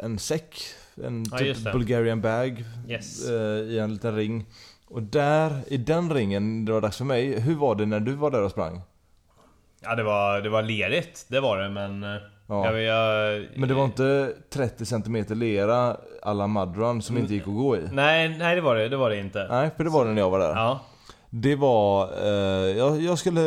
en 0.00 0.18
säck. 0.18 0.60
En 1.04 1.24
Ja, 1.30 1.38
typ. 1.38 1.72
Bulgarian 1.72 2.20
bag 2.20 2.64
Yes. 2.88 3.28
eh, 3.28 3.58
i 3.60 3.78
en 3.78 3.92
liten 3.94 4.16
ring. 4.16 4.46
Och 4.86 5.02
där, 5.02 5.62
i 5.66 5.76
den 5.76 6.14
ringen, 6.14 6.64
det 6.64 6.72
var 6.72 6.80
dags 6.80 6.96
för 6.96 7.04
mig. 7.04 7.40
Hur 7.40 7.54
var 7.54 7.74
det 7.74 7.86
när 7.86 8.00
du 8.00 8.12
var 8.14 8.30
där 8.30 8.42
och 8.42 8.50
sprang? 8.50 8.80
Ja, 9.80 9.94
det 9.94 10.02
var, 10.02 10.40
det 10.40 10.48
var 10.48 10.62
lerigt. 10.62 11.26
Det 11.28 11.40
var 11.40 11.58
det, 11.58 11.70
men... 11.70 12.04
eh, 12.52 12.58
Ja. 12.58 12.78
Jag, 12.78 12.82
jag, 12.82 13.46
Men 13.56 13.68
det 13.68 13.74
var 13.74 13.84
inte 13.84 14.32
30 14.50 14.86
cm 14.86 15.24
lera 15.28 15.96
alla 16.22 16.46
Mudrun 16.46 17.02
som 17.02 17.18
inte 17.18 17.34
gick 17.34 17.42
att 17.42 17.54
gå 17.54 17.76
i? 17.76 17.80
Nej, 17.92 18.28
nej 18.38 18.54
det 18.54 18.60
var 18.60 18.76
det. 18.76 18.88
Det 18.88 18.96
var 18.96 19.10
det 19.10 19.18
inte. 19.18 19.46
Nej, 19.50 19.70
för 19.76 19.84
det 19.84 19.90
var 19.90 20.04
det 20.04 20.12
när 20.12 20.22
jag 20.22 20.30
var 20.30 20.38
där. 20.38 20.54
Ja. 20.56 20.80
Det 21.34 21.56
var, 21.56 22.08
eh, 22.22 22.76
jag, 22.78 23.00
jag 23.00 23.18
skulle 23.18 23.40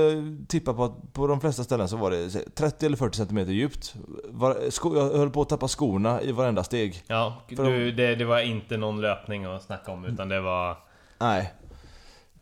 tippa 0.47 0.73
på 0.73 0.83
att 0.83 1.13
på 1.13 1.27
de 1.27 1.41
flesta 1.41 1.63
ställen 1.63 1.87
så 1.87 1.97
var 1.97 2.11
det 2.11 2.29
säg, 2.29 2.43
30 2.55 2.85
eller 2.85 2.97
40 2.97 3.17
cm 3.17 3.37
djupt. 3.37 3.95
Var, 4.29 4.69
sko, 4.69 4.95
jag 4.95 5.17
höll 5.17 5.29
på 5.29 5.41
att 5.41 5.49
tappa 5.49 5.67
skorna 5.67 6.21
i 6.21 6.31
varenda 6.31 6.63
steg. 6.63 7.03
Ja, 7.07 7.41
du, 7.49 7.91
det, 7.91 8.15
det 8.15 8.25
var 8.25 8.39
inte 8.39 8.77
någon 8.77 9.01
löpning 9.01 9.45
att 9.45 9.63
snacka 9.63 9.91
om 9.91 10.05
utan 10.05 10.29
det 10.29 10.41
var 10.41 10.77
Nej. 11.19 11.53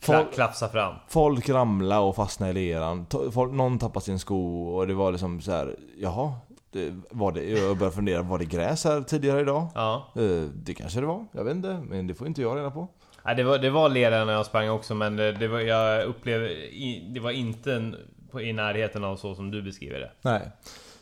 Folk, 0.02 0.34
klafsa 0.34 0.70
fram. 0.70 0.96
folk 1.08 1.50
ramlade 1.50 2.02
och 2.02 2.16
fastnade 2.16 2.52
i 2.52 2.54
leran. 2.54 3.06
Folk, 3.34 3.54
någon 3.54 3.80
tappade 3.80 4.06
sin 4.06 4.20
sko 4.20 4.68
och 4.68 4.88
det 4.88 4.94
var 4.94 5.12
liksom 5.12 5.42
så 5.42 5.52
här. 5.52 5.76
jaha. 5.98 6.34
Det, 6.74 6.94
var 7.10 7.32
det, 7.32 7.44
jag 7.50 7.78
började 7.78 7.96
fundera, 7.96 8.22
var 8.22 8.40
det 8.40 8.46
gräs 8.46 8.84
här 8.86 9.02
tidigare 9.02 9.42
idag? 9.42 9.68
Ja. 9.76 10.12
Eh, 10.16 10.22
det 10.56 10.74
kanske 10.74 11.00
det 11.00 11.06
var, 11.06 11.26
jag 11.32 11.44
vet 11.44 11.56
inte. 11.56 11.84
Men 11.90 12.08
det 12.08 12.16
får 12.16 12.28
inte 12.28 12.42
jag 12.42 12.58
reda 12.58 12.72
på. 12.72 12.88
Nej, 13.26 13.36
det 13.36 13.44
var, 13.44 13.58
det 13.58 13.70
var 13.70 13.90
lera 13.90 14.26
när 14.26 14.34
jag 14.34 14.46
sprang 14.46 14.70
också 14.70 14.96
men 14.96 15.16
det, 15.16 15.32
det 15.32 15.48
var, 15.48 15.60
jag 15.60 16.04
upplevde... 16.06 16.50
i- 16.54 17.12
Det 17.14 17.20
var 17.20 17.32
inte 17.32 17.74
en, 17.74 17.96
på, 18.32 18.42
i 18.42 18.54
närheten 18.54 19.04
av 19.04 19.18
så 19.18 19.36
som 19.36 19.52
du 19.52 19.62
beskriver 19.62 20.00
det. 20.00 20.12
Nej. 20.22 20.42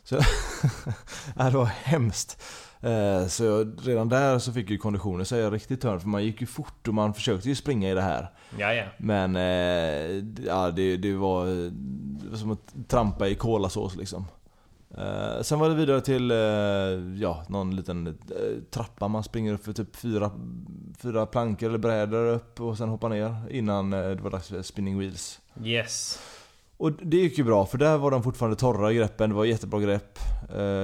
Så, 0.03 0.15
det 1.35 1.49
var 1.57 1.65
hemskt. 1.65 2.43
Eh, 2.81 3.25
Så 3.27 3.43
jag, 3.43 3.73
redan 3.83 4.09
där 4.09 4.39
så 4.39 4.53
fick 4.53 4.69
ju 4.69 4.77
konditionen 4.77 5.25
säga 5.25 5.49
riktigt 5.51 5.81
törn 5.81 5.99
för 5.99 6.07
man 6.07 6.23
gick 6.23 6.41
ju 6.41 6.47
fort 6.47 6.87
och 6.87 6.93
man 6.93 7.13
försökte 7.13 7.49
ju 7.49 7.55
springa 7.55 7.91
i 7.91 7.93
det 7.93 8.01
här. 8.01 8.31
Ja, 8.57 8.73
ja. 8.73 8.83
Men 8.97 9.35
eh, 9.35 10.23
ja, 10.47 10.71
det, 10.71 10.97
det 10.97 11.13
var 11.13 11.45
som 12.37 12.51
att 12.51 12.73
trampa 12.87 13.27
i 13.27 13.35
kolasås 13.35 13.95
liksom. 13.95 14.25
Eh, 14.97 15.41
sen 15.41 15.59
var 15.59 15.69
det 15.69 15.75
vidare 15.75 16.01
till 16.01 16.31
eh, 16.31 16.37
ja, 17.21 17.43
någon 17.47 17.75
liten 17.75 18.07
eh, 18.07 18.13
trappa 18.69 19.07
man 19.07 19.23
springer 19.23 19.53
upp 19.53 19.65
för 19.65 19.73
typ 19.73 19.95
fyra, 19.95 20.31
fyra 20.97 21.25
plankor 21.25 21.69
eller 21.69 21.77
brädor 21.77 22.27
upp 22.27 22.61
och 22.61 22.77
sen 22.77 22.89
hoppar 22.89 23.09
ner 23.09 23.35
innan 23.49 23.89
det 23.89 24.15
var 24.15 24.31
dags 24.31 24.47
för 24.47 24.61
spinning 24.61 24.99
wheels. 24.99 25.39
Yes. 25.63 26.19
Och 26.77 26.91
det 26.91 27.17
gick 27.17 27.37
ju 27.37 27.43
bra 27.43 27.65
för 27.65 27.77
där 27.77 27.97
var 27.97 28.11
de 28.11 28.23
fortfarande 28.23 28.57
torra 28.57 28.93
greppen, 28.93 29.29
det 29.29 29.35
var 29.35 29.45
jättebra 29.45 29.79
grepp. 29.79 30.19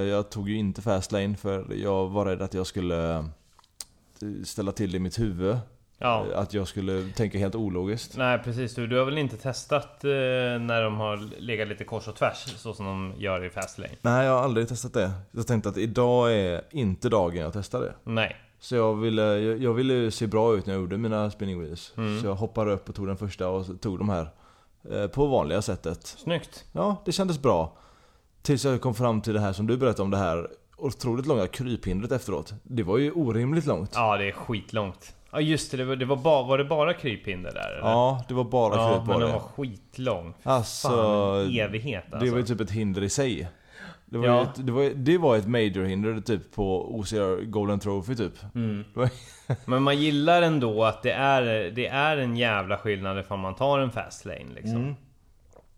Jag 0.10 0.30
tog 0.30 0.50
ju 0.50 0.58
inte 0.58 0.82
fast 0.82 1.12
lane 1.12 1.36
för 1.36 1.74
jag 1.74 2.08
var 2.08 2.26
rädd 2.26 2.42
att 2.42 2.54
jag 2.54 2.68
skulle 2.68 3.26
ställa 4.44 4.72
till 4.72 4.92
det 4.92 4.98
i 4.98 5.00
mitt 5.00 5.20
huvud. 5.20 5.58
Ja. 6.00 6.26
Att 6.36 6.54
jag 6.54 6.68
skulle 6.68 7.04
tänka 7.16 7.38
helt 7.38 7.56
ologiskt. 7.56 8.18
Nej 8.18 8.40
precis, 8.40 8.76
du, 8.76 8.88
du 8.88 8.98
har 8.98 9.06
väl 9.06 9.18
inte 9.18 9.38
testat 9.38 10.04
eh, 10.04 10.10
när 10.60 10.82
de 10.84 10.96
har 10.98 11.18
legat 11.42 11.68
lite 11.68 11.84
kors 11.84 12.08
och 12.08 12.16
tvärs 12.16 12.38
så 12.58 12.74
som 12.74 12.86
de 12.86 13.14
gör 13.18 13.46
i 13.46 13.50
Fastlane? 13.50 13.92
Nej, 14.02 14.26
jag 14.26 14.34
har 14.34 14.44
aldrig 14.44 14.68
testat 14.68 14.94
det. 14.94 15.12
Jag 15.32 15.48
tänkte 15.48 15.70
att 15.70 15.78
idag 15.78 16.34
är 16.34 16.62
inte 16.72 17.10
dagen 17.10 17.42
jag 17.42 17.54
testar 17.54 17.82
det. 17.82 17.94
Nej. 18.04 18.36
Så 18.60 18.76
jag 18.76 18.96
ville, 18.96 19.22
jag, 19.22 19.58
jag 19.58 19.74
ville 19.74 20.12
se 20.12 20.28
bra 20.28 20.56
ut 20.56 20.66
när 20.66 20.74
jag 20.74 20.82
gjorde 20.82 20.98
mina 20.98 21.32
spinning 21.32 21.62
wheels. 21.62 21.94
Mm. 21.98 22.22
Så 22.22 22.28
jag 22.28 22.36
hoppade 22.36 22.72
upp 22.72 22.90
och 22.90 22.96
tog 22.96 23.08
den 23.08 23.18
första 23.18 23.50
och 23.50 23.82
tog 23.82 23.98
de 24.00 24.10
här. 24.10 24.30
eh, 24.92 25.08
På 25.08 25.26
vanliga 25.26 25.62
sättet. 25.62 26.06
Snyggt. 26.06 26.66
Ja, 26.72 27.02
det 27.06 27.12
kändes 27.12 27.42
bra. 27.42 27.78
Tills 28.42 28.66
jag 28.66 28.82
kom 28.82 28.96
fram 28.96 29.22
till 29.22 29.34
det 29.34 29.40
här 29.40 29.54
som 29.54 29.68
du 29.68 29.78
berättade 29.78 30.04
om 30.04 30.12
det 30.12 30.18
här 30.18 30.48
otroligt 30.78 31.26
långa 31.26 31.48
kryphindret 31.48 32.12
efteråt. 32.12 32.54
Det 32.64 32.84
var 32.84 32.98
ju 32.98 33.12
orimligt 33.12 33.66
långt. 33.66 33.92
Ja, 33.96 34.18
det 34.18 34.28
är 34.28 34.32
skitlångt. 34.32 35.14
Ja 35.38 35.42
just 35.42 35.72
det, 35.72 35.78
det 35.78 35.86
var, 35.86 35.96
det 35.96 36.06
var, 36.06 36.16
ba, 36.16 36.44
var 36.44 36.58
det 36.58 36.66
bara 36.66 36.94
kryphinder 36.94 37.52
där 37.54 37.72
eller? 37.72 37.90
Ja, 37.90 38.24
det 38.28 38.34
var 38.34 38.44
bara 38.44 38.76
ja 38.76 38.90
kryp 38.94 39.08
men 39.08 39.16
på 39.16 39.20
den 39.22 39.32
var 39.32 39.40
skitlång. 39.40 40.34
Alltså, 40.44 40.88
Fan, 40.88 41.58
evighet 41.60 42.04
alltså. 42.12 42.26
det 42.26 42.32
var 42.32 42.38
ju 42.38 42.44
typ 42.46 42.62
ett 42.62 42.72
hinder 42.72 43.04
i 43.04 43.10
sig. 43.10 43.48
Det 44.06 44.18
var, 44.18 44.26
Ja. 44.28 44.42
ett, 44.44 44.66
det, 44.66 44.72
var, 44.72 44.84
det 44.96 45.18
var 45.18 45.38
ett 45.38 45.48
major 45.48 45.84
hinder 45.84 46.22
typ 46.22 46.52
på 46.56 46.96
OCR 47.00 47.46
Golden 47.46 47.80
Trophy 47.80 48.16
typ. 48.16 48.34
Mm. 48.56 48.84
Men 49.66 49.84
man 49.84 49.98
gillar 49.98 50.42
ändå 50.42 50.84
att 50.84 51.04
det 51.04 51.12
är, 51.12 51.72
det 51.72 51.88
är 51.88 52.18
en 52.18 52.38
jävla 52.38 52.78
skillnad 52.78 53.20
ifall 53.20 53.40
man 53.40 53.56
tar 53.56 53.80
en 53.80 53.92
fast 53.92 54.26
lane 54.26 54.54
liksom. 54.56 54.76
Mm. 54.76 54.96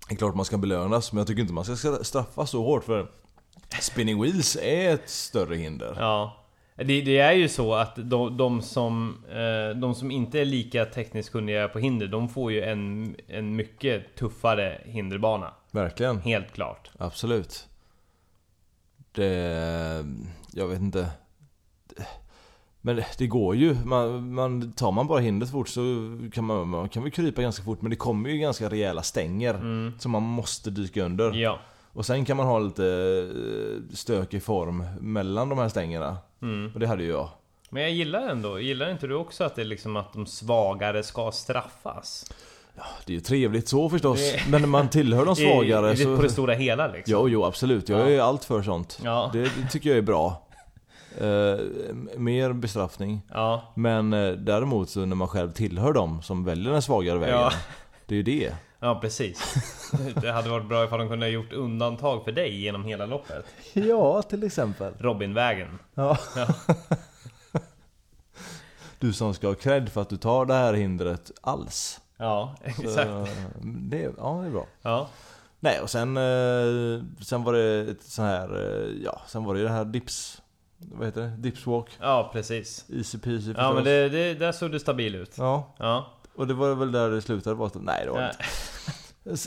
Det 0.08 0.14
är 0.16 0.18
klart 0.18 0.36
man 0.36 0.46
ska 0.46 0.58
belönas, 0.58 1.14
men 1.14 1.18
jag 1.18 1.28
tycker 1.28 1.42
inte 1.42 1.54
man 1.54 1.66
ska 1.66 2.04
straffas 2.04 2.50
så 2.50 2.64
hårt 2.64 2.84
för 2.84 3.08
Spinning 3.82 4.22
wheels 4.22 4.58
är 4.62 4.94
ett 4.94 5.10
större 5.10 5.56
hinder. 5.56 5.96
Ja. 6.00 6.39
Det, 6.86 7.02
det 7.02 7.18
är 7.18 7.32
ju 7.32 7.50
så 7.50 7.74
att 7.74 7.96
de, 7.96 8.38
de, 8.38 8.62
som, 8.62 9.24
eh, 9.30 9.80
de 9.80 9.96
som 9.96 10.12
inte 10.12 10.40
är 10.40 10.46
lika 10.46 10.86
tekniskt 10.86 11.32
kunniga 11.32 11.68
på 11.68 11.80
hinder, 11.80 12.08
de 12.08 12.30
får 12.30 12.52
ju 12.52 12.62
en, 12.62 13.16
en 13.28 13.56
mycket 13.56 14.16
tuffare 14.16 14.82
hinderbana. 14.86 15.54
Verkligen. 15.72 16.20
Helt 16.20 16.52
klart. 16.52 16.92
Absolut. 16.98 17.68
Det... 19.12 20.06
Jag 20.54 20.68
vet 20.68 20.80
inte. 20.80 21.10
Men 22.82 23.02
det, 23.18 23.28
går 23.28 23.56
ju. 23.56 23.76
Man, 23.86 24.34
man, 24.34 24.72
tar 24.72 24.92
man 24.92 25.08
bara 25.08 25.20
hindret 25.20 25.52
fort 25.52 25.70
så 25.70 25.82
kan 26.34 26.44
man, 26.44 26.70
man 26.70 26.90
kan 26.90 27.04
väl 27.04 27.12
krypa 27.12 27.42
ganska 27.42 27.64
fort 27.64 27.82
men 27.82 27.90
det 27.90 27.96
kommer 27.96 28.30
ju 28.30 28.38
ganska 28.38 28.70
rejäla 28.70 29.04
stänger. 29.04 29.54
Mm. 29.54 29.94
Som 30.00 30.12
man 30.12 30.24
måste 30.24 30.70
dyka 30.70 31.06
under. 31.06 31.34
Ja. 31.34 31.60
Och 31.94 32.06
sen 32.06 32.26
kan 32.26 32.38
man 32.38 32.46
ha 32.46 32.60
lite 32.60 32.86
eh, 33.36 33.96
stökig 33.96 34.44
form 34.44 34.84
mellan 35.00 35.50
de 35.50 35.58
här 35.58 35.70
stängerna. 35.70 36.18
Mm. 36.42 36.72
Och 36.74 36.80
det 36.80 36.88
hade 36.88 37.04
ju 37.04 37.10
jag. 37.10 37.30
Men 37.70 37.84
jag 37.84 37.92
gillar 37.92 38.28
ändå, 38.30 38.60
gillar 38.60 38.92
inte 38.92 39.08
du 39.08 39.16
också 39.16 39.44
att 39.44 39.56
det 39.56 39.62
är 39.62 39.66
liksom 39.66 39.96
att 39.96 40.14
de 40.14 40.26
svagare 40.26 41.04
ska 41.04 41.32
straffas? 41.32 42.32
Det 43.06 43.12
är 43.14 43.16
ju 43.16 43.22
trevligt 43.22 43.68
så 43.68 43.90
förstås. 43.90 44.20
Det- 44.20 44.42
Men 44.52 44.62
när 44.62 44.68
man 44.68 44.90
tillhör 44.90 45.26
de 45.26 45.36
svagare 45.36 45.94
i, 45.94 45.98
så... 45.98 46.16
På 46.16 46.22
det 46.22 46.30
stora 46.30 46.54
hela 46.54 46.88
liksom? 46.88 47.12
Jo, 47.12 47.30
jo 47.30 47.46
absolut. 47.46 47.90
Jag 47.90 48.00
Ja. 48.00 48.10
är 48.10 48.20
allt 48.22 48.46
för 48.46 48.62
sånt. 48.62 49.00
Ja. 49.04 49.30
Det, 49.34 49.40
det 49.42 49.68
tycker 49.72 49.90
jag 49.90 49.98
är 49.98 50.02
bra. 50.02 50.46
Eh, 51.18 51.60
mer 52.18 52.54
bestraffning. 52.54 53.22
Ja. 53.34 53.74
Men 53.76 54.14
eh, 54.14 54.32
däremot 54.32 54.90
så 54.90 55.06
när 55.06 55.16
man 55.16 55.28
själv 55.28 55.52
tillhör 55.52 55.94
dem 55.94 56.22
som 56.22 56.44
väljer 56.46 56.72
den 56.72 56.82
svagare 56.82 57.18
vägen. 57.20 57.36
Ja. 57.36 57.52
Det 58.06 58.16
är 58.16 58.18
ju 58.18 58.24
det. 58.24 58.54
Ja, 58.80 59.00
precis. 59.02 59.54
Det 60.22 60.32
hade 60.32 60.50
varit 60.50 60.66
bra 60.68 60.86
ifall 60.86 61.00
de 61.00 61.10
kunde 61.10 61.26
ha 61.26 61.32
gjort 61.32 61.54
undantag 61.54 62.24
för 62.24 62.32
dig 62.32 62.62
genom 62.62 62.86
hela 62.86 63.06
loppet. 63.06 63.46
Ja, 63.74 64.22
till 64.22 64.44
exempel. 64.44 64.94
Robinvägen. 65.00 65.80
Ja. 65.94 66.18
Ja. 66.36 66.48
Du 69.00 69.14
som 69.14 69.34
ska 69.34 69.48
ha 69.48 69.56
cred 69.56 69.90
för 69.90 70.02
att 70.02 70.10
du 70.10 70.18
tar 70.18 70.46
det 70.46 70.54
här 70.54 70.74
hindret 70.74 71.32
alls. 71.42 72.00
Ja, 72.18 72.56
Så, 72.62 72.68
exakt. 72.84 73.10
det, 73.64 74.12
ja, 74.18 74.40
det 74.42 74.48
är 74.48 74.52
bra. 74.52 74.66
Ja. 74.82 75.10
Nej, 75.60 75.80
och 75.82 75.90
sen, 75.90 76.18
eh, 76.18 77.04
sen 77.22 77.44
var 77.44 77.54
det 77.54 77.92
ett 77.92 78.04
sån 78.04 78.26
här, 78.26 78.56
eh, 78.56 78.90
ja, 79.04 79.22
sen 79.28 79.44
var 79.44 79.56
det 79.56 79.64
det 79.64 79.70
här 79.70 79.86
dips, 79.86 80.42
vad 80.78 81.08
heter 81.08 81.22
det? 81.22 81.28
Dipswalk. 81.38 81.88
ja, 82.02 82.30
precis. 82.34 82.86
Easy 82.90 83.18
peasy 83.18 83.54
Ja, 83.58 83.74
men 83.74 83.84
det, 83.84 84.10
det, 84.10 84.34
där 84.34 84.52
såg 84.52 84.72
det 84.72 84.80
stabil 84.80 85.16
ut. 85.16 85.32
Ja, 85.38 85.76
Ja. 85.78 86.12
Och 86.40 86.48
det 86.48 86.54
var 86.54 86.76
väl 86.76 86.92
där 86.92 87.10
det 87.10 87.22
slutade 87.22 87.56
bara 87.56 87.70
nej 87.74 88.06
det 88.06 88.12
var 88.12 88.20
det 88.22 88.32
inte. 88.32 88.44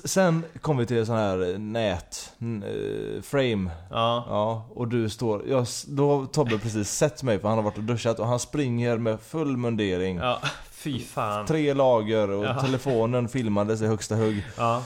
Sen 0.09 0.45
kom 0.61 0.77
vi 0.77 0.87
till 0.87 1.07
sån 1.07 1.17
här 1.17 1.59
nät, 1.59 2.33
eh, 2.41 3.23
frame. 3.23 3.71
Ja. 3.91 4.25
Ja, 4.29 4.67
och 4.75 4.89
du 4.89 5.09
står, 5.11 5.49
jag, 5.49 5.67
då 5.89 6.17
har 6.19 6.27
Tobbe 6.27 6.59
precis 6.59 6.91
sett 6.91 7.23
mig 7.23 7.39
för 7.39 7.49
han 7.49 7.59
har 7.59 7.63
varit 7.65 7.77
och 7.79 7.85
duschat 7.85 8.19
och 8.19 8.27
han 8.27 8.39
springer 8.39 8.99
med 8.99 9.21
full 9.21 9.57
mundering. 9.57 10.17
Ja, 10.17 10.41
fy 10.71 11.01
fan. 11.01 11.47
Tre 11.47 11.75
lager 11.75 12.31
och 12.31 12.45
Ja. 12.45 12.61
telefonen 12.61 13.29
filmades 13.29 13.83
i 13.83 13.87
högsta 13.87 14.15
hugg. 14.17 14.47
Ja. 14.57 14.83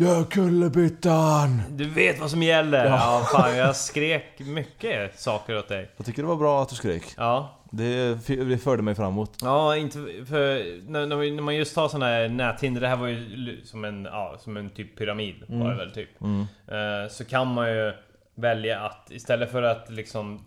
Gör 0.00 0.24
kullerbyttan! 0.24 1.62
Du 1.70 1.90
vet 1.90 2.20
vad 2.20 2.30
som 2.30 2.42
gäller! 2.42 2.84
Ja. 2.84 2.92
Ja, 2.92 3.38
fan 3.38 3.56
jag 3.56 3.76
skrek 3.76 4.24
mycket 4.38 5.18
saker 5.20 5.58
åt 5.58 5.68
dig. 5.68 5.90
Jag 5.96 6.06
tycker 6.06 6.22
det 6.22 6.28
var 6.28 6.36
bra 6.36 6.62
att 6.62 6.68
du 6.68 6.74
skrek. 6.76 7.02
Ja. 7.16 7.54
Det, 7.70 8.14
det 8.26 8.58
förde 8.58 8.82
mig 8.82 8.94
framåt. 8.94 9.36
Ja, 9.42 9.76
inte 9.76 9.98
för 10.28 10.80
när, 10.90 11.06
när 11.06 11.42
man- 11.42 11.56
just 11.56 11.74
tar 11.74 11.88
sådana 11.88 12.06
här 12.06 12.28
näthinder, 12.28 12.80
det 12.80 12.88
här 12.88 12.96
var 12.96 13.06
ju 13.06 13.60
som 13.64 13.84
en, 13.84 14.04
ja, 14.04 14.36
som 14.38 14.56
en 14.56 14.70
typ 14.70 14.98
pyramid 14.98 15.34
var 15.48 15.70
det 15.70 15.76
väl 15.76 15.90
typ. 15.90 16.08
Mm. 16.20 16.40
Eh, 16.68 17.08
Så 17.10 17.24
kan 17.24 17.46
man 17.46 17.70
ju 17.70 17.92
välja 18.34 18.80
att 18.80 19.10
istället 19.10 19.50
för 19.50 19.62
att 19.62 19.90
liksom 19.90 20.46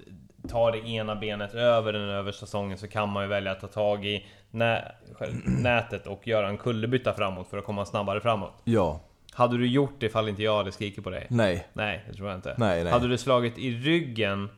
tar 0.50 0.72
det 0.72 0.88
ena 0.90 1.16
benet 1.16 1.54
över 1.54 1.94
den 1.94 2.10
översta 2.10 2.46
stången 2.46 2.78
så 2.78 2.88
kan 2.88 3.10
man 3.10 3.24
ju 3.24 3.30
välja 3.30 3.52
att 3.52 3.60
ta 3.62 3.68
tag 3.68 4.06
i 4.06 4.26
nä 4.52 4.92
nätet 5.46 6.08
och 6.08 6.28
göra 6.28 6.48
en 6.48 6.58
kullerbytta 6.58 7.14
framåt 7.14 7.48
för 7.50 7.58
att 7.58 7.66
komma 7.66 7.86
snabbare 7.86 8.22
framåt. 8.22 8.54
Ja. 8.64 9.00
Hade 9.34 9.58
du 9.58 9.68
gjort 9.68 10.00
det 10.00 10.06
ifall 10.06 10.30
inte 10.30 10.44
jag 10.44 10.58
hade 10.58 10.72
skrikit 10.72 11.04
på 11.04 11.10
dig? 11.10 11.28
Nej. 11.30 11.68
Nej, 11.74 12.06
det 12.10 12.14
tror 12.14 12.28
jag 12.30 12.38
inte. 12.38 12.56
Nej, 12.58 12.84
nej. 12.84 12.94
Hade 12.94 13.08
du 13.08 13.18
slagit 13.18 13.58
i 13.58 13.72
ryggen 13.72 14.50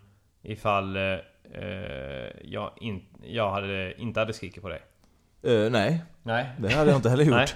ifall 0.41 0.95
eh, 0.95 1.01
eh, 1.53 2.31
jag, 2.43 2.71
in, 2.81 3.05
jag 3.23 3.51
hade, 3.51 4.01
inte 4.01 4.19
hade 4.19 4.33
skrikit 4.33 4.63
på 4.63 4.69
dig? 4.69 4.81
Eh, 5.43 5.71
nej, 5.71 6.03
Nej. 6.23 6.49
det 6.57 6.73
hade 6.73 6.89
jag 6.89 6.97
inte 6.97 7.09
heller 7.09 7.23
gjort. 7.41 7.55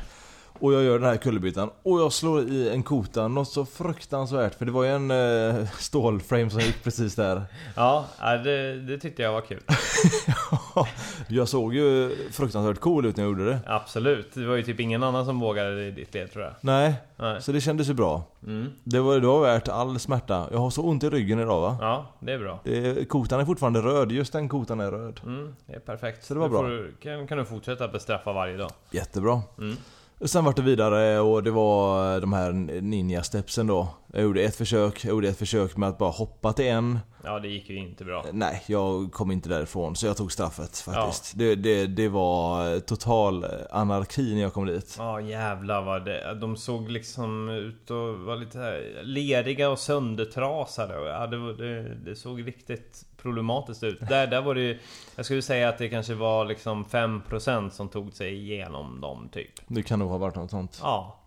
Och 0.59 0.73
jag 0.73 0.83
gör 0.83 0.99
den 0.99 1.09
här 1.09 1.17
kullerbyttan 1.17 1.69
och 1.83 1.99
jag 1.99 2.13
slår 2.13 2.41
i 2.41 2.69
en 2.69 2.83
kota 2.83 3.27
något 3.27 3.47
så 3.47 3.65
fruktansvärt 3.65 4.55
för 4.55 4.65
det 4.65 4.71
var 4.71 4.83
ju 4.83 4.89
en 4.89 5.11
eh, 5.11 5.67
stålframe 5.79 6.49
som 6.49 6.59
gick 6.59 6.83
precis 6.83 7.15
där. 7.15 7.41
Ja, 7.75 8.05
det, 8.43 8.79
det 8.79 8.97
tyckte 8.97 9.21
jag 9.21 9.31
var 9.31 9.41
kul. 9.41 9.61
jag 11.27 11.47
såg 11.47 11.75
ju 11.75 12.15
fruktansvärt 12.31 12.79
cool 12.79 13.05
ut 13.05 13.17
när 13.17 13.23
jag 13.23 13.31
gjorde 13.31 13.45
det. 13.45 13.59
Absolut. 13.65 14.33
Det 14.33 14.45
var 14.45 14.55
ju 14.55 14.63
typ 14.63 14.79
ingen 14.79 15.03
annan 15.03 15.25
som 15.25 15.39
vågade 15.39 15.85
i 15.85 15.91
ditt 15.91 16.13
led 16.13 16.31
tror 16.31 16.43
jag. 16.43 16.53
Nej, 16.61 16.93
Nej. 17.15 17.41
så 17.41 17.51
det 17.51 17.61
kändes 17.61 17.89
ju 17.89 17.93
bra. 17.93 18.23
Mm. 18.43 18.71
Det 18.83 18.99
var, 18.99 19.19
det 19.19 19.27
var 19.27 19.41
värt 19.41 19.67
all 19.67 19.99
smärta. 19.99 20.47
Jag 20.51 20.57
har 20.57 20.69
så 20.69 20.81
ont 20.81 21.03
i 21.03 21.09
ryggen 21.09 21.39
idag 21.39 21.61
va? 21.61 21.77
Ja, 21.81 22.05
det 22.19 22.33
är 22.33 22.39
bra. 22.39 22.59
Det, 22.63 23.09
kotan 23.09 23.39
är 23.39 23.45
fortfarande 23.45 23.81
röd, 23.81 24.11
just 24.11 24.33
den 24.33 24.49
kotan 24.49 24.79
är 24.79 24.91
röd. 24.91 25.19
Mm, 25.25 25.55
det 25.65 25.73
är 25.73 25.79
perfekt. 25.79 26.25
Så 26.25 26.33
det 26.33 26.39
var 26.39 26.49
bra. 26.49 26.59
Får 26.59 26.67
du, 26.67 26.93
kan, 27.01 27.27
kan 27.27 27.37
du 27.37 27.45
fortsätta 27.45 27.87
bestraffa 27.87 28.33
varje 28.33 28.57
dag. 28.57 28.71
Jättebra. 28.91 29.41
Mm. 29.57 29.77
Sen 30.25 30.45
vart 30.45 30.55
det 30.55 30.61
vidare 30.61 31.19
och 31.19 31.43
det 31.43 31.51
var 31.51 32.21
de 32.21 32.33
här 32.33 32.51
ninja 32.81 33.23
stepsen 33.23 33.67
då. 33.67 33.87
Jag 34.13 34.23
gjorde 34.23 34.41
ett 34.43 34.55
försök, 34.55 35.05
jag 35.05 35.09
gjorde 35.09 35.27
ett 35.29 35.37
försök 35.37 35.77
med 35.77 35.89
att 35.89 35.97
bara 35.97 36.09
hoppa 36.09 36.53
till 36.53 36.65
en. 36.65 36.99
Ja, 37.23 37.39
det 37.39 37.47
gick 37.47 37.69
ju 37.69 37.75
inte 37.77 38.05
bra. 38.05 38.25
Nej, 38.33 38.63
jag 38.67 39.11
kom 39.11 39.31
inte 39.31 39.49
därifrån 39.49 39.95
så 39.95 40.05
jag 40.05 40.17
tog 40.17 40.31
straffet 40.31 40.77
faktiskt. 40.77 41.37
Det, 41.37 41.55
det, 41.55 41.87
det 41.87 42.09
var 42.09 42.79
total 42.79 43.45
anarki 43.71 44.33
när 44.35 44.41
jag 44.41 44.53
kom 44.53 44.65
dit. 44.65 44.95
Ja 44.99 45.21
jävlar 45.21 45.81
vad 45.81 46.05
det... 46.05 46.33
De 46.41 46.55
såg 46.57 46.89
liksom 46.89 47.49
ut 47.49 47.91
att 47.91 48.19
vara 48.25 48.35
lite 48.35 48.59
här 48.59 49.01
leriga 49.03 49.69
och 49.69 49.79
söndertrasade. 49.79 50.97
Och 50.97 51.07
Ja, 51.07 51.27
det, 51.27 51.37
var- 51.37 51.53
det, 51.53 51.95
det 51.95 52.15
såg 52.15 52.47
riktigt 52.47 53.05
problematiskt 53.21 53.83
ut. 53.83 53.99
Där, 54.09 54.27
där 54.27 54.41
var 54.41 54.55
det 54.55 54.61
ju- 54.61 54.79
Jag 55.15 55.25
skulle 55.25 55.41
säga 55.41 55.69
att 55.69 55.77
det 55.77 55.89
kanske 55.89 56.13
var 56.13 56.45
liksom 56.45 56.85
5% 56.85 57.69
som 57.69 57.89
tog 57.89 58.13
sig 58.13 58.33
igenom 58.35 59.01
dem 59.01 59.29
typ. 59.31 59.51
Det 59.67 59.83
kan 59.83 59.99
nog 59.99 60.09
ha 60.09 60.17
varit 60.17 60.35
något 60.35 60.51
sånt. 60.51 60.79
Ja, 60.81 61.19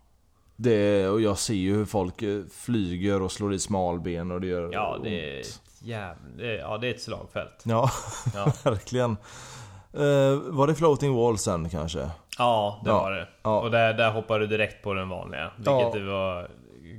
Det, 0.61 1.07
och 1.09 1.21
jag 1.21 1.37
ser 1.37 1.53
ju 1.53 1.75
hur 1.75 1.85
folk 1.85 2.21
eh, 2.21 2.41
flyger 2.51 3.21
och 3.21 3.31
slår 3.31 3.53
i 3.53 3.59
smalben 3.59 4.31
och 4.31 4.41
det 4.41 4.47
gör 4.47 4.69
ja 4.73 4.97
det 5.03 5.09
är 5.09 5.37
ont. 5.37 5.45
ett 5.45 5.61
jävla... 5.79 6.43
Ja, 6.43 6.77
det 6.77 6.87
är 6.87 6.91
ett 6.93 7.01
slagfält. 7.01 7.61
Ja, 7.63 7.91
Ja, 8.35 8.53
verkligen. 8.63 9.11
Eh, 9.93 10.39
var 10.45 10.67
det 10.67 10.75
floating 10.75 11.15
wall 11.15 11.37
sen 11.37 11.69
kanske? 11.69 12.09
ja 12.37 12.81
det 12.83 12.89
Ja. 12.89 13.01
var 13.01 13.11
det. 13.11 13.27
Ja. 13.43 13.59
Och 13.61 13.71
där, 13.71 13.93
där 13.93 14.11
hoppade 14.11 14.39
du 14.39 14.47
direkt 14.47 14.83
på 14.83 14.93
den 14.93 15.09
vanliga. 15.09 15.51
Vilket 15.57 15.93
det 15.93 16.03
var 16.05 16.47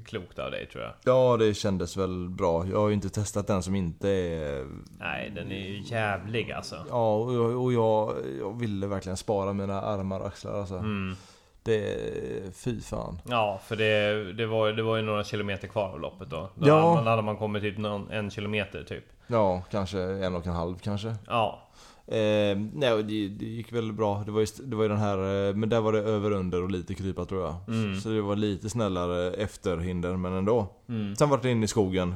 klokt 0.06 0.38
av 0.38 0.50
dig 0.50 0.66
tror 0.66 0.84
jag. 0.84 0.92
Ja, 1.04 1.36
det 1.36 1.54
kändes 1.54 1.96
väl 1.96 2.28
bra. 2.28 2.66
Jag 2.66 2.80
har 2.80 2.88
ju 2.88 2.94
inte 2.94 3.08
testat 3.08 3.46
den 3.46 3.62
som 3.62 3.74
inte 3.74 4.08
är... 4.10 4.66
Nej, 4.98 5.32
den 5.34 5.52
är 5.52 5.68
ju 5.68 5.80
jävlig 5.84 6.52
alltså. 6.52 6.76
Ja, 6.90 7.14
och 7.16 7.34
jag, 7.34 7.62
och 7.62 7.72
jag, 7.72 8.14
jag 8.40 8.58
ville 8.60 8.86
verkligen 8.86 9.16
spara 9.16 9.52
mina 9.52 9.80
armar 9.82 10.20
och 10.20 10.26
axlar 10.26 10.60
alltså. 10.60 10.74
Mm. 10.74 11.16
Det... 11.62 12.56
Fy 12.56 12.80
fan. 12.80 13.18
Ja, 13.28 13.60
för 13.66 13.76
det, 13.76 14.32
det, 14.32 14.46
var, 14.46 14.72
det 14.72 14.82
var 14.82 14.96
ju 14.96 15.02
några 15.02 15.24
kilometer 15.24 15.68
kvar 15.68 15.88
av 15.88 16.00
loppet 16.00 16.30
då. 16.30 16.48
Då 16.54 16.68
Ja. 16.68 16.74
hade 16.80 16.94
man, 16.94 17.06
hade 17.06 17.22
man 17.22 17.36
kommit 17.36 17.62
typ 17.62 17.78
någon, 17.78 18.10
en 18.10 18.30
kilometer 18.30 18.82
typ. 18.84 19.04
Ja, 19.26 19.62
kanske 19.70 20.00
en 20.00 20.34
och 20.34 20.46
en 20.46 20.52
halv 20.52 20.78
kanske. 20.78 21.14
Ja, 21.26 21.68
Eh, 22.06 22.58
nej, 22.74 23.02
det, 23.02 23.28
det 23.28 23.44
gick 23.46 23.72
väl 23.72 23.92
bra. 23.92 24.22
Det 24.26 24.30
var 24.32 24.40
ju, 24.40 24.46
det 24.64 24.76
var 24.76 24.82
ju 24.82 24.88
den 24.88 24.98
här, 24.98 25.48
eh, 25.48 25.54
men 25.54 25.68
där 25.68 25.80
var 25.80 25.92
det 25.92 25.98
över 25.98 26.30
under 26.30 26.62
och 26.62 26.70
lite 26.70 26.94
krypa 26.94 27.24
tror 27.24 27.42
jag. 27.42 27.54
Mm. 27.68 28.00
Så 28.00 28.08
det 28.08 28.20
var 28.22 28.36
lite 28.36 28.70
snällare 28.70 29.30
efterhinder, 29.34 30.16
men 30.16 30.32
ändå. 30.32 30.66
mm. 30.88 31.16
Sen 31.16 31.28
var 31.28 31.38
det 31.42 31.50
in 31.50 31.62
i 31.62 31.68
skogen. 31.68 32.14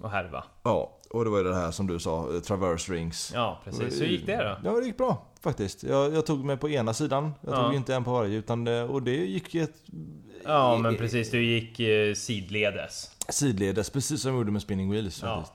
och 0.00 0.10
härva. 0.10 0.44
Ja, 0.62 0.97
och 1.10 1.24
det 1.24 1.30
var 1.30 1.38
ju 1.38 1.44
det 1.44 1.54
här 1.54 1.70
som 1.70 1.86
du 1.86 1.98
sa, 1.98 2.34
eh, 2.34 2.40
traverse 2.40 2.92
rings. 2.92 3.30
Ja, 3.34 3.60
precis. 3.64 4.00
Hur 4.00 4.06
gick 4.06 4.26
det 4.26 4.36
då? 4.62 4.68
Ja, 4.70 4.80
det 4.80 4.86
gick 4.86 4.96
bra 4.96 5.26
faktiskt. 5.40 5.82
Jag, 5.82 6.14
jag 6.14 6.26
tog 6.26 6.44
mig 6.44 6.56
på 6.56 6.68
ena 6.68 6.94
sidan. 6.94 7.32
Jag 7.40 7.54
Ja. 7.54 7.64
tog 7.64 7.74
inte 7.74 7.94
en 7.94 8.04
på 8.04 8.12
varje, 8.12 8.36
utan 8.38 8.64
det, 8.64 8.82
och 8.84 9.02
det 9.02 9.16
gick 9.16 9.54
ett 9.54 9.74
Ja, 10.44 10.78
men 10.78 10.96
precis. 10.96 11.30
Du 11.30 11.44
gick 11.44 11.80
eh, 11.80 12.14
sidledes. 12.14 13.10
sidledes, 13.28 13.90
precis 13.90 14.22
som 14.22 14.30
jag 14.30 14.38
gjorde 14.38 14.52
med 14.52 14.62
spinning 14.62 14.90
wheels 14.90 15.22
Ja. 15.22 15.36
faktiskt. 15.36 15.54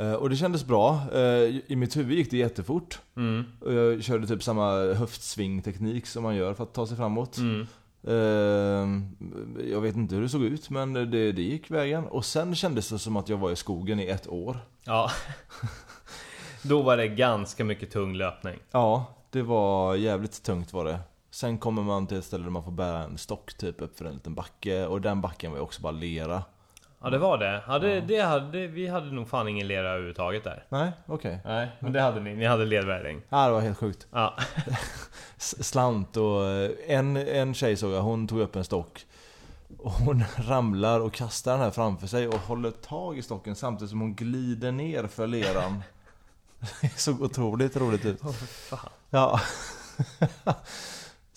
Eh, 0.00 0.12
och 0.12 0.30
det 0.30 0.36
kändes 0.36 0.64
bra. 0.64 1.00
Eh, 1.14 1.20
I 1.66 1.76
mitt 1.76 1.96
huvud 1.96 2.18
gick 2.18 2.30
det 2.30 2.36
jättefort. 2.36 2.98
Mm. 3.16 3.44
Jag 3.66 4.02
körde 4.04 4.26
typ 4.26 4.42
samma 4.42 4.72
höftsvingteknik 5.26 6.06
som 6.06 6.22
man 6.22 6.36
gör 6.36 6.54
för 6.54 6.62
att 6.64 6.74
ta 6.74 6.86
sig 6.86 6.96
framåt. 6.96 7.36
Mm. 7.38 7.66
Eh, 8.06 8.88
jag 9.70 9.80
vet 9.80 9.96
inte 9.96 10.14
hur 10.14 10.22
det 10.22 10.28
såg 10.28 10.42
ut 10.42 10.70
men 10.70 10.92
det, 10.92 11.32
det 11.32 11.42
gick 11.42 11.70
vägen. 11.70 12.04
Och 12.04 12.24
sen 12.24 12.54
kändes 12.54 12.88
det 12.88 12.98
som 12.98 13.16
att 13.16 13.28
jag 13.28 13.36
var 13.36 13.50
i 13.50 13.56
skogen 13.56 14.00
i 14.00 14.06
ett 14.06 14.28
år. 14.28 14.58
Ja. 14.84 15.10
Då 16.62 16.82
var 16.82 16.96
det 16.96 17.08
ganska 17.08 17.64
mycket 17.64 17.90
tung 17.90 18.14
löpning. 18.14 18.58
Ja, 18.70 19.14
det 19.30 19.42
var 19.42 19.94
jävligt 19.94 20.42
tungt 20.42 20.72
var 20.72 20.84
det. 20.84 21.00
Sen 21.30 21.58
kommer 21.58 21.82
man 21.82 22.06
till 22.06 22.18
ett 22.18 22.24
ställe 22.24 22.44
där 22.44 22.50
man 22.50 22.64
får 22.64 22.72
bära 22.72 23.02
en 23.02 23.18
stock 23.18 23.54
typ 23.54 23.80
upp 23.80 23.98
för 23.98 24.04
en 24.04 24.14
liten 24.14 24.34
backe. 24.34 24.86
Och 24.86 25.00
den 25.00 25.20
backen 25.20 25.50
var 25.50 25.58
ju 25.58 25.62
också 25.62 25.82
bara 25.82 25.92
lera. 25.92 26.42
Ja, 27.02 27.10
det 27.10 27.18
var 27.18 27.38
det. 27.38 27.62
Ja, 27.66 27.78
det, 27.78 28.00
det 28.00 28.20
hade, 28.20 28.66
vi 28.66 28.86
hade 28.88 29.06
nog 29.12 29.28
fan 29.28 29.48
ingen 29.48 29.66
lera 29.68 29.88
överhuvudtaget 29.90 30.44
där. 30.44 30.64
Nej, 30.68 30.92
okej. 31.06 31.40
Nej, 31.44 31.68
men 31.80 31.92
det 31.92 32.00
hade 32.00 32.20
ni. 32.20 32.34
Ni 32.34 32.44
hade 32.46 32.64
ledvärding. 32.64 33.22
Ja, 33.28 33.46
det 33.46 33.52
var 33.52 33.60
helt 33.60 33.78
sjukt. 33.78 34.06
Ja. 34.12 34.36
S- 35.36 35.64
Slant 35.68 36.16
och 36.16 36.44
eh, 36.46 36.70
en, 36.88 37.16
en 37.16 37.54
tjej 37.54 37.76
såg 37.76 37.92
jag, 37.92 38.02
hon 38.02 38.28
tog 38.28 38.40
upp 38.40 38.56
en 38.56 38.64
stock. 38.64 39.06
Och 39.78 39.92
hon 39.92 40.24
ramlar 40.36 41.00
och 41.00 41.12
kastar 41.12 41.52
den 41.52 41.60
här 41.60 41.70
framför 41.70 42.06
sig 42.06 42.28
och 42.28 42.34
håller 42.38 42.70
tag 42.70 43.18
i 43.18 43.22
stocken 43.22 43.56
samtidigt 43.56 43.90
som 43.90 44.00
hon 44.00 44.14
glider 44.14 44.72
ner 44.72 45.06
för 45.06 45.26
leran. 45.26 45.82
Det 46.80 46.88
såg 47.00 47.22
otroligt 47.22 47.76
roligt 47.76 48.04
ut. 48.04 48.20
fan. 48.68 48.78
Ja. 49.10 49.40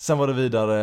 Sen 0.06 0.18
var 0.18 0.26
det 0.26 0.32
vidare, 0.32 0.78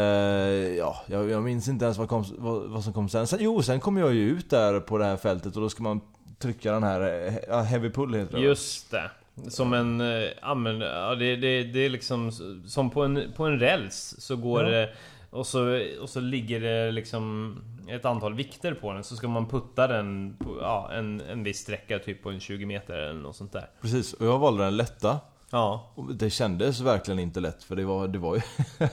ja, 0.75 1.01
jag, 1.07 1.29
jag 1.29 1.43
minns 1.43 1.67
inte 1.67 1.85
ens 1.85 1.97
vad, 1.97 2.09
kom, 2.09 2.25
vad, 2.37 2.69
vad 2.69 2.83
som 2.83 2.93
kom 2.93 3.09
sen. 3.09 3.27
sen. 3.27 3.39
Jo, 3.41 3.61
sen 3.61 3.79
kom 3.79 3.97
jag 3.97 4.13
ju 4.13 4.29
ut 4.29 4.49
där 4.49 4.79
på 4.79 4.97
det 4.97 5.05
här 5.05 5.17
fältet 5.17 5.55
och 5.55 5.61
då 5.61 5.69
ska 5.69 5.83
man 5.83 6.01
trycka 6.39 6.71
den 6.71 6.83
här, 6.83 7.63
heavy 7.63 7.89
pull 7.89 8.13
heter 8.13 8.37
det? 8.37 8.43
Just 8.43 8.91
det. 8.91 9.11
Som 9.49 9.73
en, 9.73 10.01
eh, 10.01 10.29
ja 10.41 10.55
men 10.55 10.81
ja, 10.81 11.15
det, 11.15 11.35
det, 11.35 11.63
det 11.63 11.79
är 11.79 11.89
liksom 11.89 12.31
som 12.67 12.89
på 12.89 13.03
en, 13.03 13.33
på 13.35 13.45
en 13.45 13.59
räls 13.59 14.15
så 14.19 14.35
går 14.35 14.63
Ja. 14.63 14.69
det 14.69 14.89
och 15.29 15.47
så, 15.47 15.81
och 16.01 16.09
så 16.09 16.19
ligger 16.19 16.59
det 16.59 16.91
liksom 16.91 17.57
ett 17.87 18.05
antal 18.05 18.33
vikter 18.33 18.73
på 18.73 18.93
den 18.93 19.03
så 19.03 19.15
ska 19.15 19.27
man 19.27 19.47
putta 19.47 19.87
den 19.87 20.37
på 20.39 20.57
ja, 20.61 20.89
en, 20.93 21.21
en 21.21 21.43
viss 21.43 21.59
sträcka 21.59 21.99
typ 21.99 22.23
på 22.23 22.29
en 22.29 22.39
20 22.39 22.65
meter 22.65 22.97
eller 22.97 23.21
något 23.21 23.35
sånt 23.35 23.53
där. 23.53 23.69
Precis, 23.81 24.13
och 24.13 24.25
jag 24.25 24.39
valde 24.39 24.63
den 24.63 24.77
lätta. 24.77 25.19
Ja, 25.53 25.91
Och 25.95 26.15
det 26.15 26.29
kändes 26.29 26.79
verkligen 26.79 27.19
inte 27.19 27.39
lätt 27.39 27.63
för 27.63 27.75
det 27.75 27.85
var, 27.85 28.07
det 28.07 28.19
var 28.19 28.35
ju... 28.35 28.41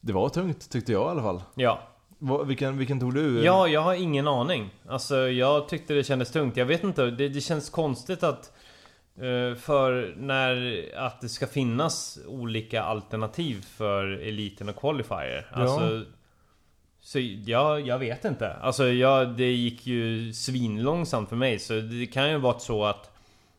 det 0.00 0.12
var 0.12 0.28
tungt 0.28 0.70
tyckte 0.70 0.92
jag 0.92 1.02
i 1.02 1.10
alla 1.10 1.22
fall. 1.22 1.42
ja. 1.54 1.80
Vilken, 2.46 2.78
vilken 2.78 3.00
tog 3.00 3.14
du? 3.14 3.44
Ja, 3.44 3.68
jag 3.68 3.80
har 3.80 3.94
ingen 3.94 4.28
aning. 4.28 4.70
Alltså 4.88 5.16
jag 5.16 5.68
tyckte 5.68 5.94
det 5.94 6.04
kändes 6.04 6.32
tungt. 6.32 6.56
Jag 6.56 6.66
vet 6.66 6.84
inte, 6.84 7.10
det, 7.10 7.28
det 7.28 7.40
känns 7.40 7.70
konstigt 7.70 8.22
att 8.22 8.52
eh, 9.16 9.58
för 9.58 10.14
när 10.16 10.84
att 10.96 11.20
det 11.20 11.28
ska 11.28 11.46
finnas 11.46 12.18
olika 12.26 12.82
alternativ 12.82 13.64
för 13.76 14.04
eliten 14.04 14.68
och 14.68 14.76
qualifier. 14.76 15.46
Ja. 15.50 15.56
Alltså, 15.56 16.04
så 17.00 17.18
jag, 17.46 17.80
jag 17.86 17.98
vet 17.98 18.24
inte. 18.24 18.52
Alltså 18.52 18.88
jag, 18.88 19.28
det 19.28 19.52
gick 19.52 19.86
ju 19.86 20.32
svinlångsamt 20.32 21.28
för 21.28 21.36
mig. 21.36 21.58
Så 21.58 21.72
det 21.80 22.06
kan 22.06 22.30
ju 22.30 22.38
vara 22.38 22.58
så 22.58 22.84
att 22.84 23.17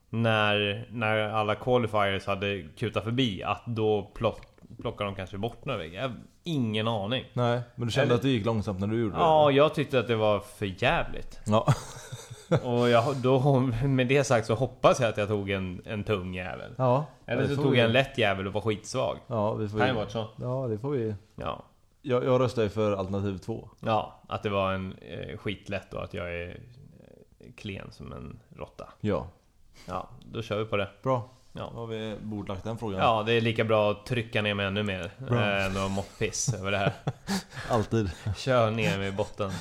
när, 0.10 0.88
när 0.92 1.18
alla 1.30 1.56
qualifiers 1.56 2.28
hade 2.28 2.62
kutat 2.78 3.04
förbi, 3.04 3.44
att 3.44 3.64
då 3.66 4.12
plock, 4.16 4.42
plockar 4.82 5.06
de 5.06 5.16
kanske 5.16 5.38
bort 5.38 5.66
några 5.66 5.80
väggar. 5.80 6.02
Jag 6.02 6.10
har 6.10 6.16
ingen 6.44 6.88
aning. 6.88 7.26
Nej, 7.34 7.62
men 7.76 7.88
du 7.88 7.92
kände 7.92 8.06
Eller- 8.06 8.16
att 8.16 8.22
det 8.22 8.30
gick 8.30 8.46
långsamt 8.46 8.80
när 8.80 8.88
du 8.88 9.00
gjorde 9.02 9.16
Ja, 9.18 9.48
det? 9.48 9.54
jag 9.56 9.74
tyckte 9.76 10.00
att 10.00 10.08
det 10.08 10.16
var 10.16 10.40
för 10.40 10.84
jävligt. 10.84 11.40
Ja. 11.46 11.68
Och 12.64 12.90
jag, 12.90 13.16
då, 13.16 13.60
med 13.84 14.08
det 14.08 14.24
sagt 14.24 14.48
så 14.48 14.56
hoppas 14.56 15.00
jag 15.00 15.10
att 15.10 15.18
jag 15.18 15.28
tog 15.28 15.50
en, 15.50 15.82
en 15.86 16.04
tung 16.04 16.34
jävel. 16.36 16.72
Ja. 16.78 17.06
Eller 17.26 17.48
så 17.48 17.56
tog 17.56 17.78
jag 17.78 17.86
en 17.86 17.92
lätt 17.92 18.18
jävel 18.18 18.48
och 18.48 18.54
var 18.54 18.62
skitsvag. 18.62 19.18
Ja, 19.28 19.54
vi 19.54 19.70
får 19.70 19.78
Kan 19.78 19.88
ju... 19.88 19.94
ju 19.94 20.00
varit 20.00 20.12
så. 20.12 20.26
Ja, 20.42 20.68
det 20.68 20.78
får 20.78 20.92
vi... 20.92 21.16
Ja. 21.36 21.64
Jag, 22.02 22.26
jag 22.26 22.42
röstar 22.42 22.64
ju 22.64 22.70
för 22.70 22.92
alternativ 22.92 23.38
två. 23.38 23.70
Ja, 23.80 24.22
att 24.28 24.44
det 24.44 24.50
var 24.50 24.74
en 24.74 24.94
eh, 25.02 25.38
skitlätt 25.38 25.94
och 25.94 26.04
att 26.04 26.14
jag 26.14 26.34
är 26.36 26.48
eh, 26.50 27.52
klen 27.58 27.92
som 27.92 28.12
en 28.14 28.40
råtta. 28.58 28.90
Ja. 29.02 29.28
Ja, 29.86 30.10
då 30.32 30.42
kör 30.42 30.60
vi 30.60 30.66
på 30.66 30.78
det. 30.78 30.90
Bra. 31.04 31.30
Ja. 31.54 31.70
Då 31.74 31.80
har 31.80 31.88
vi 31.88 32.16
bordlagt 32.22 32.64
den 32.64 32.78
frågan. 32.78 33.00
Ja, 33.00 33.24
det 33.24 33.34
är 33.34 33.42
lika 33.42 33.64
bra 33.64 33.92
att 33.92 34.06
trycka 34.06 34.42
ner 34.42 34.54
mig 34.54 34.66
ännu 34.66 34.84
mer 34.84 35.12
Bra. 35.18 35.42
än 35.42 35.78
att 35.78 35.92
mått 35.92 36.20
piss 36.20 36.54
över 36.54 36.72
det 36.72 36.78
här. 36.78 36.94
Alltid. 37.70 38.12
Kör 38.38 38.72
ner 38.72 38.98
mig 38.98 39.08
i 39.08 39.12
botten. 39.12 39.52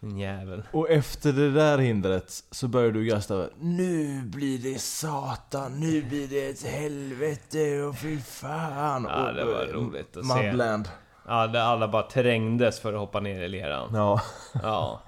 En 0.00 0.18
jävel. 0.18 0.62
Och 0.72 0.90
efter 0.90 1.32
det 1.32 1.50
där 1.50 1.78
hindret 1.78 2.44
så 2.50 2.68
börjar 2.68 2.90
du 2.90 3.04
gasta 3.04 3.48
Nu 3.58 4.22
blir 4.22 4.58
det 4.58 4.78
satan, 4.80 5.80
nu 5.80 6.02
blir 6.02 6.28
det 6.28 6.46
ett 6.46 6.62
helvete 6.66 7.82
och 7.82 7.98
fy 7.98 8.20
fan. 8.20 9.06
Ja, 9.10 9.28
och, 9.28 9.34
det 9.34 9.44
var 9.44 9.66
eh, 9.68 9.72
roligt 9.72 10.16
att 10.16 10.26
se. 10.26 10.42
Mudland. 10.42 10.88
Ja, 11.26 11.46
där 11.46 11.60
alla 11.60 11.88
bara 11.88 12.02
trängdes 12.02 12.80
för 12.80 12.92
att 12.92 13.00
hoppa 13.00 13.20
ner 13.20 13.42
i 13.42 13.48
leran. 13.48 13.90
Ja. 13.94 14.20
Ja. 14.62 15.02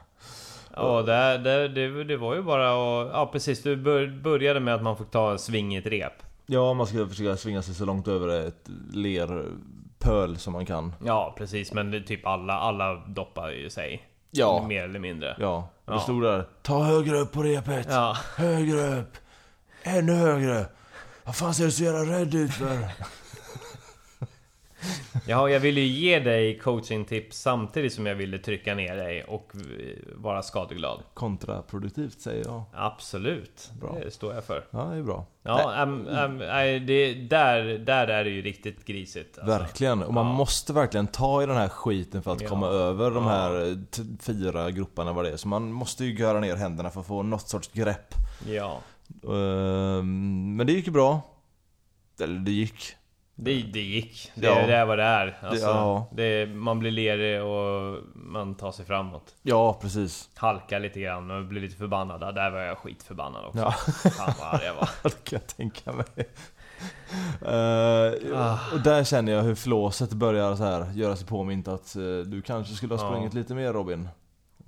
Ja, 0.77 1.03
det, 1.03 1.39
det, 1.39 1.69
det, 1.69 2.05
det 2.05 2.17
var 2.17 2.35
ju 2.35 2.43
bara 2.43 2.69
att... 2.69 3.09
Ja, 3.13 3.29
precis. 3.33 3.63
Du 3.63 3.77
bör, 3.77 4.07
började 4.23 4.61
med 4.61 4.75
att 4.75 4.83
man 4.83 4.97
fick 4.97 5.11
ta 5.11 5.39
sving 5.39 5.75
i 5.75 5.79
ett 5.79 5.87
rep. 5.87 6.13
ja, 6.47 6.75
man 6.75 6.87
ska 6.87 7.07
försöka 7.09 7.37
svinga 7.37 7.63
sig 7.63 7.75
så 7.75 7.85
långt 7.85 8.09
över 8.09 8.47
ett 8.49 8.69
lerpöl 8.93 10.37
som 10.39 10.53
man 10.53 10.67
kan. 10.67 10.93
Ja, 11.05 11.35
precis. 11.39 11.73
Men 11.73 11.91
det, 11.91 12.01
typ 12.01 12.27
alla, 12.27 12.53
alla 12.53 12.95
doppar 12.95 13.51
ju 13.51 13.71
sig. 13.71 14.09
Ja. 14.31 14.65
Mer 14.69 14.85
eller 14.85 14.99
mindre. 14.99 15.37
Ja, 15.41 15.69
det 15.85 15.93
Ja. 15.93 15.99
stod 16.01 16.23
där 16.23 16.45
Ta 16.63 16.83
högre 16.83 17.19
upp 17.19 17.33
på 17.33 17.43
repet! 17.43 17.87
Ja. 17.91 18.17
Högre 18.37 18.99
upp! 19.01 19.17
Ännu 19.83 20.13
högre! 20.13 20.67
Vad 21.25 21.37
fan 21.37 21.55
ser 21.55 21.65
du 21.65 21.71
så 21.71 21.85
jävla 21.85 22.19
rädd 22.19 22.35
ut 22.35 22.53
för? 22.55 22.67
Ja, 25.29 25.51
jag 25.51 25.61
ville 25.61 25.81
ju 25.81 25.87
ge 25.87 26.19
dig 26.21 26.59
coachingtips 26.59 27.39
samtidigt 27.41 27.93
som 27.93 28.07
jag 28.07 28.15
ville 28.15 28.39
trycka 28.39 28.75
ner 28.75 28.97
dig 28.97 29.25
och 29.25 29.53
vara 30.15 30.43
skadeglad. 30.43 31.03
Kontraproduktivt 31.15 32.21
säger 32.21 32.45
jag. 32.45 32.63
Absolut. 32.73 33.71
Bra. 33.81 33.97
Det 34.05 34.11
står 34.11 34.35
jag 34.35 34.45
för. 34.45 34.65
Ja, 34.71 34.79
det 34.85 34.97
är 34.99 35.03
bra. 35.03 35.27
Ja, 35.43 35.75
äm, 35.83 36.09
äm, 36.09 36.37
nej, 36.39 36.81
det, 36.81 37.15
där, 37.15 37.65
där 37.79 38.09
är 38.09 38.25
det 38.25 38.31
ju 38.31 38.43
riktigt 38.43 38.85
grisigt. 38.85 39.39
alltså. 39.39 39.59
Verkligen, 39.59 40.03
och 40.03 40.15
man 40.15 40.27
Ja. 40.27 40.33
måste 40.33 40.73
verkligen 40.73 41.07
ta 41.07 41.43
i 41.43 41.47
den 41.47 41.57
här 41.57 41.69
skiten 41.69 42.23
för 42.23 42.33
att 42.33 42.41
Ja. 42.41 42.49
komma 42.49 42.67
över 42.67 43.11
de 43.11 43.25
här 43.27 43.71
eh, 43.71 43.77
fyra 44.21 44.71
groparna 44.71 45.13
vad 45.13 45.25
det 45.25 45.31
är. 45.31 45.37
Så 45.37 45.49
man 45.49 45.73
måste 45.73 46.05
ju 46.05 46.15
göra 46.15 46.41
ner 46.41 46.57
händerna 46.57 46.91
för 46.91 47.01
att 47.01 47.07
få 47.07 47.23
något 47.23 47.49
sorts 47.49 47.69
grepp. 47.73 48.15
Ja. 48.49 48.81
Ehm, 49.25 50.57
Men 50.57 50.67
det 50.67 50.73
gick 50.73 50.87
ju 50.87 50.93
bra. 50.93 51.21
Eller 52.21 52.39
det 52.39 52.51
gick. 52.51 52.97
Det, 53.39 53.63
det 53.63 53.81
gick. 53.81 54.31
Det, 54.35 54.47
Ja. 54.47 54.67
det 54.67 54.75
är 54.77 54.85
vad 54.87 54.99
det 54.99 55.05
är. 55.05 55.39
Alltså, 55.43 55.67
ja. 55.67 56.09
det, 56.13 56.47
man 56.55 56.79
blir 56.79 56.91
lerig 56.91 57.43
och 57.43 57.99
man 58.15 58.55
tar 58.55 58.73
sig 58.73 58.85
framåt. 58.87 59.35
Ja, 59.43 59.79
precis. 59.83 60.29
Halkar 60.35 60.81
lite 60.81 61.01
grann 61.01 61.31
och 61.31 61.45
blir 61.45 61.61
lite 61.61 61.77
förbannad. 61.77 62.23
Ja, 62.23 62.33
Där 62.33 62.51
var 62.51 62.59
jag 62.61 62.79
skitförbannad 62.79 63.45
också. 63.47 63.59
Ja. 63.59 63.71
Fan 64.11 64.35
vad 64.41 64.55
arg 64.55 64.65
jag 64.67 64.75
var. 64.75 64.89
det 65.03 65.25
kan 65.25 65.39
jag 65.47 65.57
tänka 65.57 65.93
mig. 65.93 66.27
Eh, 67.43 68.13
Ah. 68.35 68.59
Och 68.73 68.81
där 68.81 69.05
känner 69.05 69.33
jag 69.33 69.43
hur 69.43 69.55
flåset 69.55 70.13
börjar 70.13 70.57
så 70.57 70.65
här 70.65 70.93
göra 70.93 71.17
sig 71.17 71.27
påmint 71.27 71.69
att 71.69 71.97
eh, 71.97 72.03
du 72.27 72.43
kanske 72.43 72.75
skulle 72.75 72.95
ha 72.95 73.03
Ja. 73.03 73.09
sprungit 73.09 73.35
lite 73.35 73.55
mer 73.55 73.73
Robin. 73.73 74.09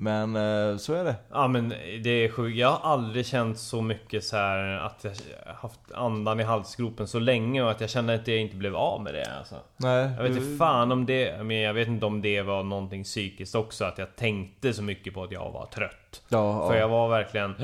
Men 0.00 0.36
eh, 0.36 0.76
så 0.76 0.94
är 0.94 1.04
det. 1.04 1.14
Ja 1.30 1.48
men 1.48 1.68
det 2.02 2.10
är 2.10 2.28
sjukt. 2.28 2.56
Jag 2.58 2.70
har 2.70 2.92
aldrig 2.92 3.26
känt 3.26 3.58
så 3.58 3.82
mycket 3.82 4.24
så 4.24 4.36
här 4.36 4.58
att 4.78 5.04
jag 5.04 5.52
haft 5.54 5.80
andan 5.94 6.40
i 6.40 6.42
halsgropen 6.42 7.06
så 7.08 7.18
länge 7.18 7.62
och 7.62 7.70
att 7.70 7.80
jag 7.80 7.90
kände 7.90 8.14
att 8.14 8.28
jag 8.28 8.38
inte 8.38 8.56
blev 8.56 8.76
av 8.76 9.02
med 9.02 9.14
det 9.14 9.36
alltså. 9.38 9.54
Nej, 9.76 10.10
Jag 10.16 10.22
vet 10.22 10.32
du- 10.34 10.38
inte 10.38 10.56
fan 10.58 10.92
om 10.92 11.06
det, 11.06 11.44
men 11.44 11.56
jag 11.56 11.74
vet 11.74 11.88
inte 11.88 12.06
om 12.06 12.22
det 12.22 12.42
var 12.42 12.62
någonting 12.62 13.04
psykiskt 13.04 13.54
också 13.54 13.84
att 13.84 13.98
jag 13.98 14.16
tänkte 14.16 14.72
så 14.72 14.82
mycket 14.82 15.14
på 15.14 15.22
att 15.22 15.32
jag 15.32 15.50
var 15.50 15.66
trött. 15.66 16.22
Ja, 16.28 16.66
För 16.68 16.74
ja. 16.74 16.80
jag 16.80 16.88
var 16.88 17.08
verkligen 17.08 17.54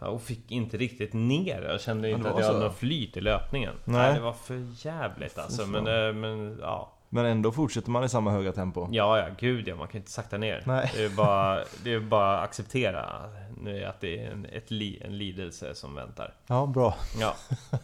och 0.00 0.22
fick 0.22 0.50
inte 0.50 0.76
riktigt 0.76 1.12
ner. 1.12 1.62
Jag 1.68 1.80
kände 1.80 2.10
inte 2.10 2.30
att 2.30 2.38
jag 2.38 2.46
hade 2.46 2.58
så. 2.58 2.64
någon 2.64 2.74
flyt 2.74 3.16
i 3.16 3.20
löpningen. 3.20 3.74
Nej. 3.84 3.96
Nej, 4.02 4.14
det 4.14 4.20
var 4.20 4.32
för 4.32 4.86
jävligt 4.86 5.38
alltså. 5.38 5.66
Men, 5.66 5.86
eh, 6.08 6.12
men 6.12 6.58
ja. 6.62 6.90
Men 7.14 7.26
ändå 7.26 7.52
fortsätter 7.52 7.90
man 7.90 8.04
i 8.04 8.08
samma 8.08 8.30
höga 8.30 8.52
tempo. 8.52 8.88
Ja, 8.92 9.18
ja, 9.18 9.26
gud 9.38 9.68
ja, 9.68 9.76
man 9.76 9.88
kan 9.88 9.98
inte 10.00 10.10
sakta 10.10 10.38
ner. 10.38 10.62
Nej. 10.66 10.90
Det 10.96 11.04
är 11.04 11.08
bara, 11.08 11.64
det 11.84 11.92
är 11.92 12.00
bara 12.00 12.38
att 12.38 12.44
acceptera 12.44 13.30
nu 13.62 13.84
att 13.84 14.00
det 14.00 14.18
är 14.24 14.30
en, 14.30 14.46
ett 14.52 14.70
li, 14.70 15.02
en 15.04 15.18
lidelse 15.18 15.74
som 15.74 15.94
väntar. 15.94 16.34
Ja, 16.46 16.66
bra. 16.66 16.94
Ja, 17.20 17.34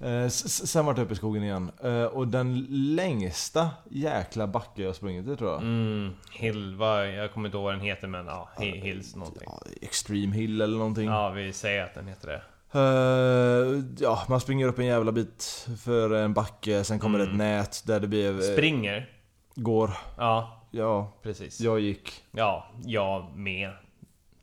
Eh, 0.00 0.28
sen 0.28 0.86
vart 0.86 0.96
jag 0.96 1.04
uppe 1.04 1.12
i 1.12 1.16
skogen 1.16 1.42
igen. 1.42 1.70
Eh, 1.84 2.04
och 2.04 2.28
den 2.28 2.66
längsta 2.70 3.70
jäkla 3.90 4.46
backe 4.46 4.82
jag 4.82 4.94
sprungit 4.96 5.28
i 5.28 5.36
tror 5.36 5.50
jag. 5.50 5.60
mm, 5.62 6.12
Hill, 6.32 6.74
vad, 6.76 7.08
jag 7.08 7.32
kommer 7.32 7.48
inte 7.48 7.56
ihåg 7.56 7.64
vad 7.64 7.74
den 7.74 7.80
heter 7.80 8.08
men 8.08 8.26
ja, 8.26 8.48
Hi- 8.58 8.80
Hills 8.82 9.16
någonting. 9.16 9.48
Extreme 9.82 10.36
Hill 10.36 10.60
eller 10.60 10.78
någonting. 10.78 11.08
Ja, 11.08 11.30
vi 11.30 11.52
säger 11.52 11.84
att 11.84 11.94
den 11.94 12.08
heter 12.08 12.28
det. 12.28 12.42
Eh, 12.74 13.82
ja, 13.98 14.22
man 14.28 14.40
springer 14.40 14.68
upp 14.68 14.78
en 14.78 14.86
jävla 14.86 15.12
bit 15.12 15.68
för 15.84 16.10
en 16.14 16.34
backe, 16.34 16.84
sen 16.84 16.98
kommer 16.98 17.18
det 17.18 17.24
ett 17.24 17.30
Mm. 17.32 17.38
nät 17.58 17.82
där 17.86 18.00
det 18.00 18.08
blir... 18.08 18.34
eh, 18.34 18.52
Springer? 18.52 19.10
Går. 19.54 19.90
Ja, 20.18 20.58
Ja, 20.70 21.12
precis. 21.22 21.60
jag 21.60 21.80
gick. 21.80 22.22
Ja, 22.30 22.66
jag 22.84 23.36
med. 23.36 23.70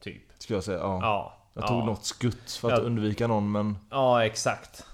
Typ. 0.04 0.22
Skulle 0.38 0.58
jag 0.58 0.64
säga. 0.64 0.78
Ja. 0.78 1.00
Ja. 1.02 1.36
Jag 1.54 1.64
ja. 1.64 1.68
tog 1.68 1.86
något 1.86 2.06
skutt 2.06 2.52
för 2.52 2.72
att 2.72 2.80
Ja. 2.80 2.86
undvika 2.86 3.28
någon 3.28 3.52
men... 3.52 3.78
Ja, 3.90 4.26
exakt. 4.26 4.86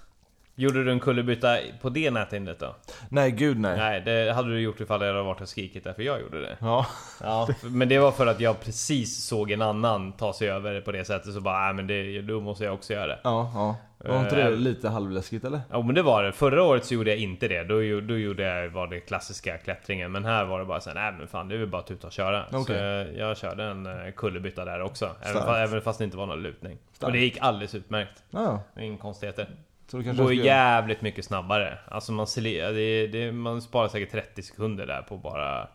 Gjorde 0.58 0.84
du 0.84 0.90
en 0.92 1.00
kullerbytta 1.00 1.58
på 1.82 1.88
det 1.88 2.10
näthindret 2.10 2.58
då? 2.58 2.74
Nej, 3.08 3.30
gud 3.30 3.58
nej. 3.58 3.76
Nej, 3.76 4.00
det 4.00 4.32
hade 4.32 4.48
du 4.48 4.60
gjort 4.60 4.80
ifall 4.80 5.00
jag 5.00 5.08
hade 5.08 5.22
varit 5.22 5.40
och 5.40 5.48
skrikit 5.48 5.84
därför 5.84 6.02
jag 6.02 6.20
gjorde 6.20 6.40
det. 6.40 6.56
Ja. 6.60 6.86
Ja, 7.20 7.48
men 7.62 7.88
det 7.88 7.98
var 7.98 8.10
för 8.12 8.26
att 8.26 8.40
jag 8.40 8.60
precis 8.60 9.24
såg 9.26 9.50
en 9.50 9.62
annan 9.62 10.12
ta 10.12 10.32
sig 10.32 10.50
över 10.50 10.80
på 10.80 10.92
det 10.92 11.04
sättet 11.04 11.34
så 11.34 11.40
bara, 11.40 11.64
nej 11.64 11.74
men 11.74 11.86
det, 11.86 12.22
då 12.22 12.40
måste 12.40 12.64
jag 12.64 12.74
också 12.74 12.92
göra 12.92 13.06
det. 13.06 13.18
Ja, 13.24 13.50
ja. 13.54 13.76
Var 13.98 14.20
inte 14.20 14.42
Eh, 14.42 14.50
det 14.50 14.56
lite 14.56 14.88
halvläskigt 14.88 15.44
eller? 15.44 15.60
Ja 15.70 15.82
men 15.82 15.94
det 15.94 16.02
var 16.02 16.22
det. 16.22 16.32
Förra 16.32 16.62
året 16.62 16.84
så 16.84 16.94
gjorde 16.94 17.10
jag 17.10 17.18
inte 17.18 17.48
det. 17.48 17.62
Då, 17.64 17.74
då 18.00 18.18
gjorde 18.18 18.42
jag 18.42 18.68
var 18.68 18.86
det 18.86 19.00
klassiska 19.00 19.58
klättringen. 19.58 20.12
Men 20.12 20.24
här 20.24 20.44
var 20.44 20.58
det 20.58 20.64
bara 20.64 20.80
så 20.80 20.90
här, 20.90 20.94
nej 20.94 21.12
men 21.18 21.28
fan 21.28 21.48
det 21.48 21.54
är 21.54 21.58
väl 21.58 21.68
bara 21.68 21.80
att 21.80 21.86
tuta 21.86 22.06
och 22.06 22.12
köra. 22.12 22.44
Så 22.50 22.58
Okej. 22.58 23.14
jag, 23.18 23.36
körde 23.36 23.64
en 23.64 23.86
eh, 23.86 24.12
kullerbytta 24.16 24.64
där 24.64 24.80
också. 24.82 25.04
Även, 25.20 25.32
Starkt. 25.34 25.46
fa- 25.48 25.56
även 25.62 25.80
fast 25.80 25.98
det 25.98 26.04
inte 26.04 26.16
var 26.16 26.26
någon 26.26 26.42
lutning. 26.42 26.78
Starkt. 26.92 27.06
Och 27.08 27.12
det 27.12 27.18
gick 27.18 27.38
alldeles 27.40 27.74
utmärkt. 27.74 28.22
Ja, 28.30 28.60
Det 28.74 28.84
Inga 28.84 28.98
konstigheter. 28.98 29.46
Så 29.86 29.96
det 29.96 30.04
kanske 30.04 30.22
går 30.22 30.30
ska 30.30 30.44
jävligt 30.44 31.02
mycket 31.02 31.24
snabbare. 31.24 31.78
Alltså 31.88 32.12
man, 32.12 32.26
det, 32.34 33.06
det, 33.06 33.32
man 33.32 33.62
sparar 33.62 33.88
säkert 33.88 34.12
30 34.12 34.42
sekunder 34.42 34.86
där 34.86 35.02
på 35.02 35.16
bara 35.16 35.68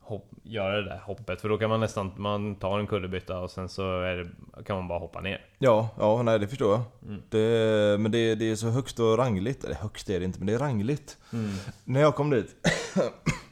hopp, 0.00 0.30
göra 0.42 0.76
det 0.76 0.84
där 0.84 0.98
hoppet. 0.98 1.40
För 1.40 1.48
då 1.48 1.58
kan 1.58 1.70
man 1.70 1.80
nästan, 1.80 2.12
man 2.16 2.54
tar 2.54 2.78
en 2.78 2.86
kullerbytta 2.86 3.38
och 3.38 3.50
sen 3.50 3.68
så 3.68 4.00
det, 4.00 4.28
kan 4.64 4.76
man 4.76 4.88
bara 4.88 4.98
hoppa 4.98 5.20
ner. 5.20 5.44
Ja, 5.58 5.88
ja, 5.98 6.22
nej 6.22 6.38
det 6.38 6.48
förstår 6.48 6.72
jag. 6.72 6.82
Mm. 7.08 7.22
Det, 7.28 8.00
men 8.00 8.12
det, 8.12 8.34
det 8.34 8.50
är 8.50 8.56
så 8.56 8.68
högt 8.68 8.98
och 8.98 9.18
rangligt. 9.18 9.64
Eller 9.64 9.74
högt 9.76 10.10
är 10.10 10.18
det 10.18 10.24
inte, 10.24 10.38
men 10.38 10.46
det 10.46 10.54
är 10.54 10.58
rangligt. 10.58 11.18
När 11.84 12.00
jag 12.00 12.14
kom 12.14 12.30
dit, 12.30 12.56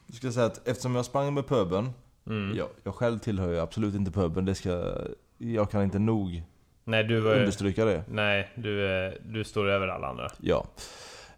jag 0.07 0.17
ska 0.17 0.33
säga 0.33 0.47
att 0.47 0.69
eftersom 0.69 0.95
jag 0.95 1.05
sprang 1.05 1.35
med 1.35 1.49
puben, 1.49 1.91
Mm. 2.27 2.57
jag, 2.57 2.69
jag 2.83 2.95
själv 2.95 3.19
tillhör 3.19 3.49
ju 3.53 3.61
absolut 3.61 3.95
inte 3.95 4.11
puben, 4.11 4.45
det 4.45 4.55
ska, 4.55 4.95
jag 5.39 5.71
kan 5.71 5.83
inte 5.83 5.99
nog 5.99 6.43
Nej 6.85 7.05
du 7.05 7.21
var 7.21 7.33
ju- 7.35 7.39
understryka 7.41 7.85
det. 7.85 8.05
Nej, 8.09 8.51
du, 8.55 9.05
eh, 9.07 9.13
du 9.25 9.45
står 9.45 9.69
över 9.69 9.89
alla 9.89 10.07
andra. 10.07 10.29
Ja. 10.41 10.67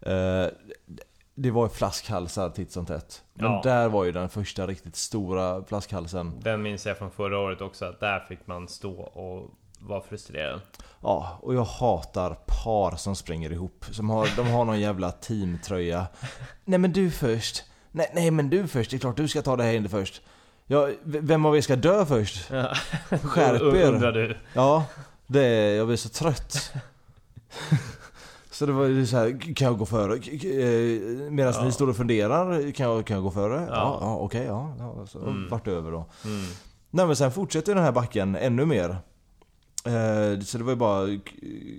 Eh, 0.01 0.47
det 1.34 1.51
var 1.51 1.62
ju 1.64 1.68
flaskhalsar 1.68 2.51
titt 2.51 2.72
som 2.72 2.86
tätt. 2.86 3.22
Men 3.34 3.53
Ja. 3.53 3.61
där 3.64 3.88
var 3.88 4.05
ju 4.05 4.12
den 4.12 4.28
första 4.28 4.66
riktigt 4.66 4.97
stora 4.97 5.64
flaskhalsen. 5.64 6.40
Den 6.40 6.62
minns 6.62 6.86
jag 6.86 6.99
från 6.99 7.11
förra 7.11 7.38
året 7.38 7.61
också, 7.61 7.84
att 7.84 8.01
där 8.01 8.20
fick 8.20 8.47
man 8.47 8.68
stå 8.68 8.92
och 9.01 9.51
vara 9.78 10.01
frustrerad. 10.01 10.61
Ja, 11.03 11.38
och 11.42 11.55
jag 11.55 11.64
hatar 11.64 12.36
par 12.47 12.97
som 12.97 13.16
springer 13.16 13.53
ihop. 13.53 13.84
Som 13.90 14.11
har, 14.11 14.28
de 14.36 14.47
har 14.51 14.64
någon 14.64 14.80
jävla 14.80 15.11
teamtröja. 15.12 16.07
Nej 16.64 16.78
men 16.78 16.92
du 16.92 17.11
först. 17.11 17.64
Nej, 17.90 18.11
nej 18.14 18.30
men 18.30 18.51
du 18.51 18.68
först, 18.68 18.90
det 18.90 18.97
är 18.97 18.99
klart 18.99 19.16
du 19.16 19.28
ska 19.28 19.42
ta 19.42 19.57
det 19.57 19.62
här 19.64 19.72
inne 19.74 19.88
först. 19.88 20.22
Ja, 20.66 20.88
vem 21.05 21.47
av 21.47 21.57
er 21.57 21.61
ska 21.61 21.76
dö 21.76 22.07
först? 22.07 22.51
Ja. 22.51 22.74
Skärp 23.22 23.62
er. 23.74 23.92
Undrar 23.92 24.12
du? 24.12 24.36
Ja, 24.55 24.84
det 25.27 25.45
är, 25.45 25.77
jag 25.77 25.87
blir 25.87 25.97
så 25.97 26.09
trött. 26.09 26.72
Så 28.51 28.66
det 28.66 28.72
var 28.72 28.85
ju 28.85 29.07
så 29.07 29.16
här, 29.16 29.55
kan 29.55 29.66
jag 29.66 29.79
gå 29.79 29.87
före? 29.87 30.14
Eh, 30.16 31.31
Medan 31.31 31.53
Ja. 31.57 31.64
ni 31.64 31.72
står 31.72 31.89
och 31.89 31.97
funderar, 31.97 32.72
kan 32.72 32.87
jag, 32.91 33.07
kan 33.07 33.14
jag 33.14 33.24
gå 33.24 33.31
före? 33.31 33.55
Ja, 33.55 33.66
Ja. 33.77 33.99
ja, 34.01 34.16
okej, 34.16 34.45
ja. 34.47 34.74
ja. 34.79 35.07
Så 35.07 35.18
Mm. 35.18 35.49
vart 35.49 35.64
det 35.64 35.70
över 35.70 35.91
då. 35.91 36.05
Mm. 36.24 36.45
Nej 36.91 37.07
men 37.07 37.16
sen 37.16 37.33
fortsätter 37.33 37.74
den 37.74 37.85
här 37.85 37.93
backen 37.93 38.37
ännu 38.37 38.64
mer. 38.66 38.91
Eh, 39.85 40.41
så 40.41 40.59
det 40.59 40.64
var 40.64 40.72
ju 40.72 40.77
bara 40.77 41.09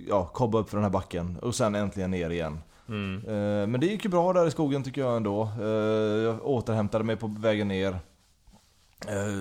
ja, 0.08 0.26
kobba 0.26 0.58
upp 0.58 0.70
för 0.70 0.76
den 0.76 0.84
här 0.84 0.90
backen 0.90 1.38
och 1.42 1.54
sen 1.54 1.74
äntligen 1.74 2.10
ner 2.10 2.30
igen. 2.30 2.58
Mm. 2.88 3.16
Eh, 3.26 3.66
men 3.66 3.80
det 3.80 3.86
gick 3.86 4.04
ju 4.04 4.10
bra 4.10 4.32
där 4.32 4.46
i 4.46 4.50
skogen 4.50 4.82
tycker 4.82 5.00
jag 5.00 5.16
ändå. 5.16 5.48
Jag 6.24 6.46
återhämtade 6.46 7.04
mig 7.04 7.16
på 7.16 7.26
vägen 7.38 7.68
ner. 7.68 7.98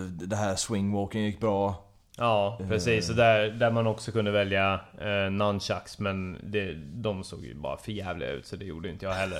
Det 0.09 0.35
här 0.35 0.55
swingwalken 0.55 1.21
gick 1.23 1.39
bra. 1.39 1.75
Ja, 2.19 2.57
Eh. 2.59 2.67
precis. 2.67 3.07
Så 3.07 3.13
där, 3.13 3.49
där 3.49 3.71
man 3.71 3.87
också 3.87 4.11
kunde 4.11 4.31
välja 4.31 4.79
eh, 5.01 5.31
nunchucks, 5.31 5.99
men 5.99 6.37
det, 6.43 6.73
de 6.93 7.23
såg 7.23 7.45
ju 7.45 7.55
bara 7.55 7.77
för 7.77 7.91
jävliga 7.91 8.31
ut 8.31 8.45
så 8.45 8.55
det 8.55 8.65
gjorde 8.65 8.89
inte 8.89 9.05
jag 9.05 9.13
heller. 9.13 9.39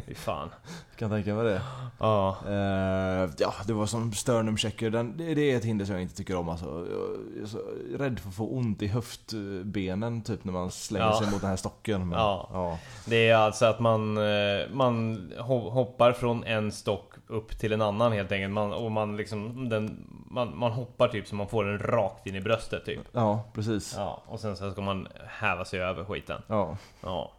Fy 0.06 0.14
fan. 0.14 0.50
Kan 0.98 1.10
tänka 1.10 1.34
mig 1.34 1.44
det. 1.44 1.60
Ja. 2.00 2.36
Eh, 2.48 3.30
ja, 3.38 3.54
det 3.66 3.72
var 3.72 3.86
som 3.86 4.12
sternumchecker. 4.12 4.90
Den, 4.90 5.16
det, 5.16 5.34
det 5.34 5.52
är 5.52 5.56
ett 5.56 5.64
hinder 5.64 5.84
som 5.84 5.94
jag 5.94 6.02
inte 6.02 6.16
tycker 6.16 6.36
om 6.36 6.48
alltså. 6.48 6.86
Jag 7.34 7.42
är 7.42 7.46
så 7.46 7.58
rädd 7.98 8.18
för 8.20 8.28
att 8.28 8.34
få 8.34 8.48
ont 8.48 8.82
i 8.82 8.86
höftbenen 8.86 10.22
typ 10.22 10.44
när 10.44 10.52
man 10.52 10.70
slänger 10.70 11.06
Ja. 11.06 11.18
sig 11.22 11.30
mot 11.30 11.40
den 11.40 11.50
här 11.50 11.56
stocken. 11.56 12.08
Men, 12.08 12.18
Ja. 12.18 12.48
ja. 12.52 12.78
Det 13.06 13.28
är 13.28 13.36
alltså 13.36 13.66
att 13.66 13.80
man, 13.80 14.16
eh, 14.16 14.68
man 14.72 15.16
ho- 15.38 15.70
hoppar 15.70 16.12
från 16.12 16.44
en 16.44 16.72
stock 16.72 17.12
upp 17.26 17.58
till 17.58 17.72
en 17.72 17.82
annan 17.82 18.12
helt 18.12 18.32
enkelt. 18.32 18.52
Man, 18.52 18.72
och 18.72 18.92
man 18.92 19.16
liksom, 19.16 19.68
den, 19.68 20.06
man, 20.36 20.58
man 20.58 20.72
hoppar 20.72 21.08
typ 21.08 21.26
så 21.26 21.34
man 21.34 21.48
får 21.48 21.64
den 21.64 21.78
rakt 21.78 22.26
in 22.26 22.34
i 22.34 22.40
bröstet 22.40 22.84
typ. 22.84 23.00
Ja, 23.12 23.44
precis. 23.54 23.94
Ja, 23.96 24.22
och 24.26 24.40
sen 24.40 24.56
så 24.56 24.70
ska 24.70 24.80
man 24.80 25.08
häva 25.26 25.64
sig 25.64 25.80
över 25.80 26.04
skiten. 26.04 26.42
Ja. 26.46 26.76
Ja. 27.00 27.32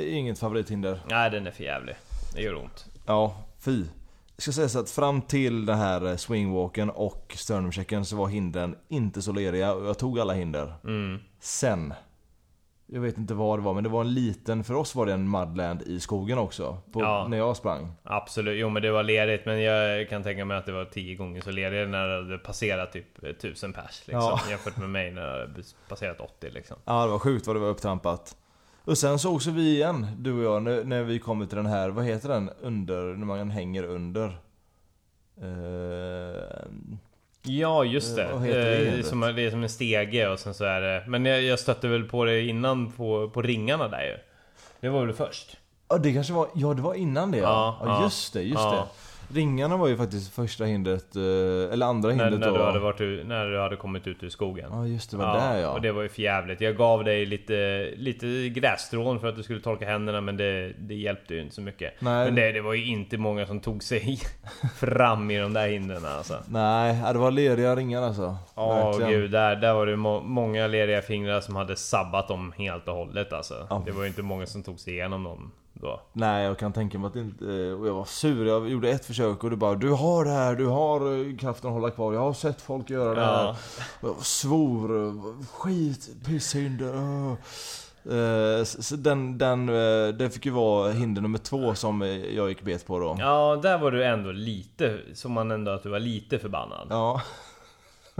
Inget 0.00 0.38
favorithinder. 0.38 1.00
Nej, 1.10 1.30
den 1.30 1.46
är 1.46 1.50
för 1.50 1.64
jävlig. 1.64 1.96
Det 2.34 2.42
gör 2.42 2.54
ont. 2.54 2.86
Ja, 3.06 3.36
fy. 3.60 3.84
Det 4.36 4.42
ska 4.42 4.52
sägas 4.52 4.76
att 4.76 4.90
fram 4.90 5.22
till 5.22 5.66
den 5.66 5.78
här 5.78 6.06
eh, 6.06 6.16
swingwalken 6.16 6.90
och 6.90 7.34
sternumchecken 7.36 8.04
så 8.04 8.16
var 8.16 8.28
hindren 8.28 8.76
inte 8.88 9.22
så 9.22 9.32
leriga 9.32 9.72
och 9.72 9.86
jag 9.86 9.98
tog 9.98 10.20
alla 10.20 10.32
hinder. 10.32 10.74
Mm. 10.84 11.20
Sen. 11.40 11.94
Jag 12.88 13.00
vet 13.00 13.18
inte 13.18 13.34
vad 13.34 13.58
det 13.58 13.62
var 13.62 13.74
men 13.74 13.84
det 13.84 13.90
var 13.90 14.00
en 14.00 14.14
liten, 14.14 14.64
för 14.64 14.74
oss 14.74 14.94
var 14.94 15.06
det 15.06 15.12
en 15.12 15.30
mudland 15.30 15.82
i 15.82 16.00
skogen 16.00 16.38
också. 16.38 16.78
På, 16.92 17.00
Ja. 17.00 17.26
När 17.30 17.36
jag 17.36 17.56
sprang. 17.56 17.92
Absolut, 18.02 18.60
jo 18.60 18.68
men 18.68 18.82
det 18.82 18.90
var 18.90 19.02
lerigt 19.02 19.46
men 19.46 19.62
jag 19.62 20.08
kan 20.08 20.22
tänka 20.22 20.44
mig 20.44 20.56
att 20.56 20.66
det 20.66 20.72
var 20.72 20.84
tio 20.84 21.14
gånger 21.14 21.40
så 21.40 21.50
lerigt 21.50 21.90
när 21.90 22.08
det 22.08 22.14
hade 22.14 22.38
passerat 22.38 22.92
typ 22.92 23.24
1000 23.24 23.72
pers 23.72 24.02
liksom. 24.06 24.20
Ja. 24.20 24.40
Jämfört 24.50 24.76
med 24.76 24.90
mig 24.90 25.10
när 25.10 25.22
det 25.22 25.40
hade 25.40 25.62
passerat 25.88 26.20
80 26.20 26.50
liksom. 26.50 26.76
Ja 26.84 27.04
det 27.04 27.10
var 27.10 27.18
sjukt 27.18 27.46
vad 27.46 27.56
det 27.56 27.60
var 27.60 27.68
upptrampat. 27.68 28.36
Och 28.84 28.98
sen 28.98 29.18
så 29.18 29.34
också 29.34 29.50
vi 29.50 29.74
igen, 29.74 30.06
du 30.18 30.32
och 30.32 30.54
jag, 30.54 30.62
när, 30.62 30.84
när 30.84 31.02
vi 31.02 31.18
kommer 31.18 31.46
till 31.46 31.56
den 31.56 31.66
här, 31.66 31.88
vad 31.88 32.04
heter 32.04 32.28
den? 32.28 32.50
Under, 32.60 33.02
när 33.02 33.26
man 33.26 33.50
hänger 33.50 33.82
under. 33.82 34.38
Eh, 35.40 36.68
Ja 37.46 37.84
just 37.84 38.16
det. 38.16 38.22
Eh, 38.24 38.40
heter 38.40 38.60
det 38.64 38.76
Eh, 38.76 38.84
hindret? 38.84 39.06
som, 39.06 39.20
det 39.20 39.42
är 39.42 39.50
som 39.50 39.62
en 39.62 39.68
stege 39.68 40.28
och 40.28 40.38
sen 40.38 40.54
så 40.54 40.64
är 40.64 40.80
det... 40.80 41.04
Men 41.06 41.24
jag, 41.24 41.42
jag 41.42 41.58
stötte 41.58 41.88
väl 41.88 42.04
på 42.04 42.24
det 42.24 42.42
innan 42.42 42.92
på, 42.92 43.30
på 43.30 43.42
ringarna 43.42 43.88
där 43.88 44.02
ju. 44.02 44.16
Det 44.80 44.88
var 44.88 45.04
väl 45.06 45.14
först? 45.14 45.56
Ja 45.88 45.98
det 45.98 46.12
kanske 46.12 46.32
var, 46.32 46.48
ja 46.54 46.74
det 46.74 46.82
var 46.82 46.94
innan 46.94 47.30
det 47.30 47.38
Ja, 47.38 47.78
ja. 47.80 47.86
ja. 47.86 48.02
just 48.04 48.32
det, 48.32 48.42
just 48.42 48.60
Ja. 48.60 48.70
det. 48.70 49.05
Ringarna 49.28 49.76
var 49.76 49.88
ju 49.88 49.96
faktiskt 49.96 50.34
första 50.34 50.64
hindret, 50.64 51.16
eh, 51.16 51.22
eller 51.72 51.86
andra 51.86 52.08
När, 52.08 52.24
hindret 52.24 52.40
när, 52.40 52.46
då. 52.50 52.56
du 52.56 52.62
hade 52.62 52.78
varit, 52.78 53.26
när 53.26 53.46
du 53.46 53.60
hade 53.60 53.76
kommit 53.76 54.06
ut 54.06 54.22
ur 54.22 54.28
skogen. 54.28 54.68
Ja 54.72 54.86
just 54.86 55.10
det, 55.10 55.16
var 55.16 55.38
där 55.38 55.58
ja. 55.58 55.70
Och 55.70 55.80
det 55.80 55.92
var 55.92 56.02
ju 56.02 56.08
för 56.08 56.22
jävligt. 56.22 56.60
Jag 56.60 56.76
gav 56.76 57.04
dig 57.04 57.26
lite, 57.26 57.90
lite 57.96 58.48
grässtrån 58.48 59.20
för 59.20 59.28
att 59.28 59.36
du 59.36 59.42
skulle 59.42 59.60
torka 59.60 59.86
händerna 59.86 60.20
men 60.20 60.36
det, 60.36 60.72
det 60.78 60.94
hjälpte 60.94 61.34
ju 61.34 61.40
inte 61.42 61.54
så 61.54 61.60
mycket. 61.60 61.94
Nej. 61.98 62.24
Men 62.24 62.34
det, 62.34 62.52
det 62.52 62.60
var 62.60 62.74
ju 62.74 62.86
inte 62.86 63.18
många 63.18 63.46
som 63.46 63.60
tog 63.60 63.82
sig 63.82 64.18
fram 64.76 65.30
i 65.30 65.38
de 65.38 65.52
där 65.52 65.68
hindren 65.68 66.04
alltså. 66.04 66.34
Nej, 66.48 67.00
ja, 67.04 67.12
det 67.12 67.18
var 67.18 67.30
leriga 67.30 67.76
ringar 67.76 68.02
alltså. 68.02 68.36
Ja 68.54 68.84
Verkligen. 68.86 69.10
gud, 69.10 69.30
där, 69.30 69.56
där 69.56 69.74
var 69.74 69.86
det 69.86 69.96
må 69.96 70.20
många 70.20 70.66
leriga 70.66 71.02
fingrar 71.02 71.40
som 71.40 71.56
hade 71.56 71.76
sabbat 71.76 72.28
dem 72.28 72.52
helt 72.56 72.88
och 72.88 72.94
hållet 72.94 73.32
alltså. 73.32 73.66
Ja. 73.70 73.82
Det 73.86 73.92
var 73.92 74.02
ju 74.02 74.08
inte 74.08 74.22
många 74.22 74.46
som 74.46 74.62
tog 74.62 74.80
sig 74.80 74.92
igenom 74.92 75.24
dem 75.24 75.52
då. 75.80 76.00
Nej, 76.12 76.44
jag 76.44 76.58
kan 76.58 76.72
tänka 76.72 76.98
mig 76.98 77.06
att 77.06 77.12
det 77.14 77.20
inte... 77.20 77.44
eh, 77.44 77.80
Och 77.80 77.86
jag 77.88 77.94
var 77.94 78.04
sur. 78.04 78.46
Jag 78.46 78.68
gjorde 78.68 78.88
ett 78.90 79.04
försök 79.04 79.44
och 79.44 79.50
du 79.50 79.56
bara 79.56 79.74
Du 79.74 79.90
har 79.90 80.24
det 80.24 80.30
här, 80.30 80.54
du 80.54 80.66
har 80.66 81.18
eh, 81.30 81.36
kraften 81.36 81.68
att 81.68 81.74
hålla 81.74 81.90
kvar. 81.90 82.12
Jag 82.12 82.20
har 82.20 82.32
sett 82.32 82.60
folk 82.60 82.90
göra 82.90 83.14
det 83.14 83.24
här. 83.24 83.44
Ja. 83.44 83.56
Och 84.00 84.08
jag 84.08 84.16
svor. 84.26 85.06
eh, 85.06 85.12
Skit, 85.52 86.10
så 88.64 88.96
den, 88.96 89.38
den, 89.38 89.66
det 90.18 90.30
fick 90.32 90.46
ju 90.46 90.52
vara 90.52 90.90
hinder 90.92 91.22
nummer 91.22 91.38
två 91.38 91.74
som 91.74 92.02
jag 92.34 92.48
gick 92.48 92.62
bet 92.62 92.86
på 92.86 92.98
då. 92.98 93.16
Ja, 93.18 93.56
där 93.62 93.78
var 93.78 93.90
du 93.90 94.04
ändå 94.04 94.32
lite, 94.32 94.98
som 95.14 95.32
man 95.32 95.50
ändå 95.50 95.70
att 95.72 95.82
du 95.82 95.88
var 95.88 95.98
lite 95.98 96.38
förbannad. 96.38 96.86
Ja. 96.90 97.22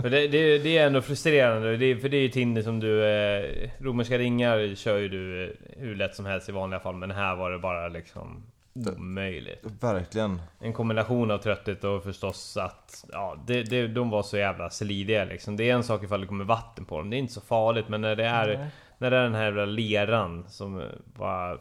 För 0.03 0.11
det, 0.11 0.29
det, 0.29 0.59
det 0.59 0.79
är 0.79 0.87
ändå 0.87 1.03
frustrerande, 1.03 1.77
det, 1.77 1.97
för 1.97 2.09
det 2.09 2.17
är 2.17 2.21
ju 2.21 2.29
ett 2.29 2.37
hinder 2.37 2.63
som 2.63 2.81
du... 2.81 3.05
Eh, 3.05 3.71
romerska 3.79 4.19
ringar 4.19 4.75
kör 4.75 4.99
ju 4.99 5.09
du 5.09 5.45
eh, 5.45 5.51
hur 5.77 5.97
lätt 5.97 6.15
som 6.15 6.27
helst 6.27 6.49
i 6.49 6.53
vanliga 6.53 6.81
fall, 6.81 6.95
men 6.95 7.11
här 7.11 7.37
var 7.37 7.51
det 7.51 7.59
bara 7.59 7.89
liksom 7.89 8.47
omöjligt. 8.75 9.65
Verkligen. 9.81 10.41
En 10.61 10.73
kombination 10.73 11.31
av 11.31 11.39
trötthet 11.39 11.85
och 11.85 12.03
förstås 12.03 12.57
att 12.57 13.05
ja, 13.13 13.37
det, 13.47 13.63
det, 13.63 13.87
de 13.87 14.11
var 14.11 14.23
så 14.23 14.37
jävla 14.37 14.71
slidiga 14.71 15.25
liksom. 15.25 15.57
Det 15.57 15.71
är 15.71 15.75
en 15.75 15.85
sak 15.85 16.03
ifall 16.03 16.21
det 16.21 16.27
kommer 16.27 16.45
vatten 16.45 16.85
på 16.85 16.99
dem, 16.99 17.11
det 17.11 17.17
är 17.17 17.19
inte 17.19 17.33
så 17.33 17.41
farligt, 17.41 17.89
men 17.89 18.01
när 18.01 18.17
det 18.17 18.27
är, 18.27 18.59
Nej. 18.59 18.67
när 18.99 19.11
det 19.11 19.17
är 19.17 19.23
den 19.23 19.35
här 19.35 19.45
jävla 19.45 19.65
leran 19.65 20.45
som 20.49 20.83
bara 21.05 21.59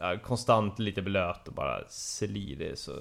ja, 0.00 0.18
konstant 0.22 0.78
lite 0.78 1.02
blöt 1.02 1.48
och 1.48 1.54
bara 1.54 1.80
slidig 1.88 2.78
så 2.78 2.92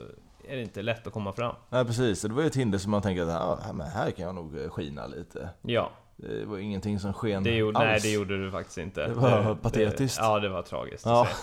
är 0.50 0.56
det 0.56 0.62
inte 0.62 0.82
lätt 0.82 1.08
att 1.08 1.14
komma 1.14 1.34
fram. 1.34 1.56
Nej 1.70 1.86
precis, 1.86 2.22
det 2.22 2.30
var 2.30 2.42
ju 2.42 2.48
ett 2.48 2.56
hinder 2.56 2.78
som 2.78 2.92
man 2.92 3.02
tänkte 3.02 3.24
att 3.24 3.30
ja, 3.30 3.60
här- 3.66 3.74
men 3.74 3.88
här 3.88 4.12
kan 4.12 4.26
jag 4.26 4.36
nog 4.36 4.58
eh, 4.62 4.70
skina 4.70 5.08
lite. 5.08 5.50
Ja, 5.62 5.92
Det 6.18 6.46
var 6.46 6.58
ingenting 6.58 7.00
som 7.00 7.14
sken 7.14 7.44
det 7.44 7.56
gjorde, 7.56 7.78
alls. 7.80 7.86
nej 7.88 8.00
det 8.02 8.10
gjorde 8.12 8.46
du 8.46 8.52
faktiskt 8.52 8.78
inte. 8.78 9.08
Det 9.08 9.14
var 9.14 9.56
patetiskt. 9.56 10.18
Det, 10.18 10.24
ja, 10.26 10.40
det 10.40 10.50
var 10.50 10.62
tragiskt 10.62 11.06
Ja. 11.06 11.28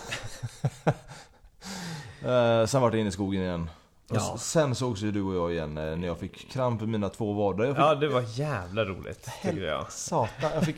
Eh, 2.24 2.66
sen 2.66 2.80
var 2.82 2.90
det 2.90 2.98
inne 2.98 3.08
i 3.08 3.12
skogen 3.12 3.42
igen. 3.42 3.70
Och 4.10 4.16
Ja. 4.16 4.32
s- 4.34 4.50
Sen 4.50 4.74
sågs 4.74 5.02
ju 5.02 5.12
du 5.12 5.22
och 5.22 5.34
jag 5.34 5.52
igen 5.52 5.78
eh, 5.78 5.96
när 5.96 6.06
jag 6.08 6.18
fick 6.18 6.50
kramp 6.50 6.82
i 6.82 6.86
mina 6.86 7.08
två 7.08 7.32
vader. 7.32 7.64
Jag 7.64 7.76
fick, 7.76 7.84
Ja, 7.84 7.94
det 7.94 8.08
var 8.08 8.24
jävla 8.38 8.84
roligt 8.84 9.28
tycker 9.42 9.62
jag. 9.66 9.92
Satan, 9.92 10.50
jag 10.54 10.62
fick 10.64 10.76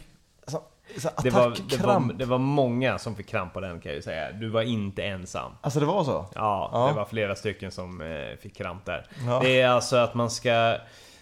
Det 1.22 1.30
var, 1.30 1.54
det, 1.70 1.76
var, 1.82 2.12
det 2.12 2.24
var 2.24 2.38
många 2.38 2.98
som 2.98 3.16
fick 3.16 3.26
kramp 3.28 3.52
på 3.52 3.60
den 3.60 3.80
kan 3.80 3.90
jag 3.90 3.96
ju 3.96 4.02
säga. 4.02 4.32
Du 4.32 4.48
var 4.48 4.62
inte 4.62 5.02
ensam. 5.04 5.52
Alltså 5.60 5.80
det 5.80 5.86
var 5.86 6.04
så? 6.04 6.26
Ja, 6.34 6.70
Ja. 6.72 6.86
det 6.88 6.92
var 6.94 7.04
flera 7.04 7.34
stycken 7.34 7.70
som 7.70 8.00
eh, 8.00 8.36
fick 8.40 8.56
kramp 8.56 8.84
där. 8.84 9.06
Ja. 9.26 9.40
Det 9.42 9.60
är 9.60 9.68
alltså 9.68 9.96
att 9.96 10.14
man 10.14 10.30
ska... 10.30 10.76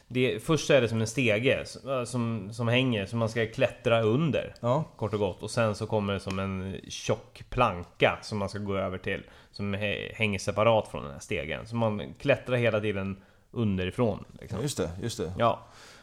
Det, 0.08 0.44
först 0.44 0.70
är 0.70 0.80
det 0.80 0.88
som 0.88 1.00
en 1.00 1.06
stege 1.06 1.64
som, 2.06 2.48
som, 2.52 2.68
hänger, 2.68 3.06
som 3.06 3.18
man 3.18 3.28
ska 3.28 3.46
klättra 3.46 4.00
under. 4.02 4.54
Ja. 4.60 4.84
Kort 4.96 5.12
och 5.12 5.18
gott. 5.20 5.42
Och 5.42 5.50
sen 5.50 5.74
så 5.74 5.86
kommer 5.86 6.12
det 6.12 6.20
som 6.20 6.38
en 6.38 6.80
tjock 6.88 7.42
planka 7.50 8.18
som 8.22 8.38
man 8.38 8.48
ska 8.48 8.58
gå 8.58 8.76
över 8.76 8.98
till. 8.98 9.22
Som 9.52 9.74
hä- 9.74 10.12
hänger 10.14 10.38
separat 10.38 10.88
från 10.88 11.02
den 11.02 11.12
här 11.12 11.20
stegen. 11.20 11.66
Så 11.66 11.76
man 11.76 12.14
klättrar 12.20 12.56
hela 12.56 12.80
tiden 12.80 13.22
underifrån. 13.50 14.24
Liksom. 14.40 14.62
Just 14.62 14.76
det, 14.76 14.90
just 15.02 15.18
det. 15.18 15.32
Ja. 15.38 15.60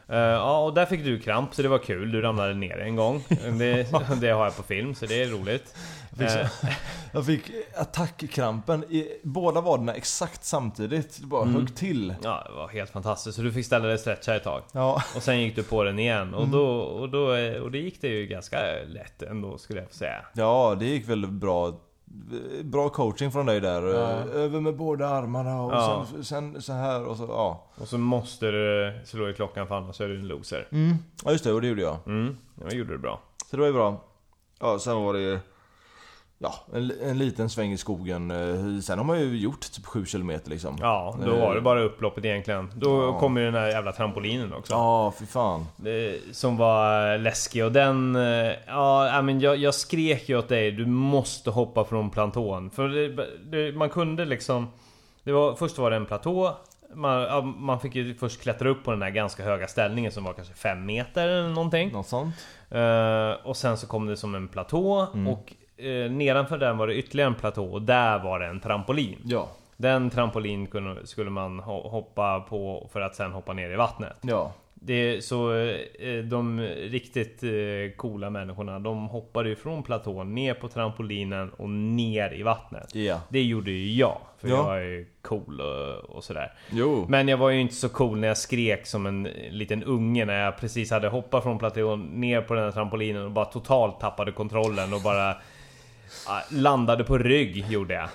Eh, 0.10 0.18
ja, 0.18 0.64
och 0.66 0.74
där 0.74 0.86
fick 0.86 1.04
du 1.04 1.20
kramp 1.20 1.56
så 1.56 1.62
det 1.62 1.68
var 1.68 1.80
kul. 1.80 2.12
Du 2.12 2.22
ramlade 2.22 2.54
ner 2.54 2.78
en 2.80 2.96
gång. 2.96 3.24
Det, 3.60 3.88
det 4.22 4.30
har 4.30 4.44
jag 4.44 4.58
på 4.58 4.64
film 4.64 4.96
så 4.96 5.06
det 5.06 5.22
är 5.24 5.28
roligt. 5.28 5.76
fick 6.20 6.30
så- 6.30 6.40
Eh, 6.40 6.48
Jag 7.16 7.26
fick 7.26 7.52
attackkrampen 7.76 8.84
i 8.84 9.08
båda 9.24 9.62
vaderna 9.62 9.94
exakt 9.94 10.44
samtidigt. 10.46 11.18
Det 11.22 11.26
bara 11.28 11.46
högg 11.46 11.76
till. 11.76 12.16
Ja, 12.24 12.44
det 12.50 12.54
var 12.56 12.68
helt 12.68 12.90
fantastiskt. 12.90 13.36
Så 13.36 13.42
du 13.42 13.52
fick 13.52 13.66
ställa 13.66 13.86
dig 13.86 13.94
och 13.94 14.00
stretcha 14.00 14.36
ett 14.36 14.44
tag. 14.44 14.62
Ja. 14.72 15.04
Och 15.16 15.24
sen 15.24 15.42
gick 15.42 15.56
du 15.56 15.64
på 15.64 15.84
den 15.84 16.00
igen. 16.00 16.34
Och, 16.34 16.48
då, 16.48 16.66
och, 16.80 17.10
då, 17.10 17.26
och 17.64 17.72
det 17.72 17.78
gick 17.78 18.02
det 18.02 18.08
ju 18.08 18.26
ganska 18.28 18.58
lätt 18.88 19.22
ändå 19.24 19.58
skulle 19.58 19.80
jag 19.80 19.94
säga. 19.94 20.26
ja, 20.34 20.76
det 20.80 20.86
gick 20.86 21.08
väldigt 21.10 21.32
bra. 21.32 21.80
Bra 22.64 22.90
coaching 22.90 23.32
från 23.32 23.46
dig 23.46 23.60
där. 23.62 23.84
Ja. 23.84 24.08
Över 24.34 24.60
med 24.60 24.76
båda 24.76 25.08
armarna 25.08 25.62
och 25.62 25.74
Ja. 25.74 26.06
sen, 26.12 26.24
sen 26.24 26.62
så 26.62 26.74
här 26.74 27.06
och 27.06 27.18
så, 27.18 27.24
ja. 27.24 27.66
Och 27.76 27.88
så 27.88 27.98
måste 27.98 28.52
du 28.52 28.94
slå 29.06 29.30
i 29.30 29.34
klockan 29.34 29.68
för 29.68 29.76
annars 29.76 30.02
är 30.02 30.08
du 30.08 30.20
en 30.20 30.28
loser. 30.28 30.68
Mm. 30.72 30.96
Ja 31.26 31.32
just 31.32 31.44
det, 31.44 31.54
och 31.54 31.62
det 31.62 31.68
gjorde 31.68 31.82
jag. 31.82 31.98
Mm, 32.06 32.38
det 32.56 32.76
gjorde 32.76 32.92
du 32.94 32.98
bra. 32.98 33.20
Så 33.50 33.56
det 33.56 33.60
var 33.60 33.68
ju 33.68 33.74
bra. 33.74 34.02
Ja, 34.60 34.80
sen 34.80 35.04
var 35.04 35.14
det 35.14 35.40
Ja, 36.44 36.54
en, 36.74 36.92
en 37.04 37.18
liten 37.18 37.50
sväng 37.50 37.72
i 37.72 37.78
skogen. 37.78 38.32
Eh, 38.32 38.80
Sen 38.82 38.98
har 38.98 39.06
man 39.06 39.20
ju 39.20 39.38
gjort 39.38 39.72
typ 39.72 39.86
7 39.86 40.06
km 40.06 40.32
liksom. 40.46 40.78
Ja, 40.82 41.16
då 41.26 41.32
Eh, 41.34 41.40
var 41.42 41.56
det 41.56 41.62
bara 41.62 41.82
upploppet 41.82 42.26
egentligen. 42.26 42.72
Då 42.76 43.04
Ja. 43.04 43.20
kom 43.20 43.38
ju 43.38 43.46
den 43.46 43.54
här 43.54 43.68
jävla 43.68 43.92
trampolinen 43.92 44.54
också. 44.54 44.74
Ja, 44.74 45.14
fy 45.20 45.26
fan. 45.26 45.66
Som 46.32 46.58
var 46.58 47.18
läskig 47.18 47.66
och 47.66 47.72
den... 47.72 48.16
eh, 48.16 48.52
Ja, 48.68 49.22
men 49.22 49.40
jag, 49.40 49.58
jag 49.58 49.74
skrek 49.76 50.30
ju 50.30 50.38
åt 50.38 50.50
dig, 50.50 50.72
du 50.72 50.86
måste 50.86 51.50
hoppa 51.50 51.86
från 51.86 52.10
platån. 52.10 52.70
För 52.70 52.88
det, 52.88 53.28
det, 53.52 53.76
man 53.78 53.90
kunde 53.90 54.26
liksom... 54.26 54.68
Det 55.24 55.32
var, 55.32 55.56
först 55.56 55.78
var 55.78 55.90
det 55.90 55.96
en 55.96 56.06
platå. 56.06 56.58
Man, 56.96 57.54
man 57.58 57.80
fick 57.80 57.96
ju 57.96 58.16
först 58.16 58.42
klättra 58.42 58.70
upp 58.70 58.84
på 58.84 58.92
den 58.92 59.02
här 59.02 59.10
ganska 59.10 59.44
höga 59.44 59.68
ställningen 59.68 60.12
som 60.12 60.24
var 60.24 60.34
kanske 60.34 60.54
5 60.54 60.86
meter 60.86 61.28
eller 61.28 61.50
någonting. 61.50 61.92
Något 61.92 62.08
sånt. 62.08 62.36
Och 63.44 63.58
sen 63.58 63.78
så 63.78 63.88
kom 63.88 64.06
det 64.08 64.18
som 64.18 64.36
en 64.36 64.48
platå 64.48 65.08
Mm. 65.14 65.28
och 65.28 65.54
uh, 65.84 66.12
nedanför 66.12 66.58
den 66.58 66.78
var 66.78 66.88
det 66.88 66.96
ytterligare 66.96 67.30
en 67.30 67.36
platå 67.36 67.66
och 67.66 67.82
där 67.82 68.20
var 68.20 68.40
det 68.40 68.46
en 68.46 68.60
trampolin. 68.60 69.18
Ja. 69.26 69.50
Den 69.78 70.10
trampolin 70.10 70.68
kunde, 70.68 71.08
skulle 71.08 71.30
man 71.30 71.62
ho- 71.62 71.90
hoppa 71.90 72.40
på 72.40 72.90
för 72.94 73.02
att 73.02 73.16
sen 73.16 73.32
hoppa 73.32 73.54
ner 73.54 73.70
i 73.70 73.76
vattnet. 73.76 74.18
Ja. 74.22 74.54
Det 74.86 74.94
är 74.94 75.22
så 75.22 75.54
eh, 75.56 76.24
de 76.24 76.62
riktigt 76.62 77.44
eh, 77.44 77.50
coola 77.98 78.30
människorna, 78.30 78.80
de 78.80 79.08
hoppade 79.08 79.50
ju 79.50 79.56
från 79.56 79.84
platån 79.84 80.36
ner 80.36 80.54
på 80.54 80.68
trampolinen 80.68 81.50
och 81.50 81.70
ner 81.70 82.34
i 82.34 82.44
vattnet. 82.44 82.96
Ja. 82.96 83.22
Det 83.30 83.42
gjorde 83.44 83.72
ju 83.72 83.92
jag, 83.94 84.18
för 84.42 84.48
Ja. 84.48 84.56
jag 84.56 84.64
var 84.64 84.78
ju 84.78 85.06
cool 85.22 85.62
och, 85.62 86.16
och 86.16 86.24
sådär. 86.24 86.52
Jo. 86.72 87.06
Men 87.10 87.28
jag 87.28 87.38
var 87.38 87.50
ju 87.50 87.62
inte 87.62 87.76
så 87.76 87.90
cool 87.90 88.18
när 88.20 88.28
jag 88.28 88.38
skrek 88.38 88.86
som 88.86 89.06
en 89.06 89.24
liten 89.50 89.84
unge 89.84 90.26
när 90.26 90.44
jag 90.46 90.58
precis 90.58 90.92
hade 90.92 91.08
hoppat 91.08 91.44
från 91.44 91.60
platån 91.60 92.02
ner 92.02 92.42
på 92.42 92.54
den 92.54 92.64
här 92.64 92.72
trampolinen 92.72 93.26
och 93.26 93.32
bara 93.32 93.46
totalt 93.46 94.00
tappade 94.00 94.32
kontrollen 94.32 94.94
och 94.94 95.02
bara 95.02 95.36
landade 96.50 97.04
på 97.04 97.18
rygg 97.18 97.66
gjorde 97.70 97.94
jag. 97.94 98.10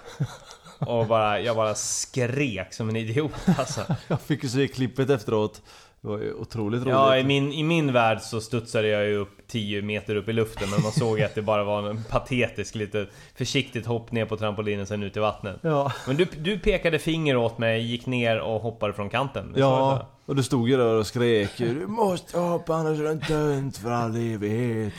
Och 0.89 1.07
bara, 1.07 1.41
jag 1.41 1.57
bara 1.57 1.75
skrek 1.75 2.75
som 2.75 2.89
en 2.89 2.97
idiot 2.97 3.33
alltså. 3.59 3.81
Jag 4.09 4.21
fick 4.21 4.43
ju 4.43 4.49
se 4.49 4.69
klippet 4.69 5.11
efteråt. 5.11 5.63
Det 6.01 6.09
var 6.09 6.19
ju 6.19 6.35
otroligt 6.35 6.83
roligt. 6.83 6.95
Ja, 6.95 7.17
i 7.17 7.25
min, 7.25 7.53
i 7.53 7.63
min 7.63 7.93
värld 7.93 8.21
så 8.21 8.41
studsade 8.41 8.89
jag 8.89 9.07
ju 9.07 9.17
upp 9.17 9.47
10 9.47 9.83
meter 9.83 10.17
upp 10.17 10.29
i 10.29 10.33
luften 10.33 10.71
Men 10.71 10.83
man 10.83 10.93
såg 10.93 11.21
att 11.21 11.35
det 11.35 11.43
bara 11.43 11.65
var 11.65 11.91
en 11.91 12.05
patetisk 12.05 12.75
lite 12.75 13.07
försiktigt 13.35 13.87
hopp 13.87 14.13
ner 14.13 14.25
på 14.25 14.37
trampolinen 14.37 14.87
sen 14.87 15.03
ut 15.03 15.17
i 15.17 15.21
vattnet 15.21 15.57
Ja. 15.63 15.93
Men 16.07 16.17
du, 16.17 16.25
du 16.25 16.59
pekade 16.59 16.99
finger 16.99 17.37
åt 17.37 17.59
mig, 17.59 17.83
gick 17.83 18.07
ner 18.07 18.41
och 18.41 18.61
hoppade 18.61 18.93
från 18.93 19.11
kanten 19.11 19.55
Ja, 19.57 20.09
och 20.27 20.37
du 20.37 20.43
stod 20.43 20.69
ju 20.69 20.77
där 20.77 20.95
och 20.95 21.07
skrek 21.07 21.51
Du 21.57 21.87
måste 21.87 22.39
hoppa 22.39 22.75
annars 22.75 22.99
är 22.99 23.05
du 23.05 23.15
dömd 23.15 23.77
för 23.77 23.91
all 23.91 24.17
evighet. 24.17 24.95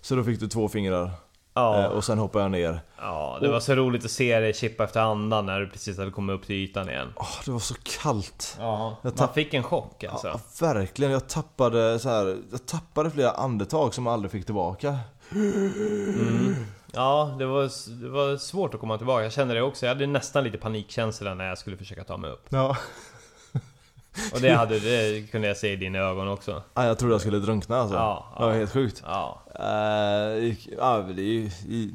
Så 0.00 0.14
då 0.14 0.24
fick 0.24 0.40
du 0.40 0.48
två 0.48 0.68
fingrar. 0.68 1.10
Ja. 1.54 1.78
Eh, 1.82 1.86
Och 1.86 2.04
sen 2.04 2.18
hoppade 2.18 2.44
jag 2.44 2.50
ner. 2.50 2.80
Ja, 2.98 3.38
det 3.40 3.48
var 3.48 3.60
så 3.60 3.74
roligt 3.74 4.04
att 4.04 4.10
se 4.10 4.40
dig 4.40 4.54
chippa 4.54 4.84
efter 4.84 5.00
andan 5.00 5.46
när 5.46 5.60
du 5.60 5.68
precis 5.68 5.98
hade 5.98 6.10
kommit 6.10 6.34
upp 6.34 6.46
till 6.46 6.56
ytan 6.56 6.88
igen. 6.88 7.12
Åh, 7.16 7.28
det 7.44 7.50
var 7.50 7.58
så 7.58 7.74
kallt. 8.02 8.56
Ja, 8.58 8.96
Jag 9.02 9.10
man 9.10 9.12
tapp- 9.12 9.34
fick 9.34 9.54
en 9.54 9.62
chock 9.62 10.04
alltså. 10.04 10.28
Ja, 10.28 10.40
verkligen. 10.66 11.12
Jag 11.12 11.28
tappade 11.28 11.98
så 11.98 12.08
här, 12.08 12.38
jag 12.50 12.66
tappade 12.66 13.10
flera 13.10 13.30
andetag 13.30 13.94
som 13.94 14.06
jag 14.06 14.12
aldrig 14.12 14.30
fick 14.32 14.44
tillbaka. 14.46 14.98
Ja, 16.92 17.34
det 17.38 17.46
var, 17.46 17.62
det 18.02 18.08
var 18.08 18.36
svårt 18.36 18.74
att 18.74 18.80
komma 18.80 18.98
tillbaka. 18.98 19.22
Jag 19.22 19.32
kände 19.32 19.54
det 19.54 19.62
också. 19.62 19.86
Jag 19.86 19.94
hade 19.94 20.06
nästan 20.06 20.44
lite 20.44 20.58
panikkänsla 20.58 21.34
när 21.34 21.48
jag 21.48 21.58
skulle 21.58 21.76
försöka 21.76 22.04
ta 22.04 22.16
mig 22.16 22.30
upp. 22.30 22.46
Ja. 22.48 22.76
Och 24.34 24.40
det, 24.40 24.50
hade, 24.54 24.78
det 24.80 25.30
kunde 25.30 25.48
jag 25.48 25.56
se 25.56 25.72
i 25.72 25.76
dina 25.76 25.98
ögon 25.98 26.28
också. 26.28 26.62
Ja, 26.74 26.86
jag 26.86 26.98
trodde 26.98 27.14
jag 27.14 27.20
skulle 27.20 27.38
drunkna 27.38 27.76
alltså. 27.76 27.96
Ja, 27.96 28.26
det 28.38 28.42
var 28.44 28.50
ja. 28.52 28.58
helt 28.58 28.72
sjukt. 28.72 29.02
Ja. 29.06 29.42
Gick, 30.40 30.68
ja, 30.78 30.98
det, 30.98 31.12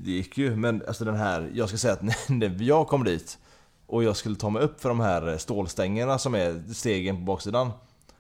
det 0.05 0.11
gick 0.11 0.37
ju, 0.37 0.55
men 0.55 0.83
alltså 0.87 1.05
den 1.05 1.15
här, 1.15 1.49
jag 1.53 1.69
ska 1.69 1.77
säga 1.77 1.93
att 1.93 2.01
när 2.29 2.57
jag 2.63 2.87
kom 2.87 3.03
dit 3.03 3.37
och 3.87 4.03
jag 4.03 4.15
skulle 4.15 4.35
ta 4.35 4.49
mig 4.49 4.61
upp 4.63 4.81
för 4.81 4.89
de 4.89 4.99
här 4.99 5.37
stålstängerna 5.37 6.17
som 6.17 6.35
är 6.35 6.73
stegen 6.73 7.15
på 7.15 7.21
baksidan. 7.21 7.71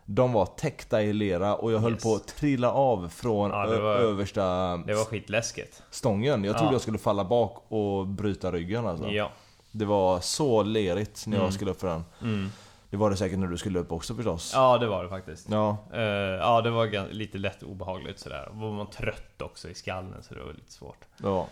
De 0.05 0.33
var 0.33 0.45
täckta 0.45 1.01
i 1.01 1.13
lera 1.13 1.55
och 1.55 1.71
jag 1.71 1.79
höll 1.79 1.91
Yes. 1.93 2.03
på 2.03 2.15
att 2.15 2.27
trilla 2.27 2.71
av 2.71 3.09
från 3.09 3.49
Ja, 3.51 3.65
var- 3.67 3.95
översta 3.95 4.43
Det 4.77 4.95
var 4.95 5.05
skitläskigt. 5.05 5.83
stången. 5.91 6.43
Jag 6.43 6.55
trodde 6.57 6.69
Ja. 6.69 6.73
jag 6.75 6.81
skulle 6.81 6.97
falla 6.97 7.23
bak 7.25 7.63
och 7.67 8.07
bryta 8.07 8.51
ryggen 8.51 8.87
alltså. 8.87 9.07
Ja. 9.07 9.31
Det 9.71 9.85
var 9.85 10.19
så 10.19 10.63
lerigt 10.63 11.23
när 11.27 11.37
jag 11.37 11.53
skulle 11.53 11.71
upp 11.71 11.79
för 11.81 11.87
den. 11.87 12.03
Mm. 12.21 12.51
Det 12.95 12.99
var 12.99 13.09
det 13.09 13.17
säkert 13.17 13.39
när 13.39 13.47
du 13.47 13.57
skulle 13.57 13.79
upp 13.79 13.91
också 13.91 14.15
förstås. 14.15 14.51
Ja, 14.55 14.77
det 14.77 14.87
var 14.87 15.03
det 15.03 15.09
faktiskt. 15.09 15.47
Ja. 15.51 15.77
Eh, 15.93 16.01
ja, 16.39 16.61
det 16.61 16.69
var 16.69 17.11
lite 17.13 17.37
lätt 17.37 17.63
obehagligt 17.63 18.19
sådär. 18.19 18.49
Var 18.51 18.71
man 18.71 18.89
trött 18.89 19.41
också 19.41 19.69
i 19.69 19.73
skallen 19.73 20.23
så 20.23 20.33
det 20.33 20.43
var 20.43 20.53
lite 20.53 20.71
svårt. 20.71 20.97
Ja. 21.23 21.47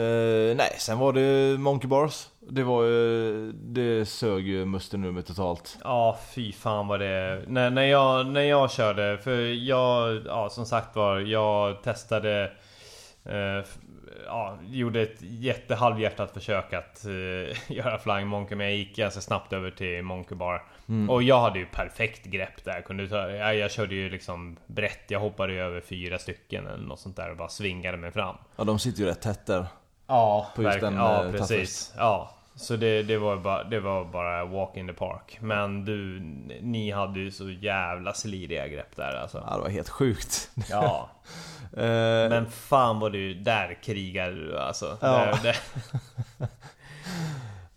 Eh, 0.00 0.56
nej, 0.56 0.76
sen 0.78 0.98
var 0.98 1.12
det 1.12 1.58
Monkey 1.58 1.88
Bars. 1.88 2.28
Det 2.40 2.62
var 2.62 2.82
ju... 2.84 3.52
Det 3.52 4.06
sög 4.06 4.48
ju 4.48 4.64
musten 4.64 5.04
ur 5.04 5.12
mig 5.12 5.22
totalt. 5.22 5.78
Ja, 5.84 6.18
fy 6.34 6.52
fan 6.52 6.86
vad 6.88 7.00
det... 7.00 7.44
När, 7.46 7.70
när, 7.70 7.82
jag, 7.84 8.26
när 8.26 8.42
jag 8.42 8.70
körde, 8.70 9.18
för 9.18 9.40
jag, 9.66 10.22
ja 10.26 10.48
som 10.50 10.66
sagt 10.66 10.96
var, 10.96 11.18
jag 11.20 11.82
testade... 11.82 12.52
F- 13.24 13.78
ja, 14.26 14.58
gjorde 14.66 15.02
ett 15.02 15.18
jättehalvhjärtat 15.20 16.30
försök 16.30 16.72
att 16.72 17.04
eh, 17.04 17.72
göra 17.76 17.98
Flying 17.98 18.26
Monkey, 18.26 18.56
men 18.56 18.66
jag 18.66 18.76
gick 18.76 18.96
ganska 18.96 19.20
snabbt 19.20 19.52
över 19.52 19.70
till 19.70 20.02
Monkey 20.02 20.36
Bar. 20.36 20.62
Och 21.08 21.22
jag 21.22 21.40
hade 21.40 21.58
ju 21.58 21.66
perfekt 21.66 22.24
grepp 22.24 22.64
där. 22.64 22.80
Kunde 22.82 23.08
ta, 23.08 23.30
jag, 23.30 23.56
jag 23.56 23.70
körde 23.70 23.94
ju 23.94 24.10
liksom 24.10 24.56
brett, 24.66 25.04
jag 25.08 25.20
hoppade 25.20 25.52
ju 25.52 25.60
över 25.60 25.80
fyra 25.80 26.18
stycken 26.18 26.66
eller 26.66 26.86
något 26.86 27.00
sånt 27.00 27.16
där 27.16 27.30
och 27.30 27.36
bara 27.36 27.48
svingade 27.48 27.96
mig 27.96 28.12
fram. 28.12 28.36
Ja, 28.56 28.64
de 28.64 28.78
sitter 28.78 29.00
ju 29.00 29.06
rätt 29.06 29.22
tätt 29.22 29.46
där. 29.46 29.66
Ja, 30.06 30.46
På 30.56 30.62
just 30.62 30.74
verkligen. 30.74 30.94
den, 30.94 31.02
ja 31.02 31.24
eh, 31.24 31.32
precis. 31.32 31.94
Ja. 31.96 32.33
Så 32.56 32.76
det, 32.76 33.02
det, 33.02 33.18
var 33.18 33.36
bara, 33.36 33.64
det 33.64 33.80
var 33.80 34.04
bara 34.04 34.44
walk 34.44 34.76
in 34.76 34.86
the 34.86 34.92
park. 34.92 35.38
Men 35.40 35.84
du, 35.84 36.20
ni 36.62 36.90
hade 36.90 37.20
ju 37.20 37.30
så 37.30 37.50
jävla 37.50 38.14
sliriga 38.14 38.68
grepp 38.68 38.96
där 38.96 39.16
alltså. 39.22 39.44
Ja, 39.46 39.56
det 39.56 39.62
var 39.62 39.68
helt 39.68 39.88
sjukt. 39.88 40.50
Ja. 40.70 41.10
Eh, 41.76 42.28
Men 42.30 42.50
fan 42.50 43.00
vad 43.00 43.12
du, 43.12 43.34
där 43.34 43.78
krigar 43.82 44.30
du 44.30 44.58
alltså. 44.58 44.98
Ja. 45.00 45.08
Där, 45.08 45.42
där, 45.42 45.56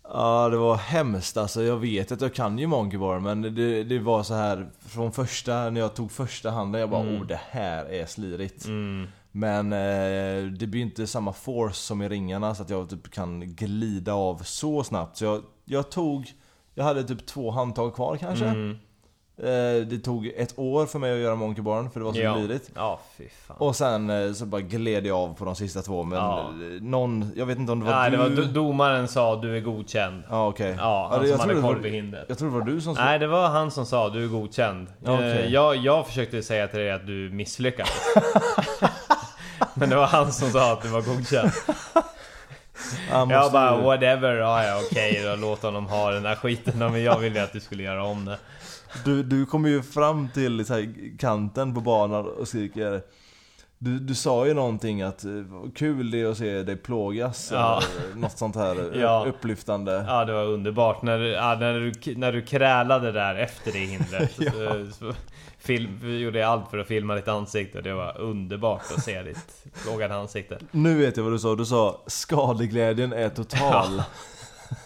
Ja, 0.02 0.48
det 0.48 0.56
var 0.56 0.76
hemskt 0.76 1.36
alltså. 1.36 1.62
Jag 1.62 1.76
vet 1.76 2.12
att 2.12 2.20
jag 2.20 2.34
kan 2.34 2.58
ju 2.58 2.66
Monkey 2.66 2.98
Bar, 2.98 3.18
men 3.18 3.42
det, 3.54 3.84
det 3.84 3.98
var 3.98 4.22
så 4.22 4.34
här 4.34 4.66
från 4.88 5.12
första, 5.12 5.70
när 5.70 5.80
jag 5.80 5.94
tog 5.94 6.12
första 6.12 6.50
handen, 6.50 6.80
jag 6.80 6.90
bara 6.90 7.02
oh 7.02 7.26
det 7.26 7.40
här 7.50 7.84
är 7.84 8.06
slirigt. 8.06 8.64
mm, 8.64 9.08
Men 9.38 9.72
eh, 9.72 10.44
det 10.52 10.66
blir 10.66 10.80
inte 10.82 11.06
samma 11.06 11.32
force 11.32 11.74
som 11.74 12.02
i 12.02 12.08
ringarna 12.08 12.54
så 12.54 12.62
att 12.62 12.70
jag 12.70 12.90
typ 12.90 13.10
kan 13.10 13.40
glida 13.54 14.12
av 14.14 14.42
så 14.44 14.84
snabbt. 14.84 15.16
Så 15.16 15.24
jag, 15.24 15.42
jag 15.64 15.90
tog, 15.90 16.26
jag 16.74 16.84
hade 16.84 17.04
typ 17.04 17.26
två 17.26 17.50
handtag 17.50 17.94
kvar 17.94 18.16
kanske. 18.16 18.44
mm, 18.44 18.78
Eh, 19.42 19.86
det 19.86 19.98
tog 19.98 20.26
ett 20.26 20.58
år 20.58 20.86
för 20.86 20.98
mig 20.98 21.12
att 21.12 21.18
göra 21.18 21.34
Monkey 21.34 21.62
Barn 21.62 21.90
för 21.90 22.00
det 22.00 22.06
var 22.06 22.12
så 22.12 22.20
ja. 22.20 22.36
lirigt. 22.36 22.70
Ja, 22.74 23.00
fy 23.18 23.28
fan. 23.28 23.56
Och 23.60 23.76
sen 23.76 24.10
eh, 24.10 24.32
så 24.32 24.46
bara 24.46 24.60
gled 24.60 25.06
jag 25.06 25.16
av 25.16 25.34
på 25.34 25.44
de 25.44 25.54
sista 25.54 25.82
två 25.82 26.02
men 26.02 26.18
Ja. 26.18 26.50
någon, 26.80 27.30
jag 27.36 27.46
vet 27.46 27.58
inte 27.58 27.72
om 27.72 27.80
det 27.80 27.86
var 27.86 27.92
Nej, 27.92 28.10
du. 28.10 28.16
det 28.16 28.22
var 28.22 28.28
do- 28.30 28.52
domaren 28.52 29.08
sa 29.08 29.36
du 29.40 29.56
är 29.56 29.60
godkänd. 29.60 30.22
Ja 30.30 30.48
okej. 30.48 30.74
Ja, 30.78 31.08
han 31.12 31.22
det- 31.22 31.28
som 31.28 31.40
hade 31.40 31.60
koll 31.62 31.82
på 31.82 31.88
hindret. 31.88 32.24
Jag 32.28 32.38
tror 32.38 32.50
det 32.50 32.54
var 32.58 32.64
du 32.66 32.80
som 32.80 32.94
Nej, 32.94 33.18
det 33.18 33.26
var 33.26 33.48
han 33.48 33.70
som 33.70 33.86
sa 33.86 34.08
du 34.08 34.24
är 34.24 34.28
godkänd. 34.28 34.86
Ja, 35.04 35.14
okej. 35.14 35.30
Eh, 35.30 35.46
jag, 35.52 35.76
jag 35.76 36.06
försökte 36.06 36.42
säga 36.42 36.68
till 36.68 36.78
dig 36.78 36.90
att 36.92 37.06
du 37.06 37.30
misslyckades. 37.32 37.92
Men 39.78 39.88
det 39.90 39.96
var 39.96 40.06
han 40.06 40.32
som 40.32 40.50
sa 40.50 40.72
att 40.72 40.82
du 40.82 40.88
var 40.88 41.02
godkänd. 41.02 41.50
Han 43.10 43.30
Jag 43.30 43.52
bara 43.52 43.76
ju- 43.76 43.82
whatever, 43.82 44.34
ja, 44.34 44.64
ja 44.64 44.80
okej 44.90 45.22
då, 45.24 45.36
låt 45.36 45.62
honom 45.62 45.86
ha 45.86 46.10
den 46.10 46.22
där 46.22 46.34
skiten 46.34 46.78
men 46.78 47.02
jag 47.02 47.18
ville 47.18 47.42
att 47.44 47.52
du 47.52 47.60
skulle 47.60 47.82
göra 47.82 48.04
om 48.04 48.24
det. 48.24 48.38
Du, 49.04 49.22
du 49.22 49.46
kommer 49.46 49.68
ju 49.68 49.82
fram 49.82 50.28
till 50.34 50.58
här, 50.68 50.94
kanten 51.18 51.74
på 51.74 51.80
banan 51.80 52.26
och 52.26 52.48
skriker 52.48 53.00
du, 53.78 53.98
du 53.98 54.14
sa 54.14 54.46
ju 54.46 54.54
någonting 54.54 55.02
att 55.02 55.24
eh, 55.24 55.30
kul 55.74 56.10
det 56.10 56.20
är 56.20 56.26
att 56.30 56.38
se 56.38 56.62
dig 56.62 56.76
plågas 56.76 57.50
Ja. 57.52 57.82
eller 58.06 58.16
något 58.20 58.38
sånt 58.38 58.56
här 58.56 58.94
eh, 58.94 59.00
Ja. 59.02 59.24
upplyftande 59.28 60.04
Ja 60.08 60.24
det 60.24 60.32
var 60.32 60.44
underbart 60.44 61.02
när, 61.02 61.18
du- 61.18 61.28
ja, 61.28 61.56
när, 61.60 61.74
du, 61.80 62.14
när 62.16 62.32
du 62.32 62.42
krälade 62.42 63.12
där 63.12 63.34
efter 63.34 63.72
det 63.72 63.78
hindret. 63.78 64.32
så, 64.36 64.86
så, 64.98 65.12
film, 65.58 66.20
gjorde 66.20 66.48
allt 66.48 66.70
för 66.70 66.78
att 66.78 66.86
filma 66.86 67.14
ditt 67.14 67.28
ansikte 67.28 67.78
och 67.78 67.84
det 67.84 67.94
var 67.94 68.18
underbart 68.20 68.82
att 68.96 69.02
se 69.04 69.22
ditt 69.22 69.64
plågade 69.84 70.14
ansikte. 70.14 70.58
Nu 70.70 70.94
vet 70.98 71.16
jag 71.16 71.24
vad 71.24 71.32
du 71.32 71.38
sa, 71.38 71.54
du 71.54 71.64
sa 71.64 72.00
skadeglädjen 72.06 73.12
är 73.12 73.28
total 73.28 74.02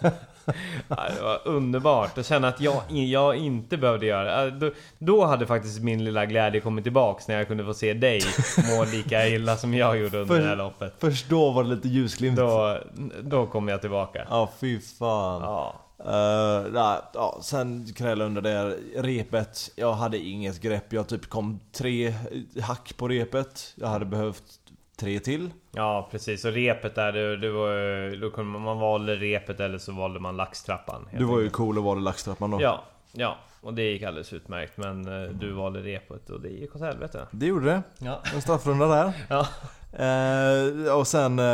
Ja, 0.01 0.11
det 0.89 1.23
var 1.23 1.41
underbart 1.45 2.19
att 2.19 2.27
känna 2.27 2.49
att 2.49 2.61
jag, 2.61 2.83
jag 2.91 3.37
inte 3.37 3.77
behövde 3.77 4.07
göra 4.07 4.45
det. 4.45 4.51
Då, 4.51 4.71
då 4.99 5.25
hade 5.25 5.47
faktiskt 5.47 5.83
min 5.83 6.05
lilla 6.05 6.27
glädje 6.27 6.61
kommit 6.61 6.85
tillbaks 6.85 7.29
när 7.29 7.35
jag 7.39 7.49
kunde 7.49 7.65
få 7.65 7.75
se 7.75 7.95
dig 7.95 8.21
må 8.71 8.85
lika 8.85 9.29
illa 9.29 9.57
som 9.57 9.75
jag 9.75 9.99
gjorde 9.99 10.19
under 10.19 10.35
För- 10.35 10.43
det 10.43 10.49
här 10.49 10.57
loppet. 10.57 10.95
Först 10.99 11.29
då 11.29 11.51
var 11.51 11.63
det 11.63 11.69
lite 11.69 11.89
ljusglimt 11.89 12.37
Då, 12.37 12.79
då 13.23 13.47
kom 13.47 13.69
jag 13.69 13.81
tillbaka. 13.81 14.27
Ja 14.31 14.51
fy 14.61 14.81
fan 14.81 15.43
Ja. 15.43 15.79
Uh, 16.07 16.73
nej, 16.73 16.99
ja, 17.15 17.39
sen 17.43 17.93
krälade 17.97 18.25
under 18.25 18.43
det 18.43 18.77
repet. 18.97 19.71
Jag 19.77 19.93
hade 19.93 20.19
inget 20.19 20.61
grepp. 20.61 20.93
Jag 20.93 21.09
typ 21.09 21.27
kom 21.27 21.61
tre 21.73 22.15
hack 22.63 22.97
på 22.97 23.09
repet. 23.09 23.75
Jag 23.75 23.89
hade 23.89 24.05
behövt 24.05 24.43
tre 25.03 25.21
till. 25.21 25.51
Ja 25.71 26.09
precis, 26.11 26.45
och 26.45 26.53
repet 26.53 26.95
där, 26.95 27.13
det, 27.13 27.37
det 27.37 27.51
var 27.51 28.21
då 28.21 28.31
kunde 28.31 28.51
man, 28.51 28.63
man 28.63 28.79
valde 28.79 29.17
repet 29.17 29.61
eller 29.61 29.79
så 29.79 29.93
valde 29.93 30.21
man 30.21 30.37
laxtrappan. 30.37 31.09
Du 31.19 31.25
var 31.25 31.41
ju 31.41 31.51
cool 31.51 31.79
och 31.79 31.85
valde 31.85 32.03
laxtrappan 32.03 32.51
då. 32.51 32.63
Ja, 32.63 32.85
ja. 33.13 33.37
Och 33.61 33.75
det 33.75 33.83
gick 33.83 34.03
alldeles 34.03 34.33
utmärkt. 34.33 34.77
Men 34.77 35.25
eh, 35.25 35.31
du 35.31 35.53
valde 35.53 35.81
repet 35.81 36.31
och 36.31 36.41
det 36.41 36.49
gick 36.49 36.77
åt 36.77 36.83
helvete. 36.83 37.27
Det 37.31 37.47
gjorde 37.47 37.67
det. 37.67 37.83
Ja. 37.99 38.21
En 38.35 38.43
straffrunda 38.43 38.87
där. 38.87 39.13
Ja. 39.29 39.47
Eh, 39.93 40.95
och 40.97 41.07
sen, 41.07 41.39
eh, 41.39 41.45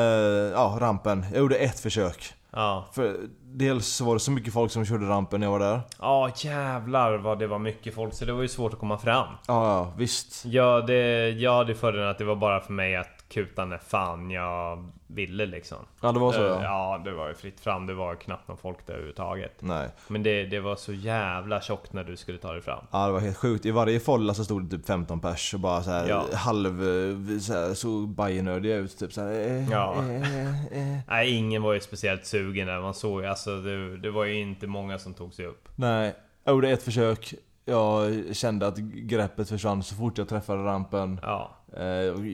ja 0.52 0.78
rampen. 0.80 1.24
Jag 1.32 1.38
gjorde 1.38 1.56
ett 1.56 1.80
försök. 1.80 2.34
Ja. 2.50 2.88
För 2.92 3.16
dels 3.42 4.00
var 4.00 4.14
det 4.14 4.20
så 4.20 4.30
mycket 4.30 4.52
folk 4.52 4.72
som 4.72 4.84
körde 4.84 5.06
rampen 5.08 5.40
när 5.40 5.46
jag 5.46 5.52
var 5.52 5.58
där. 5.58 5.80
Ja 5.98 6.30
jävlar 6.36 7.16
vad 7.16 7.38
det 7.38 7.46
var 7.46 7.58
mycket 7.58 7.94
folk 7.94 8.14
så 8.14 8.24
det 8.24 8.32
var 8.32 8.42
ju 8.42 8.48
svårt 8.48 8.72
att 8.72 8.78
komma 8.78 8.98
fram. 8.98 9.26
Ja, 9.46 9.68
ja 9.68 9.92
visst. 9.96 10.44
Ja 10.44 10.80
det, 10.80 11.30
ja, 11.30 11.64
det 11.64 11.74
fördelen 11.74 12.08
att 12.08 12.18
det 12.18 12.24
var 12.24 12.36
bara 12.36 12.60
för 12.60 12.72
mig 12.72 12.96
att 12.96 13.17
kuta 13.28 13.64
när 13.64 13.78
fan 13.78 14.30
jag 14.30 14.90
ville 15.06 15.46
liksom. 15.46 15.78
Ja 16.02 16.12
det 16.12 16.18
var 16.18 16.32
så 16.32 16.40
Eh, 16.42 16.46
ja. 16.48 16.62
ja 16.62 17.02
det 17.04 17.12
var 17.16 17.28
ju 17.28 17.34
fritt 17.34 17.60
fram, 17.60 17.86
det 17.86 17.94
var 17.94 18.14
knappt 18.14 18.48
någon 18.48 18.56
folk 18.56 18.86
där 18.86 18.92
överhuvudtaget. 18.92 19.52
Nej. 19.60 19.88
Men 20.08 20.22
det, 20.22 20.44
det 20.46 20.60
var 20.60 20.76
så 20.76 20.92
jävla 20.92 21.60
tjockt 21.60 21.92
när 21.92 22.04
du 22.04 22.16
skulle 22.16 22.38
ta 22.38 22.52
dig 22.52 22.62
fram. 22.62 22.84
Ja 22.90 23.06
det 23.06 23.12
var 23.12 23.20
helt 23.20 23.36
sjukt. 23.36 23.66
I 23.66 23.70
varje 23.70 24.00
folla 24.00 24.34
så 24.34 24.44
stod 24.44 24.64
det 24.64 24.76
typ 24.76 24.86
15 24.86 25.20
pers 25.20 25.54
och 25.54 25.60
bara 25.60 25.82
så 25.82 25.90
här 25.90 26.08
Ja. 26.08 26.24
halv... 26.34 26.66
eh, 26.82 27.38
Så 27.38 27.52
här, 27.52 27.74
såg 27.74 28.08
bajenördiga 28.08 28.76
ut 28.76 28.98
typ 28.98 29.12
så 29.12 29.20
här, 29.20 29.30
eh, 29.32 29.70
Ja. 29.70 29.94
eh, 29.98 30.92
eh. 30.94 30.98
Nej, 31.08 31.30
ingen 31.36 31.62
var 31.62 31.72
ju 31.72 31.80
speciellt 31.80 32.26
sugen 32.26 32.66
där. 32.66 32.80
Man 32.80 32.94
såg 32.94 33.24
alltså 33.24 33.60
det, 33.60 33.96
det 33.96 34.10
var 34.10 34.24
ju 34.24 34.34
inte 34.40 34.66
många 34.66 34.98
som 34.98 35.14
tog 35.14 35.34
sig 35.34 35.46
upp. 35.46 35.68
Nej, 35.76 36.14
jag 36.44 36.52
gjorde 36.52 36.70
ett 36.70 36.82
försök. 36.82 37.34
Jag 37.64 38.12
kände 38.36 38.66
att 38.66 38.76
greppet 38.78 39.48
försvann 39.48 39.82
så 39.82 39.94
fort 39.94 40.18
jag 40.18 40.28
träffade 40.28 40.64
rampen. 40.64 41.20
Ja. 41.22 41.54
Eh, 41.76 41.84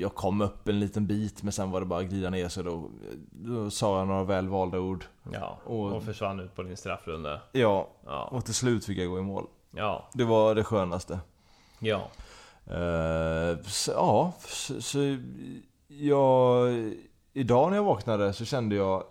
Jag 0.01 0.14
kom 0.14 0.41
upp 0.41 0.68
en 0.68 0.80
liten 0.80 1.07
bit 1.07 1.43
men 1.43 1.53
sen 1.53 1.70
var 1.70 1.80
det 1.80 1.87
bara 1.87 2.01
att 2.01 2.07
glida 2.07 2.30
ner 2.30 2.49
så 2.49 2.62
då, 2.62 2.91
då 3.30 3.70
sa 3.70 3.99
jag 3.99 4.09
några 4.09 4.24
välvalda 4.24 4.78
ord. 4.80 5.05
Ja, 5.32 5.59
Och- 5.64 5.93
och 5.93 6.03
försvann 6.03 6.41
ut 6.41 6.55
på 6.55 6.62
din 6.62 6.76
straffrunda. 6.76 7.41
Ja, 7.53 7.89
Ja. 8.07 8.24
och 8.32 8.45
till 8.45 8.55
slut 8.55 8.85
fick 8.85 8.99
jag 8.99 9.11
gå 9.11 9.18
i 9.18 9.22
mål. 9.22 9.47
Ja, 9.70 10.09
Det 10.14 10.24
var 10.24 10.55
det 10.55 10.64
skönaste. 10.64 11.20
ja. 11.78 12.09
Eh, 12.66 13.59
så, 13.66 13.91
ja, 13.93 14.32
så, 14.47 14.82
så 14.82 14.99
jag... 15.89 16.68
Idag 17.32 17.70
när 17.70 17.76
jag 17.76 17.85
vaknade 17.85 18.32
så 18.32 18.45
kände 18.45 18.76
jag 18.76 19.05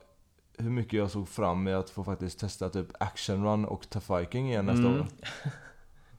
hur 0.57 0.69
mycket 0.69 0.93
jag 0.93 1.11
såg 1.11 1.27
fram 1.29 1.67
emot 1.67 1.83
att 1.85 1.89
få 1.89 2.03
faktiskt 2.03 2.39
testa 2.39 2.69
typ 2.69 2.87
Action 2.99 3.45
Run 3.45 3.65
och 3.65 3.89
Tough 3.89 4.17
Viking 4.17 4.49
igen 4.49 4.65
nästa 4.65 4.87
Mm. 4.87 4.99
år. 5.01 5.05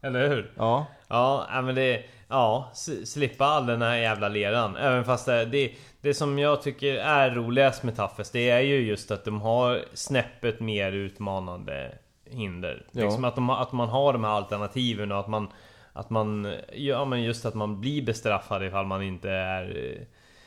Eller 0.05 0.29
hur? 0.29 0.51
Ja, 0.57 0.87
Ja, 1.09 1.63
men 1.63 1.75
det... 1.75 2.03
Ja, 2.29 2.71
slippa 3.05 3.45
all 3.45 3.67
den 3.67 3.83
här 3.83 3.97
jävla 3.97 4.29
leran. 4.29 4.77
Även 4.77 5.05
fast 5.05 5.27
det, 5.27 5.45
det... 5.45 5.73
Det 6.01 6.15
som 6.15 6.39
jag 6.39 6.63
tycker 6.63 6.95
är 6.95 7.31
roligast 7.31 7.83
med 7.83 7.97
Toughest, 7.97 8.33
det 8.33 8.51
är 8.51 8.61
ju 8.61 8.87
just 8.87 9.11
att 9.11 9.25
de 9.25 9.41
har 9.41 9.81
snäppet 9.95 10.61
mer 10.61 10.93
utmanande 10.93 11.93
hinder. 12.31 12.83
Ja. 12.93 13.05
Liksom 13.05 13.25
att, 13.25 13.35
de, 13.35 13.51
att 13.51 13.73
man 13.73 13.89
har 13.89 14.13
de 14.13 14.25
här 14.25 14.31
alternativen 14.31 15.13
och 15.13 15.21
att 15.21 15.29
man... 15.29 15.49
Att 15.93 16.11
man... 16.11 16.55
Ja 16.73 17.05
men 17.05 17.23
just 17.23 17.45
att 17.45 17.55
man 17.55 17.81
blir 17.81 18.03
bestraffad 18.03 18.65
ifall 18.65 18.87
man 18.87 19.03
inte 19.03 19.31
är... 19.31 19.95
eh, 19.95 20.07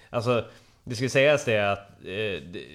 Alltså... 0.09 0.45
Det 0.83 0.95
ska 0.95 1.09
sägas 1.09 1.45
det 1.45 1.71
att... 1.71 1.89
Eh, 1.89 2.41
det, 2.51 2.65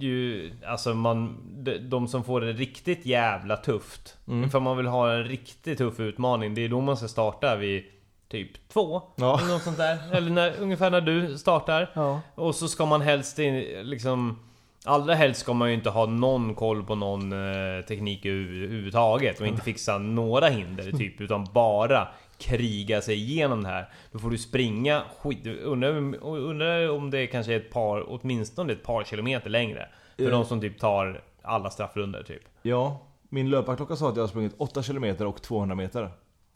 ju, 0.00 0.52
alltså 0.66 0.94
man... 0.94 1.36
De, 1.64 1.78
de 1.78 2.08
som 2.08 2.24
får 2.24 2.40
det 2.40 2.52
riktigt 2.52 3.06
jävla 3.06 3.56
tufft. 3.56 4.16
Mm. 4.28 4.44
Ifall 4.44 4.62
man 4.62 4.76
vill 4.76 4.86
ha 4.86 5.12
en 5.12 5.24
riktigt 5.24 5.78
tuff 5.78 6.00
utmaning, 6.00 6.54
det 6.54 6.64
är 6.64 6.68
då 6.68 6.80
man 6.80 6.96
ska 6.96 7.08
starta 7.08 7.56
vid 7.56 7.84
typ 8.28 8.68
två. 8.68 9.02
Ja. 9.16 9.38
Eller 9.40 9.52
något 9.52 9.62
sånt 9.62 9.76
där. 9.76 9.98
Eller 10.12 10.30
när, 10.30 10.52
ungefär 10.60 10.90
när 10.90 11.00
du 11.00 11.38
startar. 11.38 11.90
ja. 11.94 12.20
Och 12.34 12.54
så 12.54 12.68
ska 12.68 12.86
man 12.86 13.00
helst 13.00 13.38
in, 13.38 13.54
liksom... 13.82 14.38
Allra 14.88 15.14
helst 15.14 15.40
ska 15.40 15.52
man 15.52 15.68
ju 15.68 15.74
inte 15.74 15.90
ha 15.90 16.06
någon 16.06 16.54
koll 16.54 16.82
på 16.82 16.94
någon 16.94 17.32
eh, 17.32 17.84
teknik 17.88 18.26
över- 18.26 18.38
överhuvudtaget 18.64 19.40
och 19.40 19.46
inte 19.46 19.62
fixa 19.62 19.98
några 19.98 20.48
hinder 20.48 20.90
typ 20.92 21.20
utan 21.20 21.46
bara 21.52 22.08
kriga 22.38 23.02
sig 23.02 23.14
igenom 23.14 23.62
det 23.62 23.68
här. 23.68 23.88
Då 24.12 24.18
får 24.18 24.30
du 24.30 24.38
springa 24.38 25.02
skit... 25.20 25.46
Undrar, 25.46 25.90
undrar 26.24 26.90
om 26.90 27.10
det 27.10 27.26
kanske 27.26 27.52
är 27.52 27.56
ett 27.56 27.70
par, 27.72 28.04
åtminstone 28.08 28.72
ett 28.72 28.82
par 28.84 29.04
kilometer 29.04 29.50
längre. 29.50 29.88
För 30.16 30.30
de 30.30 30.44
som 30.44 30.60
typ 30.60 30.78
tar 30.80 31.22
alla 31.42 31.70
straffrunder 31.70 32.22
typ. 32.22 32.42
ja. 32.62 32.98
Min 33.28 33.50
löparklocka 33.50 33.96
sa 33.96 34.08
att 34.08 34.16
jag 34.16 34.22
har 34.22 34.28
sprungit 34.28 34.54
8 34.58 34.82
km 34.82 35.04
och 35.26 35.42
200 35.42 35.74
meter. 35.76 36.10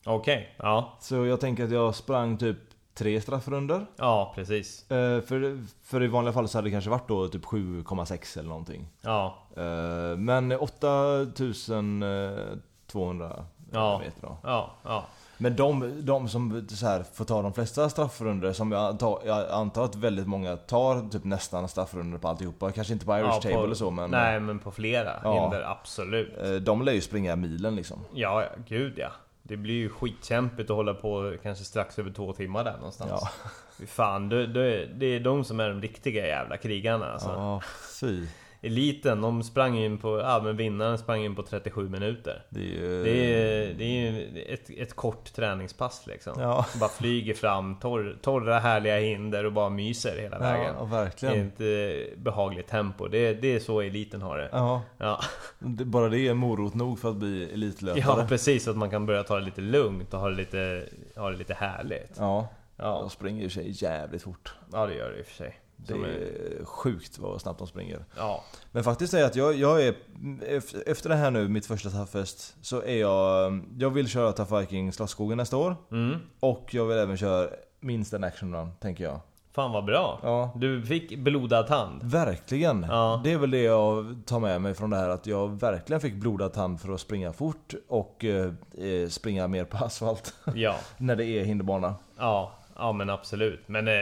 Okej, 0.06 0.54
ja. 0.58 0.96
Så 1.00 1.26
jag 1.26 1.40
tänker 1.40 1.64
att 1.64 1.70
jag 1.70 1.94
sprang 1.94 2.36
typ 2.38 2.56
tre 2.94 3.20
straffrunder. 3.20 3.86
Ja, 3.96 4.32
precis. 4.34 4.90
Eh, 4.90 5.20
för, 5.20 5.64
för 5.84 6.02
i 6.02 6.06
vanliga 6.06 6.32
fall 6.32 6.48
så 6.48 6.58
hade 6.58 6.68
det 6.68 6.72
kanske 6.72 6.90
varit 6.90 7.08
då 7.08 7.28
typ 7.28 7.44
7,6 7.44 8.38
eller 8.38 8.48
någonting. 8.48 8.86
Ja, 9.00 9.36
Eh, 9.56 10.16
men 10.16 10.52
8200 10.52 13.44
Ja. 13.72 13.98
meter 13.98 14.22
då. 14.22 14.36
ja, 14.42 14.70
ja. 14.84 15.04
Men 15.43 15.57
de, 15.57 15.93
de 16.07 16.28
som 16.28 16.66
här, 16.82 17.03
får 17.14 17.24
ta 17.24 17.43
de 17.43 17.53
flesta 17.53 17.88
straffrunder 17.91 18.53
som 18.53 18.72
jag 18.72 18.84
antar, 18.84 19.20
jag 19.26 19.51
antar 19.51 19.84
att 19.84 19.97
väldigt 19.97 20.26
många 20.26 20.57
tar 20.57 21.09
typ 21.11 21.24
nästan 21.24 21.68
straffrunder 21.68 22.18
på 22.18 22.28
alltihopa. 22.28 22.72
Kanske 22.72 22.93
inte 22.93 23.07
på 23.07 23.12
Irish 23.18 23.26
ja, 23.26 23.41
Table 23.41 23.57
på- 23.57 23.64
eller 23.64 23.74
så 23.74 23.91
men 23.91 24.11
Nej, 24.11 24.41
men 24.41 24.59
på 24.59 24.70
flera 24.70 25.12
Ja. 25.24 25.41
hinder, 25.43 25.62
absolut. 25.62 26.38
eh, 26.43 26.51
de 26.53 26.82
lär 26.82 26.93
ju 26.93 27.01
springa 27.01 27.36
milen 27.36 27.76
liksom. 27.76 27.99
Ja, 28.14 28.43
ja, 28.43 28.49
gud 28.68 28.93
ja. 28.97 29.09
Det 29.43 29.57
blir 29.57 29.74
ju 29.74 29.88
skitkämpigt 29.88 30.70
att 30.70 30.76
hålla 30.76 30.95
på 30.95 31.34
kanske 31.43 31.64
strax 31.64 31.99
över 31.99 32.11
två 32.12 32.32
timmar 32.32 32.64
där 32.64 32.76
någonstans. 32.76 33.11
Ja. 33.11 33.86
Fan, 33.86 34.28
det, 34.28 34.47
det, 34.47 34.86
det 34.86 35.07
är 35.07 35.20
de 35.20 35.45
som 35.45 35.61
är 35.61 35.68
de 35.68 35.80
riktiga 35.80 36.26
jävla 36.26 36.57
krigarna 36.57 37.12
alltså. 37.12 37.28
Ja, 37.28 37.61
fy. 38.01 38.26
Eliten, 38.62 39.20
de 39.20 39.42
sprang 39.42 39.78
in 39.78 39.98
på, 39.98 40.18
ja 40.18 40.40
men 40.44 40.56
vinnaren 40.56 40.98
sprang 40.98 41.24
in 41.24 41.34
på 41.36 41.42
37 41.42 41.88
minuter. 41.88 42.42
Det 42.48 42.61
är 42.61 42.64
ju... 42.64 43.04
Det 43.04 43.11
är, 43.11 43.74
det 43.74 43.84
är 43.84 44.54
ett, 44.54 44.70
ett 44.70 44.96
kort 44.96 45.32
träningspass 45.32 46.06
liksom. 46.06 46.32
Ja. 46.40 46.66
Bara 46.80 46.90
flyger 46.90 47.34
fram, 47.34 47.76
torr, 47.76 48.16
torra 48.22 48.58
härliga 48.58 48.98
hinder 48.98 49.44
och 49.44 49.52
bara 49.52 49.70
myser 49.70 50.18
hela 50.20 50.38
vägen. 50.38 50.74
Ja, 50.78 50.84
verkligen. 50.84 51.34
är 51.34 51.46
ett 51.46 52.11
eh, 52.12 52.18
behagligt 52.22 52.66
tempo. 52.68 53.08
Det, 53.08 53.34
det 53.34 53.54
är 53.54 53.61
så 53.61 53.80
eliten 53.80 54.22
har 54.22 54.38
det. 54.38 54.48
Ja, 54.52 54.82
Ja. 54.98 55.20
bara 55.61 56.08
det 56.08 56.28
är 56.28 56.34
morot 56.34 56.74
nog 56.74 56.98
för 56.98 57.11
att 57.11 57.16
bli 57.16 57.52
elitlöpare. 57.52 58.02
ja, 58.20 58.26
precis. 58.28 58.68
Att 58.68 58.76
man 58.76 58.90
kan 58.90 59.06
börja 59.06 59.22
ta 59.22 59.34
det 59.34 59.44
lite 59.44 59.61
lugnt 59.61 60.14
och 60.14 60.20
ha 60.20 60.28
det 60.28 60.36
lite, 60.36 60.84
ha 61.16 61.30
det 61.30 61.36
lite 61.36 61.54
härligt. 61.54 62.16
Ja, 62.18 62.48
Ja, 62.82 62.98
de 63.00 63.11
springer 63.11 63.42
ju 63.42 63.50
sig 63.50 63.84
jävligt 63.84 64.22
fort. 64.22 64.54
ja 64.72 64.86
det 64.86 64.94
gör 64.94 65.11
det 65.11 65.18
i 65.18 65.22
och 65.22 65.26
för 65.26 65.34
sig. 65.34 65.61
Det 65.86 65.94
är- 65.94 66.64
sjukt 66.64 67.18
vad 67.18 67.40
snabbt 67.40 67.58
de 67.58 67.66
springer. 67.68 68.04
Ja, 68.16 68.44
Men 68.72 68.84
faktiskt 68.84 69.14
är 69.14 69.24
att 69.24 69.36
jag, 69.36 69.54
jag 69.54 69.82
är, 69.86 69.94
ef- 70.40 70.82
efter 70.86 71.08
det 71.08 71.14
här 71.16 71.30
nu, 71.30 71.48
mitt 71.48 71.66
första 71.66 71.90
Toughest, 71.90 72.56
så 72.62 72.82
är 72.82 72.96
jag, 73.00 73.60
jag 73.78 73.90
vill 73.90 74.08
köra 74.08 74.32
Tough 74.32 74.58
Viking 74.58 74.92
Slottsskogen 74.92 75.36
nästa 75.38 75.56
år. 75.56 75.76
mm. 75.90 76.16
Och 76.40 76.68
jag 76.74 76.84
vill 76.86 76.98
även 76.98 77.16
köra 77.16 77.48
minst 77.80 78.12
en 78.12 78.24
action 78.24 78.54
run, 78.54 78.70
tänker 78.80 79.04
jag. 79.04 79.20
Fan 79.52 79.72
vad 79.72 79.84
bra. 79.84 80.20
Ja. 80.22 80.52
Du 80.56 80.82
fick 80.82 81.18
blodad 81.18 81.66
tand. 81.66 82.02
Verkligen! 82.02 82.86
Ja. 82.88 83.20
Det 83.24 83.32
är 83.32 83.38
väl 83.38 83.50
det 83.50 83.62
jag 83.62 84.16
tar 84.26 84.40
med 84.40 84.60
mig 84.60 84.74
från 84.74 84.90
det 84.90 84.96
här, 84.96 85.08
att 85.08 85.26
jag 85.26 85.60
verkligen 85.60 86.00
fick 86.00 86.14
blodad 86.14 86.52
tand 86.52 86.80
för 86.80 86.92
att 86.94 87.00
springa 87.00 87.32
fort 87.32 87.74
och 87.88 88.24
eh, 88.24 88.52
eh, 88.78 89.08
springa 89.08 89.48
mer 89.48 89.64
på 89.64 89.76
asfalt. 89.84 90.34
Ja, 90.54 90.76
när 90.98 91.16
det 91.16 91.24
är 91.24 91.44
hinderbana. 91.44 91.94
ja, 92.18 92.52
ja 92.76 92.92
men 92.92 93.10
absolut. 93.10 93.60
Men 93.68 93.88
eh, 93.88 93.92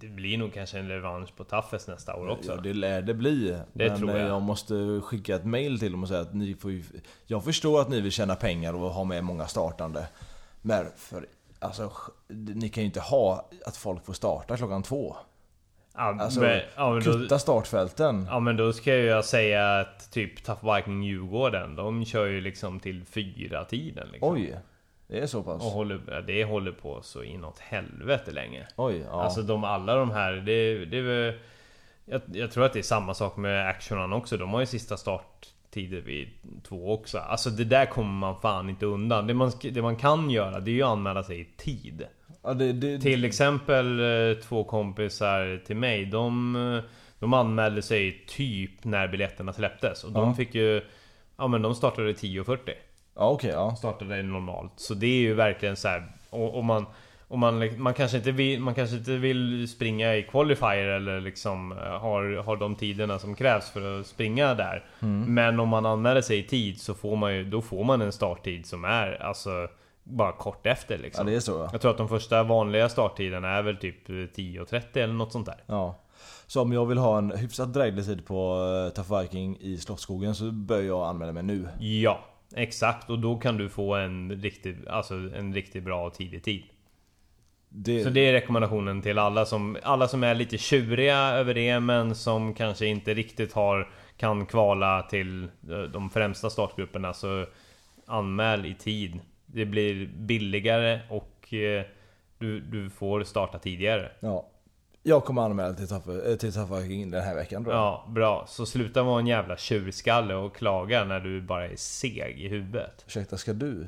det- 0.00 0.08
blir 0.08 0.38
nog 0.38 0.54
kanske 0.54 0.78
en 0.78 0.88
revansch 0.88 1.36
på 1.36 1.44
Taffes 1.44 1.86
nästa 1.88 2.14
år 2.16 2.28
också. 2.28 2.52
Ja, 2.54 2.60
det 2.60 2.72
lär 2.74 3.02
det 3.02 3.14
bli. 3.14 3.58
Det 3.72 4.00
Men 4.00 4.08
eh, 4.08 4.16
jag. 4.20 4.28
jag 4.28 4.42
måste 4.42 5.00
skicka 5.04 5.36
ett 5.36 5.44
mail 5.44 5.78
till 5.78 5.92
dem 5.92 6.02
och 6.02 6.08
säga 6.08 6.20
att 6.20 6.34
ni 6.34 6.54
får 6.54 6.70
ju, 6.72 6.82
Jag 7.26 7.44
förstår 7.44 7.80
att 7.80 7.88
ni 7.88 8.00
vill 8.00 8.12
tjäna 8.12 8.34
pengar 8.34 8.74
och 8.74 8.90
ha 8.90 9.04
med 9.04 9.24
många 9.24 9.46
startande. 9.46 10.08
Men 10.62 10.86
för, 10.96 11.26
alltså, 11.58 11.92
ni 12.28 12.68
kan 12.68 12.82
ju 12.82 12.86
inte 12.86 13.00
ha 13.00 13.48
att 13.66 13.76
folk 13.76 14.04
får 14.06 14.12
starta 14.12 14.56
klockan 14.56 14.82
två. 14.82 15.16
Ja, 15.94 16.16
Alltså, 16.20 16.40
men, 16.40 16.60
ja, 16.76 16.90
men 16.94 17.04
då, 17.04 17.12
Kutta 17.12 17.38
startfälten. 17.38 18.26
ja 18.30 18.40
men 18.40 18.56
då 18.56 18.72
ska 18.72 18.94
jag 18.96 19.24
säga 19.24 19.78
att 19.80 20.10
typ 20.12 20.44
Tough 20.44 20.74
Viking 20.74 21.02
Djurgården, 21.02 21.76
de 21.76 22.04
kör 22.04 22.26
ju 22.26 22.40
liksom 22.40 22.80
till 22.80 23.04
fyra 23.04 23.64
tiden 23.64 24.08
liksom. 24.12 24.32
Oj, 24.32 24.56
det 25.08 25.18
är 25.18 25.26
så 25.26 25.42
pass. 25.42 25.62
Och 25.62 25.70
håller, 25.70 26.22
det 26.26 26.44
håller 26.44 26.72
på 26.72 27.02
så 27.02 27.22
inåt 27.22 27.58
helvete 27.58 28.30
länge. 28.30 28.66
Oj, 28.76 29.02
ja. 29.06 29.22
Alltså 29.22 29.42
de, 29.42 29.64
alla 29.64 29.94
de 29.94 30.10
här, 30.10 30.32
det, 30.32 30.84
det 30.84 30.98
är. 30.98 31.38
Jag, 32.04 32.20
jag 32.32 32.50
tror 32.50 32.64
att 32.64 32.72
det 32.72 32.78
är 32.78 32.82
samma 32.82 33.14
sak 33.14 33.36
med 33.36 33.68
Actionan 33.68 34.12
också. 34.12 34.36
De 34.36 34.50
har 34.50 34.60
ju 34.60 34.66
sista 34.66 34.96
starttider 34.96 36.00
vid 36.00 36.28
två 36.68 36.92
också. 36.94 37.18
Alltså 37.18 37.50
det 37.50 37.64
där 37.64 37.86
kommer 37.86 38.10
man 38.12 38.40
fan 38.40 38.68
inte 38.68 38.86
undan. 38.86 39.26
Det 39.26 39.34
man, 39.34 39.52
det 39.62 39.82
man 39.82 39.96
kan 39.96 40.30
göra, 40.30 40.60
det 40.60 40.70
är 40.70 40.72
ju 40.72 40.82
att 40.82 40.88
anmäla 40.88 41.22
sig 41.22 41.40
i 41.40 41.44
tid. 41.44 42.06
ja 42.42 42.54
det, 42.54 42.72
det, 42.72 42.98
Till 42.98 43.24
exempel 43.24 44.00
eh, 44.00 44.36
två 44.42 44.64
kompisar 44.64 45.62
till 45.66 45.76
mig, 45.76 46.06
de, 46.06 46.56
eh, 46.56 46.90
de 47.18 47.32
anmälde 47.34 47.82
sig 47.82 48.24
typ 48.28 48.84
när 48.84 49.08
biljetterna 49.08 49.52
släpptes. 49.52 50.04
Och 50.04 50.12
de 50.12 50.28
Ja. 50.28 50.34
fick 50.34 50.54
ju... 50.54 50.82
Ja 51.36 51.46
men 51.48 51.62
de 51.62 51.74
startade 51.74 52.12
10.40 52.12 52.58
ja 53.18 53.30
okej, 53.30 53.50
ja. 53.50 53.76
startade 53.76 54.22
normalt. 54.22 54.72
Så 54.76 54.94
det 54.94 55.06
är 55.06 55.20
ju 55.20 55.34
verkligen 55.34 55.76
så 55.76 55.88
här. 55.88 56.12
Och, 56.30 56.54
och 56.54 56.64
man, 56.64 56.86
och 57.28 57.38
man, 57.38 57.80
man, 57.82 57.94
kanske 57.94 58.16
inte 58.16 58.32
vill, 58.32 58.60
man 58.60 58.74
kanske 58.74 58.96
inte 58.96 59.16
vill 59.16 59.68
springa 59.68 60.16
i 60.16 60.22
qualifier 60.22 60.86
eller 60.86 61.20
liksom 61.20 61.72
eh, 61.72 61.78
har, 61.78 62.42
har 62.42 62.56
de 62.56 62.74
tiderna 62.74 63.18
som 63.18 63.34
krävs 63.34 63.70
för 63.70 64.00
att 64.00 64.06
springa 64.06 64.54
där. 64.54 64.84
Mm. 65.00 65.34
Men 65.34 65.60
om 65.60 65.68
man 65.68 65.86
anmäler 65.86 66.20
sig 66.20 66.38
i 66.38 66.42
tid 66.42 66.80
så 66.80 66.94
får 66.94 67.16
man 67.16 67.34
ju, 67.34 67.44
då 67.44 67.62
får 67.62 67.84
man 67.84 68.02
en 68.02 68.12
starttid 68.12 68.66
som 68.66 68.84
är 68.84 69.22
alltså 69.22 69.68
bara 70.02 70.32
kort 70.32 70.66
efter 70.66 70.94
Ja 70.94 71.02
liksom. 71.02 71.26
det 71.26 71.34
är 71.34 71.40
så 71.40 71.52
ja. 71.52 71.68
Jag 71.72 71.80
tror 71.80 71.90
att 71.90 71.98
de 71.98 72.08
första 72.08 72.42
vanliga 72.42 72.88
starttiderna 72.88 73.48
är 73.48 73.62
väl 73.62 73.76
typ 73.76 74.08
10.30 74.08 74.82
eller 74.94 75.14
något 75.14 75.32
sånt 75.32 75.46
där. 75.46 75.62
ja. 75.66 75.98
Så 76.46 76.62
om 76.62 76.72
jag 76.72 76.86
vill 76.86 76.98
ha 76.98 77.18
en 77.18 77.30
hyfsat 77.30 77.74
dräglig 77.74 78.04
tid 78.04 78.26
på 78.26 78.54
uh, 78.54 78.90
Tough 78.92 79.20
Viking 79.20 79.56
i 79.60 79.76
Slottsskogen 79.76 80.34
så 80.34 80.50
bör 80.50 80.82
jag 80.82 81.08
anmäla 81.08 81.32
mig 81.32 81.42
nu. 81.42 81.68
Ja, 81.78 82.20
exakt. 82.56 83.10
Och 83.10 83.18
då 83.18 83.36
kan 83.36 83.56
du 83.56 83.68
få 83.68 83.94
en 83.94 84.42
riktigt, 84.42 84.86
alltså 84.86 85.14
en 85.14 85.54
riktigt 85.54 85.84
bra 85.84 86.10
tidig 86.10 86.44
tid. 86.44 86.62
Det, 87.68 88.04
Så 88.04 88.10
det 88.10 88.20
är 88.20 88.32
rekommendationen 88.32 89.02
till 89.02 89.18
alla 89.18 89.46
som, 89.46 89.76
alla 89.82 90.08
som 90.08 90.24
är 90.24 90.34
lite 90.34 90.58
tjuriga 90.58 91.16
över 91.18 91.54
det 91.54 91.80
men 91.80 92.14
som 92.14 92.54
kanske 92.54 92.86
inte 92.86 93.14
riktigt 93.14 93.52
har 93.52 93.90
kan 94.16 94.46
kvala 94.46 95.02
till 95.02 95.44
eh, 95.44 95.82
de 95.82 96.10
främsta 96.10 96.50
startgrupperna 96.50 97.12
så 97.12 97.46
anmäl 98.06 98.66
i 98.66 98.74
tid. 98.74 99.20
Det 99.46 99.64
blir 99.64 100.06
billigare 100.06 101.00
och 101.10 101.54
eh, 101.54 101.84
du, 102.38 102.60
du 102.60 102.90
får 102.90 103.24
starta 103.24 103.58
tidigare. 103.58 104.10
Ja. 104.20 104.46
Jag 105.02 105.24
kommer 105.24 105.42
anmäla 105.42 105.74
till 105.74 105.88
Tough, 105.88 106.10
eh, 106.10 106.36
till 106.36 106.52
Tough 106.54 106.74
Viking 106.74 107.10
den 107.10 107.22
här 107.22 107.34
veckan 107.34 107.64
tror 107.64 107.76
jag. 107.76 107.82
Ja, 107.82 108.06
bra. 108.08 108.44
Så 108.48 108.66
sluta 108.66 109.02
vara 109.02 109.20
en 109.20 109.26
jävla 109.26 109.56
tjurskalle 109.56 110.34
och 110.34 110.56
klaga 110.56 111.04
när 111.04 111.20
du 111.20 111.40
bara 111.42 111.66
är 111.66 111.76
seg 111.76 112.40
i 112.40 112.48
huvudet. 112.48 113.04
Ursäkta, 113.06 113.36
ska 113.36 113.52
du? 113.52 113.86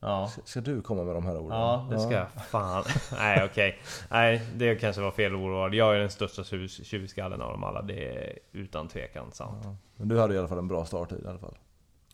Ja. 0.00 0.26
Ska, 0.28 0.40
ska 0.44 0.60
du 0.60 0.82
komma 0.82 1.04
med 1.04 1.14
de 1.14 1.26
här 1.26 1.36
orden? 1.38 1.58
Ja, 1.58 1.88
det 1.90 2.00
ska 2.00 2.12
jag. 2.12 2.26
Fan. 2.50 2.84
Nej, 3.12 3.44
okej. 3.44 3.78
Nej, 4.10 4.42
det 4.56 4.74
kanske 4.76 5.02
var 5.02 5.10
fel 5.10 5.34
ordval. 5.34 5.74
Jag 5.74 5.94
är 5.94 5.98
den 6.00 6.10
största 6.10 6.44
tjur- 6.44 6.84
tjurskallen 6.84 7.42
av 7.42 7.50
dem 7.52 7.64
alla. 7.64 7.82
Det 7.82 8.08
är 8.08 8.38
utan 8.52 8.88
tvekan 8.88 9.32
sant. 9.32 9.60
Ja. 9.64 9.76
Men 9.96 10.08
du 10.08 10.20
hade 10.20 10.34
i 10.34 10.38
alla 10.38 10.48
fall 10.48 10.58
en 10.58 10.68
bra 10.68 10.84
starttid 10.84 11.24
i 11.24 11.28
alla 11.28 11.38
fall. 11.38 11.58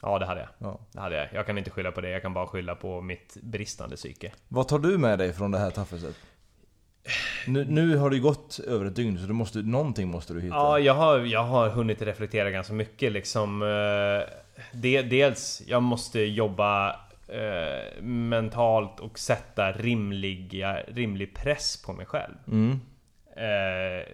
Ja, 0.02 0.18
det 0.18 0.26
hade 0.26 0.40
jag. 0.40 0.48
Ja. 0.58 0.80
Det 0.92 1.00
hade 1.00 1.16
jag. 1.16 1.28
Jag 1.32 1.46
kan 1.46 1.58
inte 1.58 1.70
skylla 1.70 1.92
på 1.92 2.00
det, 2.00 2.10
jag 2.10 2.22
kan 2.22 2.34
bara 2.34 2.46
skylla 2.46 2.74
på 2.74 3.00
mitt 3.00 3.36
bristande 3.42 3.96
psyke. 3.96 4.32
Vad 4.48 4.68
tar 4.68 4.78
du 4.78 4.98
med 4.98 5.18
dig 5.18 5.32
från 5.32 5.50
det 5.50 5.58
här 5.58 5.70
taffeset? 5.70 6.16
Nu, 7.46 7.64
nu 7.64 7.96
har 7.96 8.10
det 8.10 8.18
gått 8.18 8.60
över 8.66 8.84
ett 8.84 8.96
dygn 8.96 9.18
så 9.18 9.26
du 9.26 9.32
måste, 9.32 9.58
någonting 9.58 10.08
måste 10.08 10.34
du 10.34 10.40
hitta. 10.40 10.54
Ja, 10.54 10.78
jag 10.78 10.94
har, 10.94 11.18
jag 11.18 11.44
har 11.44 11.68
hunnit 11.68 12.02
reflektera 12.02 12.50
ganska 12.50 12.72
mycket 12.72 13.12
liksom. 13.12 13.62
eh, 13.62 15.00
dels, 15.04 15.62
jag 15.66 15.82
måste 15.82 16.20
jobba 16.20 16.90
eh, 17.28 18.02
mentalt 18.02 19.00
och 19.00 19.18
sätta 19.18 19.72
rimliga, 19.72 20.82
rimlig 20.88 21.34
press 21.34 21.82
på 21.86 21.92
mig 21.92 22.06
själv. 22.06 22.34
Mm. 22.48 22.80
Eh, 23.36 24.04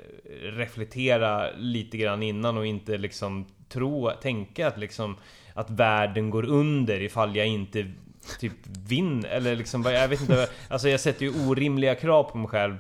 reflektera 0.43 1.51
lite 1.57 1.97
grann 1.97 2.23
innan 2.23 2.59
och 2.59 2.67
inte 2.67 2.99
liksom 2.99 3.47
tro, 3.69 4.11
tänka 4.23 4.69
att 4.69 4.79
liksom 4.79 5.17
att 5.55 5.71
världen 5.71 6.31
går 6.31 6.45
under 6.45 7.01
ifall 7.01 7.37
jag 7.37 7.47
inte 7.47 7.93
typ 8.41 8.53
vinner 8.89 9.29
eller 9.29 9.57
liksom 9.57 9.83
jag 9.83 10.09
vet 10.09 10.21
inte. 10.21 10.49
Alltså 10.69 10.89
jag 10.89 11.01
sätter 11.01 11.27
ju 11.27 11.49
orimliga 11.49 11.95
krav 11.95 12.25
på 12.25 12.39
mig 12.39 12.49
själv 12.49 12.77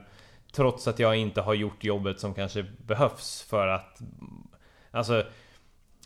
trots 0.52 0.88
att 0.88 0.98
jag 0.98 1.16
inte 1.16 1.40
har 1.40 1.54
gjort 1.54 1.84
jobbet 1.84 2.20
som 2.20 2.34
kanske 2.34 2.62
behövs 2.86 3.46
för 3.50 3.68
att 3.68 4.00
Alltså 4.90 5.24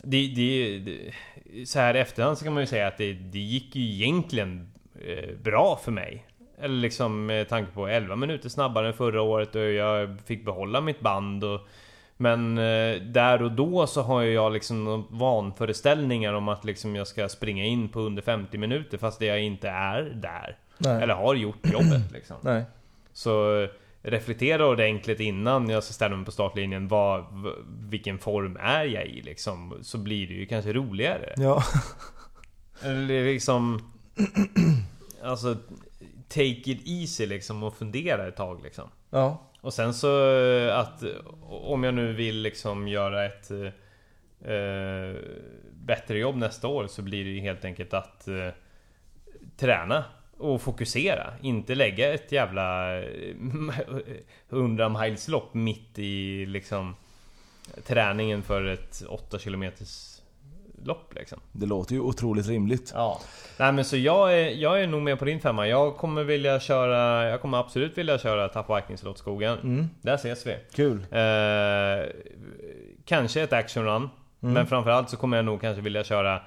det, 0.02 0.26
det, 0.26 0.78
det, 0.78 1.12
så 1.66 1.78
här 1.78 1.96
i 1.96 1.98
efterhand 1.98 2.38
så 2.38 2.44
kan 2.44 2.54
man 2.54 2.62
ju 2.62 2.66
säga 2.66 2.86
att 2.86 2.98
det, 2.98 3.12
det 3.12 3.38
gick 3.38 3.76
ju 3.76 3.82
egentligen 3.82 4.72
eh, 5.00 5.36
bra 5.42 5.80
för 5.84 5.92
mig. 5.92 6.26
Eller 6.60 6.74
liksom 6.74 7.26
med 7.26 7.48
tanke 7.48 7.72
på 7.72 7.88
11 7.88 8.16
minuter 8.16 8.48
snabbare 8.48 8.86
än 8.86 8.94
förra 8.94 9.22
året 9.22 9.54
och 9.54 9.62
jag 9.62 10.20
fick 10.26 10.44
behålla 10.44 10.80
mitt 10.80 11.00
band 11.00 11.44
och 11.44 11.68
men 12.20 12.58
eh, 12.58 13.02
där 13.02 13.42
och 13.42 13.52
då 13.52 13.86
så 13.86 14.02
har 14.02 14.22
jag 14.22 14.52
liksom 14.52 15.06
vanföreställningar 15.10 16.32
om 16.32 16.48
att 16.48 16.64
liksom 16.64 16.96
jag 16.96 17.06
ska 17.06 17.28
springa 17.28 17.64
in 17.64 17.88
på 17.88 18.00
under 18.00 18.22
50 18.22 18.58
minuter 18.58 18.98
fast 18.98 19.20
jag 19.20 19.42
inte 19.42 19.68
är 19.68 20.02
där. 20.02 20.58
Nej. 20.78 21.02
Eller 21.02 21.14
har 21.14 21.34
gjort 21.34 21.66
jobbet 21.72 22.02
liksom. 22.12 22.36
Nej. 22.40 22.64
Så 23.12 23.62
eh, 23.62 23.68
reflektera 24.02 24.66
ordentligt 24.66 25.20
innan 25.20 25.68
jag 25.68 25.84
ska 25.84 25.92
ställa 25.92 26.16
mig 26.16 26.24
på 26.24 26.32
startlinjen. 26.32 26.88
Vad, 26.88 27.24
vilken 27.90 28.18
form 28.18 28.56
är 28.60 28.84
jag 28.84 29.06
i 29.06 29.22
liksom? 29.22 29.78
Så 29.82 29.98
blir 29.98 30.28
det 30.28 30.34
ju 30.34 30.46
kanske 30.46 30.72
roligare. 30.72 31.34
Ja. 31.36 31.62
Eller 32.82 33.24
liksom... 33.24 33.92
Alltså... 35.22 35.56
Take 36.28 36.70
it 36.70 36.82
easy 36.84 37.26
liksom 37.26 37.62
och 37.62 37.76
fundera 37.76 38.28
ett 38.28 38.36
tag 38.36 38.62
liksom. 38.62 38.90
Ja. 39.10 39.44
Och 39.60 39.74
sen 39.74 39.94
så 39.94 40.36
eh, 40.36 40.78
att 40.78 41.04
om 41.48 41.84
jag 41.84 41.94
nu 41.94 42.12
vill 42.12 42.42
liksom 42.42 42.88
göra 42.88 43.24
ett 43.24 43.50
eh, 43.50 44.52
eh, 44.52 45.16
bättre 45.72 46.18
jobb 46.18 46.36
nästa 46.36 46.68
år 46.68 46.86
så 46.86 47.02
blir 47.02 47.24
det 47.24 47.30
ju 47.30 47.40
helt 47.40 47.64
enkelt 47.64 47.94
att 47.94 48.28
eh, 48.28 48.48
träna 49.56 50.04
och 50.36 50.62
fokusera. 50.62 51.32
Inte 51.42 51.74
lägga 51.74 52.14
ett 52.14 52.32
jävla 52.32 52.98
eh, 53.02 53.34
100 54.50 54.88
miles 54.88 55.28
lopp 55.28 55.54
mitt 55.54 55.98
i 55.98 56.46
liksom 56.46 56.96
träningen 57.84 58.42
för 58.42 58.64
ett 58.64 59.02
8 59.08 59.38
km 59.38 59.64
lopp 60.84 61.14
liksom. 61.14 61.40
Det 61.52 61.66
låter 61.66 61.94
ju 61.94 62.00
otroligt 62.00 62.48
rimligt. 62.48 62.92
Ja. 62.94 63.20
Nej 63.58 63.72
men 63.72 63.84
så 63.84 63.96
jag 63.96 64.40
är, 64.40 64.50
jag 64.50 64.82
är 64.82 64.86
nog 64.86 65.02
med 65.02 65.18
på 65.18 65.24
din 65.24 65.40
femma. 65.40 65.68
Jag 65.68 65.96
kommer 65.96 66.24
vilja 66.24 66.60
köra, 66.60 67.28
jag 67.30 67.40
kommer 67.40 67.58
absolut 67.58 67.98
vilja 67.98 68.18
köra 68.18 68.48
Tough 68.48 68.76
Vikings 68.76 69.00
Slottsskogen. 69.00 69.58
Mm. 69.58 69.88
Där 70.02 70.14
ses 70.14 70.46
vi. 70.46 70.56
Kul. 70.74 71.06
Eh, 71.10 72.06
kanske 73.04 73.42
ett 73.42 73.52
action 73.52 73.84
run. 73.84 74.08
Mm. 74.42 74.54
Men 74.54 74.66
framförallt 74.66 75.10
så 75.10 75.16
kommer 75.16 75.36
jag 75.36 75.46
nog 75.46 75.60
kanske 75.60 75.82
vilja 75.82 76.04
köra 76.04 76.42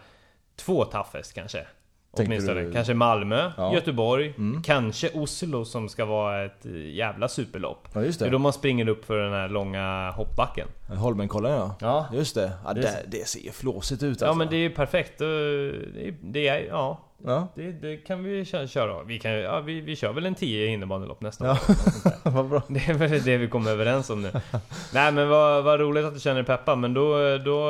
två 0.55 0.85
toughest 0.85 1.33
kanske. 1.33 1.65
Åtminstone. 2.13 2.61
du- 2.61 2.71
Kanske 2.71 2.93
Malmö, 2.93 3.51
Ja. 3.57 3.73
Göteborg, 3.73 4.33
Mm. 4.37 4.61
kanske 4.63 5.09
Oslo 5.13 5.65
som 5.65 5.89
ska 5.89 6.05
vara 6.05 6.45
ett 6.45 6.65
eh, 6.65 6.71
jävla 6.95 7.27
superlopp. 7.27 7.87
Ja 7.93 8.01
just 8.03 8.19
Det 8.19 8.25
är 8.25 8.29
det. 8.29 8.31
då 8.31 8.39
man 8.39 8.53
springer 8.53 8.87
upp 8.89 9.05
för 9.05 9.17
den 9.17 9.33
här 9.33 9.49
långa 9.49 10.11
hoppbacken. 10.11 10.67
Holmenkollen 10.87 11.51
ja. 11.51 11.75
Ja. 11.81 12.05
Just 12.13 12.35
det. 12.35 12.51
Ja, 12.65 12.73
Det- 12.73 12.81
det, 12.81 13.03
det 13.07 13.27
ser 13.27 13.39
ju 13.39 13.51
flåsigt 13.51 14.03
ut 14.03 14.09
alltså. 14.09 14.25
Ja 14.25 14.33
men 14.33 14.47
det 14.49 14.55
är 14.55 14.59
ju 14.59 14.69
perfekt. 14.69 15.21
Eh, 15.21 15.27
Det 15.27 16.07
är, 16.07 16.13
det 16.21 16.47
är, 16.47 16.59
ja, 16.69 16.99
Ja. 17.25 17.47
det, 17.55 17.71
det 17.71 17.97
kan 17.97 18.23
vi 18.23 18.45
kö- 18.45 18.67
köra. 18.67 19.03
Vi, 19.03 19.19
kan, 19.19 19.31
ja, 19.31 19.59
vi, 19.59 19.81
vi 19.81 19.95
kör 19.95 20.13
väl 20.13 20.25
en 20.25 20.35
10 20.35 20.67
hinderbanelopp 20.67 21.21
nästa 21.21 21.45
Ja. 21.45 21.51
år. 21.51 22.29
Vad 22.31 22.49
bra. 22.49 22.61
Det 22.67 22.79
är 22.89 22.93
väl 22.93 23.23
det 23.23 23.37
vi 23.37 23.47
kommer 23.47 23.71
överens 23.71 24.09
om 24.09 24.21
nu. 24.21 24.31
Nej 24.93 25.11
men 25.11 25.29
vad, 25.29 25.63
vad 25.63 25.79
roligt 25.79 26.05
att 26.05 26.13
du 26.13 26.19
känner 26.19 26.35
dig 26.35 26.45
peppad, 26.45 26.77
men 26.77 26.93
då, 26.93 27.37
då, 27.37 27.67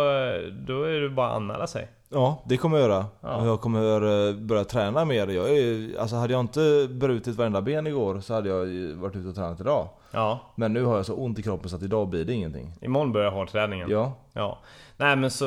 då 0.68 0.84
är 0.84 1.02
det 1.02 1.10
bara 1.10 1.30
att 1.30 1.36
anmäla 1.36 1.68
sig. 1.68 1.88
Ja, 2.14 2.43
det 2.45 2.57
kommer 2.57 2.78
jag 2.78 2.89
göra. 2.89 3.05
Ja. 3.22 3.45
Jag 3.45 3.62
kommer 3.62 4.28
eh, 4.30 4.36
börja 4.36 4.64
träna 4.64 5.05
mer. 5.05 5.28
Jag 5.28 5.49
är, 5.49 5.99
alltså 5.99 6.16
hade 6.16 6.34
jag 6.34 6.39
inte 6.39 6.88
brutit 6.91 7.36
varenda 7.36 7.62
ben 7.62 7.88
igår 7.88 8.20
så 8.20 8.34
hade 8.34 8.49
jag 8.49 8.95
varit 8.95 9.16
ute 9.16 9.28
och 9.30 9.36
tränat 9.36 9.59
idag. 9.59 9.88
Ja, 10.12 10.39
Men 10.55 10.74
nu 10.74 10.84
har 10.84 10.95
jag 10.95 11.05
så 11.05 11.16
ont 11.16 11.39
i 11.39 11.43
kroppen 11.43 11.70
så 11.70 11.76
att 11.76 11.84
idag 11.84 12.07
blir 12.09 12.26
det 12.26 12.34
ingenting. 12.34 12.74
imorgon 12.82 13.12
börjar 13.12 13.32
hårdträningen. 13.32 13.89
Ja. 13.89 14.14
Ja. 14.34 14.59
Nej 14.97 15.16
men 15.16 15.32
så... 15.32 15.45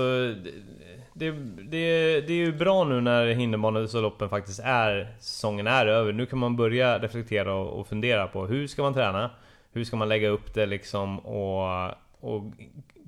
Det, 1.17 1.31
det, 1.71 2.21
det 2.21 2.33
är 2.33 2.47
ju 2.47 2.53
bra 2.53 2.85
nu 2.85 3.01
när 3.01 3.27
hinderbaneloppen 3.27 4.29
faktiskt 4.29 4.61
är... 4.65 5.15
Säsongen 5.21 5.67
är 5.67 5.87
över. 5.87 6.13
Nu 6.13 6.27
kan 6.27 6.39
man 6.39 6.57
börja 6.57 6.99
reflektera 6.99 7.55
och, 7.55 7.81
och 7.81 7.87
fundera 7.87 8.27
på 8.27 8.47
hur 8.47 8.67
ska 8.67 8.83
man 8.83 8.95
träna? 8.95 9.31
Hur 9.73 9.85
ska 9.85 9.97
man 9.97 10.09
lägga 10.09 10.29
upp 10.29 10.55
det 10.55 10.67
liksom 10.67 11.19
och... 11.19 11.89
och 12.21 12.43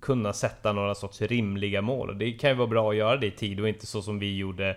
kunna 0.06 0.32
sätta 0.32 0.72
några 0.72 0.94
sorts 0.94 1.22
rimliga 1.22 1.82
mål. 1.82 2.08
Och 2.10 2.16
det 2.16 2.32
kan 2.32 2.50
ju 2.50 2.56
vara 2.56 2.68
bra 2.68 2.90
att 2.90 2.96
göra 2.96 3.16
det 3.16 3.26
i 3.26 3.30
tid 3.30 3.60
och 3.60 3.68
inte 3.68 3.86
så 3.86 4.02
som 4.02 4.18
vi 4.18 4.36
gjorde 4.36 4.68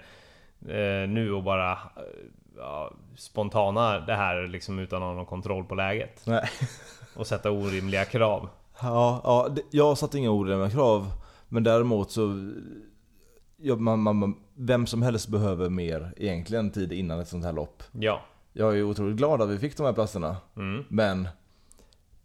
eh, 0.67 1.09
nu 1.09 1.33
och 1.33 1.43
bara... 1.43 1.71
eh, 1.71 1.77
Ja, 2.61 2.93
spontana 3.15 3.99
det 3.99 4.15
här 4.15 4.47
liksom 4.47 4.79
utan 4.79 5.03
att 5.03 5.07
ha 5.07 5.13
någon 5.13 5.25
kontroll 5.25 5.63
på 5.63 5.75
läget. 5.75 6.21
Nej. 6.25 6.49
Och 7.15 7.27
sätta 7.27 7.51
orimliga 7.51 8.05
krav. 8.05 8.49
Ja, 8.81 9.21
ja 9.23 9.55
jag 9.71 9.97
satte 9.97 10.17
inga 10.17 10.31
orimliga 10.31 10.69
krav. 10.69 11.11
Men 11.49 11.63
däremot 11.63 12.11
så... 12.11 12.51
Ja, 13.57 13.75
man, 13.75 13.99
man, 13.99 14.35
vem 14.55 14.87
som 14.87 15.01
helst 15.01 15.27
behöver 15.27 15.69
mer 15.69 16.13
egentligen 16.17 16.71
tid 16.71 16.91
innan 16.93 17.19
ett 17.19 17.27
sånt 17.27 17.45
här 17.45 17.53
lopp. 17.53 17.83
Ja. 17.91 18.21
Jag 18.53 18.77
är 18.77 18.83
otroligt 18.83 19.17
glad 19.17 19.41
att 19.41 19.49
vi 19.49 19.57
fick 19.57 19.77
de 19.77 19.85
här 19.85 19.93
platserna. 19.93 20.37
Mm. 20.55 20.85
Men 20.89 21.27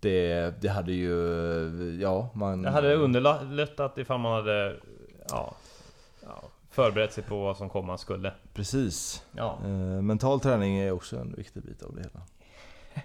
det, 0.05 0.55
det 0.63 0.69
hade 0.69 0.93
ju... 0.93 1.99
Ja, 2.01 2.29
man... 2.35 2.63
Det 2.63 2.71
hade 2.71 2.95
underlättat 2.95 3.99
ifall 3.99 4.21
man 4.21 4.33
hade 4.33 4.77
ja, 5.29 5.55
ja, 6.23 6.43
förberett 6.71 7.13
sig 7.13 7.25
på 7.25 7.41
vad 7.43 7.57
som 7.57 7.69
komma 7.69 7.99
skulle. 7.99 8.33
Precis. 8.55 9.23
Ja. 9.37 9.59
Eh, 9.65 9.71
mental 10.03 10.41
träning 10.41 10.79
är 10.79 10.91
också 10.93 11.17
en 11.17 11.35
viktig 11.37 11.63
bit 11.63 11.83
av 11.83 11.95
det 11.95 12.01
hela. 12.03 12.21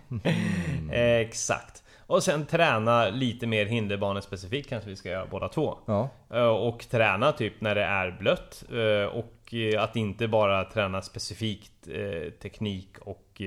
Mm. 0.10 0.90
Exakt. 1.22 1.84
Och 2.08 2.24
sen 2.24 2.46
träna 2.46 3.10
lite 3.10 3.48
mer 3.48 3.66
hinderbanespecifikt 3.66 4.70
kanske 4.70 4.90
vi 4.90 4.96
ska 4.96 5.10
göra 5.10 5.26
båda 5.32 5.48
två. 5.48 5.78
Ja, 5.86 6.10
Eh, 6.34 6.48
Och 6.48 6.86
träna 6.90 7.32
typ 7.32 7.62
när 7.62 7.76
det 7.76 7.84
är 7.84 8.12
blött. 8.12 8.64
Eh, 8.72 9.16
Och 9.18 9.54
att 9.80 9.96
inte 9.96 10.28
bara 10.28 10.64
träna 10.64 11.02
specifikt 11.02 11.72
teknik 12.42 12.98
och 13.02 13.42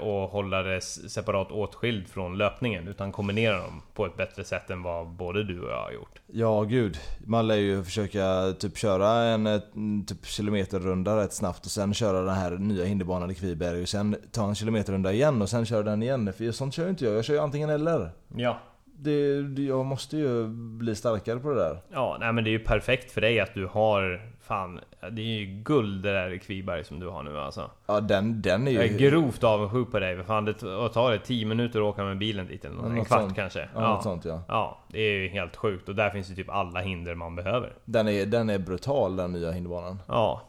och 0.00 0.30
hålla 0.30 0.62
det 0.62 0.80
separat 0.80 1.50
åtskild 1.50 2.08
från 2.08 2.38
löpningen 2.38 2.88
utan 2.88 3.12
kombinera 3.12 3.56
dem 3.56 3.82
på 3.94 4.06
ett 4.06 4.16
bättre 4.16 4.44
sätt 4.44 4.70
än 4.70 4.82
vad 4.82 5.06
både 5.06 5.44
du 5.44 5.60
och 5.60 5.70
jag 5.70 5.82
har 5.82 5.92
gjort. 5.92 6.20
ja 6.26 6.62
gud. 6.62 6.98
Man 7.26 7.46
lär 7.46 7.56
ju 7.56 7.84
försöka 7.84 8.52
typ 8.58 8.78
köra 8.78 9.08
en 9.08 9.46
eh, 9.46 9.60
typ 10.06 10.26
kilometerrunda 10.26 11.16
rätt 11.16 11.32
snabbt 11.32 11.64
och 11.66 11.70
sen 11.72 11.94
köra 11.94 12.22
den 12.22 12.34
här 12.34 12.50
nya 12.50 12.84
hinderbanan 12.84 13.30
i 13.30 13.34
Kviberg 13.34 13.82
och 13.82 13.88
sen 13.88 14.16
ta 14.30 14.48
en 14.48 14.54
kilometerrunda 14.54 15.12
igen 15.12 15.42
och 15.42 15.48
sen 15.48 15.66
köra 15.66 15.82
den 15.82 16.02
igen. 16.02 16.32
För 16.32 16.52
sånt 16.52 16.74
kör 16.74 16.84
ju 16.84 16.90
inte 16.90 17.04
jag. 17.04 17.14
Jag 17.14 17.24
kör 17.24 17.34
ju 17.34 17.40
antingen 17.40 17.70
eller. 17.70 18.10
Ja, 18.36 18.60
det, 18.84 19.36
jag 19.58 19.86
måste 19.86 20.16
ju 20.16 20.48
bli 20.78 20.94
starkare 20.94 21.38
på 21.38 21.48
det 21.50 21.60
där. 21.60 21.78
Ja, 21.92 22.16
nej 22.20 22.32
men 22.32 22.44
det 22.44 22.50
är 22.50 22.52
ju 22.52 22.58
perfekt 22.64 23.12
för 23.12 23.20
dig 23.20 23.40
att 23.40 23.54
du 23.54 23.66
har 23.66 24.31
Fan, 24.42 24.80
det 25.12 25.22
är 25.22 25.26
ju 25.38 25.46
guld 25.46 26.02
det 26.02 26.12
där 26.12 26.36
Kviberg 26.38 26.84
som 26.84 27.00
du 27.00 27.08
har 27.08 27.22
nu 27.22 27.38
alltså. 27.38 27.70
Ja 27.86 28.00
den, 28.00 28.42
den 28.42 28.66
är 28.68 28.70
ju... 28.72 28.76
Jag 28.76 28.86
är 28.86 28.98
grovt 28.98 29.44
avundsjuk 29.44 29.90
på 29.90 29.98
dig. 29.98 30.16
För 30.16 30.22
fan, 30.24 30.44
det 30.44 30.54
tar 30.92 31.10
det 31.12 31.18
10 31.18 31.46
minuter 31.46 31.78
att 31.80 31.84
åka 31.94 32.04
med 32.04 32.18
bilen 32.18 32.46
dit 32.46 32.64
eller 32.64 32.76
något. 32.76 32.84
Ja, 32.84 32.90
En 32.90 32.96
något 32.96 33.06
kvart 33.08 33.20
sånt. 33.20 33.34
kanske. 33.36 33.68
Ja, 33.74 33.80
något 33.80 34.02
sånt 34.02 34.24
ja. 34.24 34.42
Ja, 34.48 34.78
det 34.88 34.98
är 34.98 35.12
ju 35.12 35.28
helt 35.28 35.56
sjukt. 35.56 35.88
Och 35.88 35.94
där 35.94 36.10
finns 36.10 36.30
ju 36.30 36.34
typ 36.34 36.50
alla 36.50 36.80
hinder 36.80 37.14
man 37.14 37.36
behöver. 37.36 37.72
Den 37.84 38.08
är, 38.08 38.26
den 38.26 38.50
är 38.50 38.58
brutal 38.58 39.16
den 39.16 39.32
nya 39.32 39.50
hinderbanan. 39.50 39.98
Ja. 40.08 40.42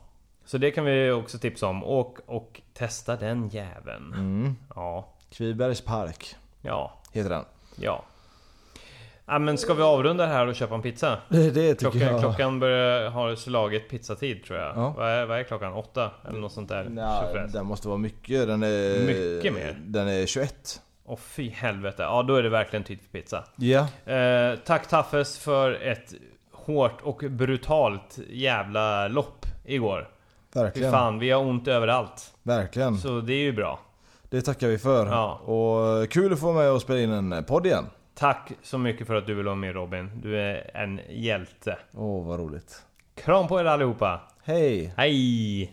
Så 0.45 0.57
det 0.57 0.71
kan 0.71 0.85
vi 0.85 1.11
också 1.11 1.37
tipsa 1.39 1.67
om. 1.67 1.83
Och, 1.83 2.19
och 2.25 2.61
testa 2.73 3.15
den 3.15 3.49
jäveln. 3.49 4.13
Mm. 4.13 4.55
Ja. 4.75 5.07
Kvibergs 5.31 5.81
park 5.81 6.35
Ja. 6.61 6.93
heter 7.11 7.29
den. 7.29 7.45
Ja. 7.75 8.03
Ja 9.25 9.39
men 9.39 9.57
ska 9.57 9.73
vi 9.73 9.81
avrunda 9.83 10.25
här 10.25 10.47
och 10.47 10.55
köpa 10.55 10.75
en 10.75 10.81
pizza? 10.81 11.17
Det, 11.29 11.51
tycker 11.51 11.75
Klockan, 11.75 11.99
jag. 12.01 12.19
klockan 12.19 12.59
börjar 12.59 13.09
ha 13.09 13.35
slagit 13.35 13.89
pizzatid 13.89 14.43
tror 14.43 14.59
jag. 14.59 14.77
Ja. 14.77 14.93
Vad, 14.97 15.09
är, 15.09 15.25
vad 15.25 15.39
är 15.39 15.43
klockan? 15.43 15.73
Åtta? 15.73 16.11
Eller 16.29 16.39
något 16.39 16.51
sånt 16.51 16.69
där? 16.69 16.83
Tjofräs. 16.83 17.51
den 17.53 17.65
måste 17.65 17.87
vara 17.87 17.97
mycket. 17.97 18.47
Den 18.47 18.63
är... 18.63 19.05
Mycket 19.07 19.53
mer. 19.53 19.77
Den 19.85 20.07
är 20.07 20.25
21. 20.25 20.81
Åh 21.05 21.17
fy 21.17 21.49
helvete. 21.49 22.03
Ja 22.03 22.23
då 22.23 22.35
är 22.35 22.43
det 22.43 22.49
verkligen 22.49 22.83
tid 22.83 22.99
för 23.01 23.19
pizza. 23.19 23.43
Ja. 23.55 23.87
Eh, 24.13 24.55
tack 24.65 24.87
Taffes 24.89 25.37
för 25.39 25.71
ett 25.71 26.13
hårt 26.51 27.01
och 27.01 27.23
brutalt 27.29 28.19
jävla 28.29 29.07
lopp 29.07 29.45
igår. 29.65 30.09
Fy 30.53 30.59
Verkligen. 30.59 30.91
fan, 30.91 31.19
vi 31.19 31.31
har 31.31 31.41
ont 31.41 31.67
överallt. 31.67 32.33
Verkligen. 32.43 32.97
Så 32.97 33.19
det 33.21 33.33
är 33.33 33.43
ju 33.43 33.51
bra. 33.53 33.79
Det 34.29 34.41
tackar 34.41 34.67
vi 34.67 34.77
för. 34.77 35.05
Ja. 35.07 35.33
Och 35.35 36.09
kul 36.11 36.33
att 36.33 36.39
få 36.39 36.53
med 36.53 36.71
och 36.71 36.81
spela 36.81 36.99
in 36.99 37.11
en 37.33 37.43
podd 37.43 37.65
igen. 37.65 37.85
Tack 38.23 38.51
så 38.61 38.77
mycket 38.77 39.07
för 39.07 39.15
att 39.15 39.27
du 39.27 39.33
vill 39.33 39.45
vara 39.45 39.55
med 39.55 39.73
Robin. 39.73 40.11
Du 40.21 40.39
är 40.39 40.71
en 40.73 40.99
hjälte. 41.09 41.77
Åh, 41.93 42.27
vad 42.27 42.39
roligt. 42.39 42.85
Kram 43.15 43.47
på 43.47 43.59
er 43.59 43.65
allihopa. 43.65 44.21
Hej! 44.43 44.93
Hej! 44.97 45.71